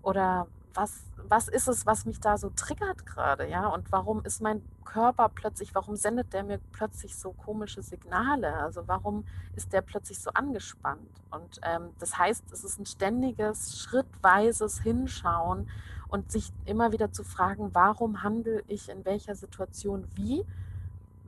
oder 0.03 0.47
was, 0.75 1.05
was 1.29 1.49
ist 1.49 1.69
es, 1.69 1.87
was 1.87 2.05
mich 2.07 2.21
da 2.21 2.39
so 2.39 2.51
triggert 2.51 3.07
gerade, 3.07 3.49
ja? 3.49 3.67
Und 3.67 3.91
warum 3.93 4.25
ist 4.25 4.41
mein 4.41 4.63
Körper 4.85 5.29
plötzlich, 5.29 5.75
warum 5.75 5.97
sendet 5.97 6.33
der 6.33 6.43
mir 6.43 6.59
plötzlich 6.73 7.17
so 7.17 7.33
komische 7.33 7.83
Signale? 7.83 8.55
Also 8.55 8.87
warum 8.87 9.25
ist 9.57 9.73
der 9.73 9.83
plötzlich 9.83 10.19
so 10.21 10.31
angespannt? 10.31 11.11
Und 11.31 11.61
ähm, 11.63 11.91
das 11.99 12.19
heißt, 12.19 12.53
es 12.53 12.65
ist 12.65 12.79
ein 12.79 12.87
ständiges, 12.87 13.79
schrittweises 13.79 14.81
Hinschauen 14.81 15.69
und 16.09 16.33
sich 16.33 16.53
immer 16.67 16.93
wieder 16.93 17.13
zu 17.13 17.23
fragen, 17.23 17.71
warum 17.73 18.23
handle 18.23 18.63
ich 18.67 18.89
in 18.89 19.05
welcher 19.05 19.35
Situation 19.35 20.07
wie? 20.15 20.45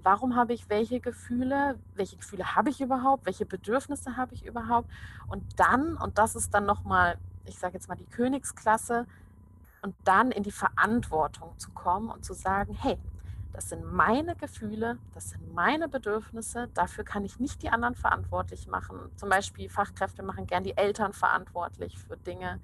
Warum 0.03 0.35
habe 0.35 0.53
ich 0.53 0.69
welche 0.69 0.99
Gefühle? 0.99 1.79
Welche 1.95 2.17
Gefühle 2.17 2.57
habe 2.57 2.71
ich 2.71 2.81
überhaupt? 2.81 3.25
Welche 3.27 3.47
Bedürfnisse 3.47 4.17
habe 4.17 4.35
ich 4.35 4.45
überhaupt? 4.45 4.89
Und 5.29 5.45
dann, 5.61 5.97
und 5.97 6.19
das 6.19 6.35
ist 6.35 6.53
dann 6.53 6.67
nochmal, 6.67 7.19
ich 7.45 7.59
sage 7.59 7.75
jetzt 7.75 7.89
mal 7.89 7.95
die 7.95 8.07
Königsklasse, 8.07 9.07
und 9.83 9.95
dann 10.05 10.31
in 10.31 10.43
die 10.43 10.53
Verantwortung 10.53 11.59
zu 11.59 11.71
kommen 11.73 12.09
und 12.11 12.25
zu 12.25 12.33
sagen, 12.33 12.75
hey, 12.75 12.99
das 13.53 13.69
sind 13.69 13.93
meine 13.93 14.35
Gefühle, 14.35 14.99
das 15.13 15.31
sind 15.31 15.53
meine 15.53 15.89
Bedürfnisse, 15.89 16.69
dafür 16.73 17.05
kann 17.05 17.25
ich 17.25 17.39
nicht 17.39 17.63
die 17.63 17.69
anderen 17.69 17.95
verantwortlich 17.95 18.67
machen. 18.67 18.99
Zum 19.17 19.29
Beispiel 19.29 19.69
Fachkräfte 19.69 20.23
machen 20.23 20.47
gern 20.47 20.65
die 20.65 20.77
Eltern 20.77 21.13
verantwortlich 21.13 21.99
für 21.99 22.17
Dinge 22.17 22.61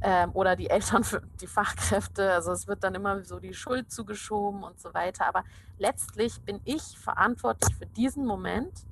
ähm, 0.00 0.30
oder 0.32 0.56
die 0.56 0.68
Eltern 0.68 1.04
für 1.04 1.22
die 1.40 1.46
Fachkräfte. 1.46 2.32
Also 2.32 2.50
es 2.50 2.66
wird 2.66 2.82
dann 2.82 2.96
immer 2.96 3.22
so 3.22 3.38
die 3.38 3.54
Schuld 3.54 3.92
zugeschoben 3.92 4.64
und 4.64 4.80
so 4.80 4.92
weiter. 4.94 5.28
Aber 5.28 5.44
letztlich 5.78 6.40
bin 6.40 6.60
ich 6.64 6.98
verantwortlich 6.98 7.76
für 7.76 7.86
diesen 7.86 8.26
Moment, 8.26 8.84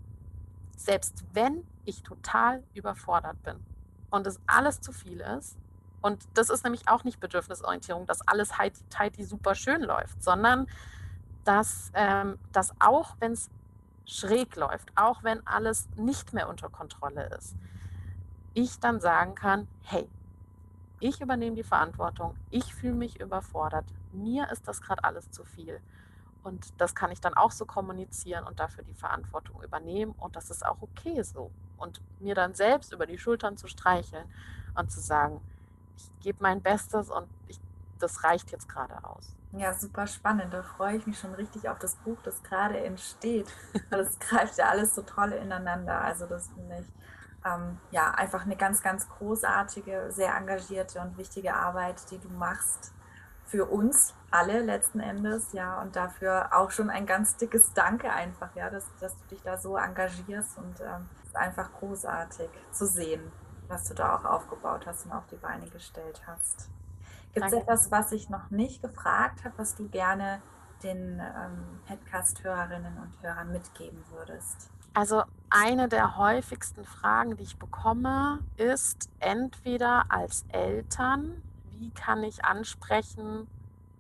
selbst 0.76 1.24
wenn 1.32 1.66
ich 1.84 2.03
total 2.05 2.62
überfordert 2.74 3.42
bin 3.42 3.57
und 4.11 4.26
es 4.26 4.38
alles 4.46 4.80
zu 4.80 4.92
viel 4.92 5.20
ist 5.20 5.57
und 6.01 6.26
das 6.34 6.51
ist 6.51 6.64
nämlich 6.64 6.88
auch 6.88 7.05
nicht 7.05 7.20
Bedürfnisorientierung, 7.20 8.07
dass 8.07 8.26
alles 8.26 8.59
heidi, 8.59 8.80
heidi 8.96 9.24
super 9.24 9.55
schön 9.55 9.82
läuft, 9.82 10.22
sondern 10.22 10.66
dass, 11.44 11.90
ähm, 11.94 12.38
dass 12.53 12.72
auch 12.78 13.16
wenn 13.20 13.32
es 13.32 13.51
schräg 14.05 14.57
läuft, 14.57 14.90
auch 14.96 15.22
wenn 15.22 15.46
alles 15.46 15.88
nicht 15.96 16.32
mehr 16.32 16.49
unter 16.49 16.68
Kontrolle 16.68 17.28
ist, 17.36 17.57
ich 18.55 18.80
dann 18.80 19.01
sagen 19.01 19.34
kann, 19.34 19.68
hey, 19.82 20.09
ich 21.01 21.20
übernehme 21.20 21.57
die 21.57 21.62
Verantwortung, 21.62 22.36
ich 22.51 22.74
fühle 22.74 22.94
mich 22.94 23.20
überfordert, 23.20 23.84
mir 24.12 24.51
ist 24.51 24.66
das 24.66 24.80
gerade 24.80 25.05
alles 25.05 25.30
zu 25.30 25.44
viel. 25.44 25.80
Und 26.42 26.72
das 26.78 26.94
kann 26.94 27.11
ich 27.11 27.20
dann 27.20 27.34
auch 27.34 27.51
so 27.51 27.66
kommunizieren 27.66 28.44
und 28.44 28.59
dafür 28.59 28.84
die 28.84 28.94
Verantwortung 28.94 29.62
übernehmen. 29.62 30.14
Und 30.18 30.36
das 30.36 30.51
ist 30.51 30.64
auch 30.64 30.80
okay 30.80 31.22
so. 31.22 31.51
Und 31.76 32.01
mir 32.20 32.34
dann 32.34 32.55
selbst 32.55 32.92
über 32.92 33.07
die 33.07 33.18
Schultern 33.18 33.57
zu 33.57 33.66
streicheln 33.66 34.24
und 34.74 34.90
zu 34.90 35.01
sagen, 35.01 35.40
ich 35.99 36.20
gebe 36.20 36.38
mein 36.40 36.62
Bestes 36.62 37.11
und 37.11 37.28
ich, 37.49 37.61
das 37.99 38.22
reicht 38.24 38.51
jetzt 38.53 38.68
gerade 38.68 39.05
aus. 39.05 39.34
Ja, 39.53 39.72
super 39.72 40.07
spannend. 40.07 40.53
Da 40.53 40.62
freue 40.62 40.96
ich 40.96 41.07
mich 41.07 41.18
schon 41.18 41.34
richtig 41.34 41.68
auf 41.68 41.78
das 41.78 41.96
Buch, 41.96 42.18
das 42.22 42.42
gerade 42.42 42.78
entsteht. 42.78 43.49
Es 43.90 44.18
greift 44.18 44.59
ja 44.59 44.68
alles 44.68 44.94
so 44.94 45.03
toll 45.03 45.32
ineinander. 45.32 46.01
Also 46.01 46.26
das 46.26 46.49
finde 46.49 46.80
ich 46.80 46.86
ähm, 47.44 47.78
ja 47.90 48.12
einfach 48.12 48.44
eine 48.44 48.57
ganz, 48.57 48.82
ganz 48.82 49.09
großartige, 49.09 50.11
sehr 50.11 50.34
engagierte 50.36 51.01
und 51.01 51.16
wichtige 51.18 51.55
Arbeit, 51.55 52.11
die 52.11 52.18
du 52.18 52.28
machst 52.28 52.92
für 53.46 53.64
uns 53.64 54.14
alle 54.30 54.61
letzten 54.61 55.01
Endes, 55.01 55.55
ja, 55.55 55.80
und 55.80 55.96
dafür 55.96 56.51
auch 56.53 56.70
schon 56.70 56.90
ein 56.90 57.07
ganz 57.07 57.38
dickes 57.38 57.72
Danke 57.72 58.12
einfach, 58.12 58.55
ja, 58.55 58.68
dass, 58.68 58.84
dass 59.01 59.16
du 59.16 59.24
dich 59.30 59.42
da 59.42 59.57
so 59.57 59.78
engagierst 59.78 60.59
und 60.59 60.80
ähm, 60.80 61.09
ist 61.24 61.34
einfach 61.34 61.72
großartig 61.72 62.51
zu 62.72 62.86
sehen 62.86 63.32
was 63.68 63.88
du 63.88 63.94
da 63.94 64.16
auch 64.16 64.24
aufgebaut 64.24 64.86
hast 64.86 65.06
und 65.06 65.12
auf 65.12 65.26
die 65.26 65.36
Beine 65.36 65.68
gestellt 65.68 66.22
hast. 66.26 66.70
Gibt 67.34 67.46
es 67.46 67.52
etwas, 67.52 67.90
was 67.90 68.12
ich 68.12 68.28
noch 68.28 68.50
nicht 68.50 68.82
gefragt 68.82 69.44
habe, 69.44 69.56
was 69.58 69.74
du 69.74 69.88
gerne 69.88 70.40
den 70.82 71.20
ähm, 71.20 71.80
Podcast-Hörerinnen 71.86 72.98
und 72.98 73.22
Hörern 73.22 73.52
mitgeben 73.52 74.02
würdest? 74.10 74.70
Also 74.94 75.22
eine 75.50 75.88
der 75.88 76.16
häufigsten 76.16 76.84
Fragen, 76.84 77.36
die 77.36 77.44
ich 77.44 77.58
bekomme, 77.58 78.40
ist 78.56 79.10
entweder 79.20 80.06
als 80.08 80.44
Eltern, 80.48 81.42
wie 81.70 81.90
kann 81.90 82.24
ich 82.24 82.44
ansprechen, 82.44 83.46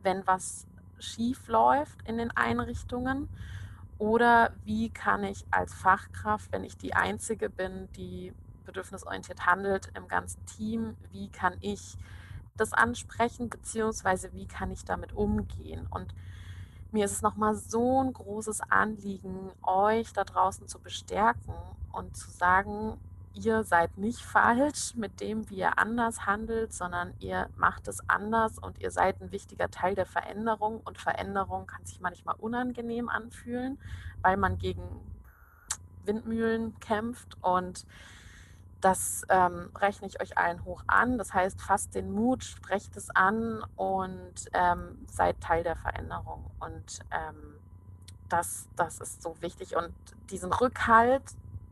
wenn 0.02 0.26
was 0.26 0.66
schief 0.98 1.46
läuft 1.48 2.02
in 2.08 2.18
den 2.18 2.36
Einrichtungen? 2.36 3.28
Oder 3.98 4.52
wie 4.64 4.90
kann 4.90 5.24
ich 5.24 5.44
als 5.50 5.74
Fachkraft, 5.74 6.52
wenn 6.52 6.64
ich 6.64 6.76
die 6.76 6.94
Einzige 6.94 7.50
bin, 7.50 7.88
die 7.92 8.32
bedürfnisorientiert 8.68 9.46
handelt 9.46 9.90
im 9.94 10.06
ganzen 10.06 10.44
Team, 10.46 10.96
wie 11.10 11.28
kann 11.28 11.54
ich 11.60 11.96
das 12.56 12.72
ansprechen, 12.72 13.48
beziehungsweise 13.48 14.32
wie 14.32 14.46
kann 14.46 14.70
ich 14.70 14.84
damit 14.84 15.12
umgehen. 15.12 15.86
Und 15.90 16.14
mir 16.92 17.04
ist 17.04 17.12
es 17.12 17.22
nochmal 17.22 17.54
so 17.54 18.02
ein 18.02 18.12
großes 18.12 18.60
Anliegen, 18.70 19.50
euch 19.62 20.12
da 20.12 20.24
draußen 20.24 20.68
zu 20.68 20.78
bestärken 20.78 21.54
und 21.92 22.16
zu 22.16 22.30
sagen, 22.30 22.98
ihr 23.34 23.62
seid 23.62 23.98
nicht 23.98 24.20
falsch 24.20 24.94
mit 24.96 25.20
dem, 25.20 25.48
wie 25.48 25.58
ihr 25.58 25.78
anders 25.78 26.26
handelt, 26.26 26.72
sondern 26.72 27.14
ihr 27.20 27.48
macht 27.56 27.88
es 27.88 28.00
anders 28.08 28.58
und 28.58 28.80
ihr 28.80 28.90
seid 28.90 29.20
ein 29.20 29.32
wichtiger 29.32 29.70
Teil 29.70 29.94
der 29.94 30.06
Veränderung. 30.06 30.80
Und 30.80 30.98
Veränderung 30.98 31.66
kann 31.66 31.84
sich 31.84 32.00
manchmal 32.00 32.34
unangenehm 32.38 33.08
anfühlen, 33.08 33.78
weil 34.22 34.36
man 34.36 34.58
gegen 34.58 34.82
Windmühlen 36.04 36.78
kämpft 36.80 37.36
und 37.42 37.86
das 38.80 39.24
ähm, 39.28 39.70
rechne 39.76 40.06
ich 40.06 40.20
euch 40.20 40.38
allen 40.38 40.64
hoch 40.64 40.82
an. 40.86 41.18
Das 41.18 41.34
heißt, 41.34 41.60
fasst 41.60 41.94
den 41.94 42.12
Mut, 42.12 42.44
sprecht 42.44 42.96
es 42.96 43.10
an 43.10 43.64
und 43.76 44.34
ähm, 44.52 45.04
seid 45.10 45.40
Teil 45.40 45.64
der 45.64 45.76
Veränderung. 45.76 46.50
Und 46.60 47.00
ähm, 47.10 47.58
das, 48.28 48.68
das 48.76 49.00
ist 49.00 49.22
so 49.22 49.40
wichtig. 49.40 49.74
Und 49.76 49.92
diesen 50.30 50.52
Rückhalt, 50.52 51.22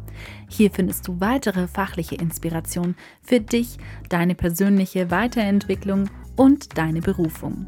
Hier 0.49 0.71
findest 0.71 1.07
du 1.07 1.19
weitere 1.19 1.67
fachliche 1.67 2.15
Inspiration 2.15 2.95
für 3.21 3.39
dich, 3.39 3.77
deine 4.09 4.33
persönliche 4.35 5.11
Weiterentwicklung 5.11 6.09
und 6.35 6.77
deine 6.77 7.01
Berufung. 7.01 7.67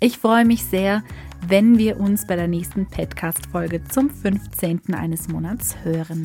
Ich 0.00 0.18
freue 0.18 0.44
mich 0.44 0.64
sehr, 0.64 1.04
wenn 1.46 1.78
wir 1.78 1.98
uns 1.98 2.26
bei 2.26 2.36
der 2.36 2.48
nächsten 2.48 2.86
Podcast-Folge 2.86 3.84
zum 3.84 4.10
15. 4.10 4.94
eines 4.94 5.28
Monats 5.28 5.76
hören. 5.82 6.24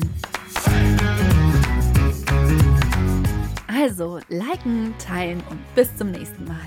Also, 3.80 4.20
liken, 4.28 4.94
teilen 4.98 5.42
und 5.48 5.58
bis 5.74 5.96
zum 5.96 6.10
nächsten 6.10 6.44
Mal. 6.44 6.58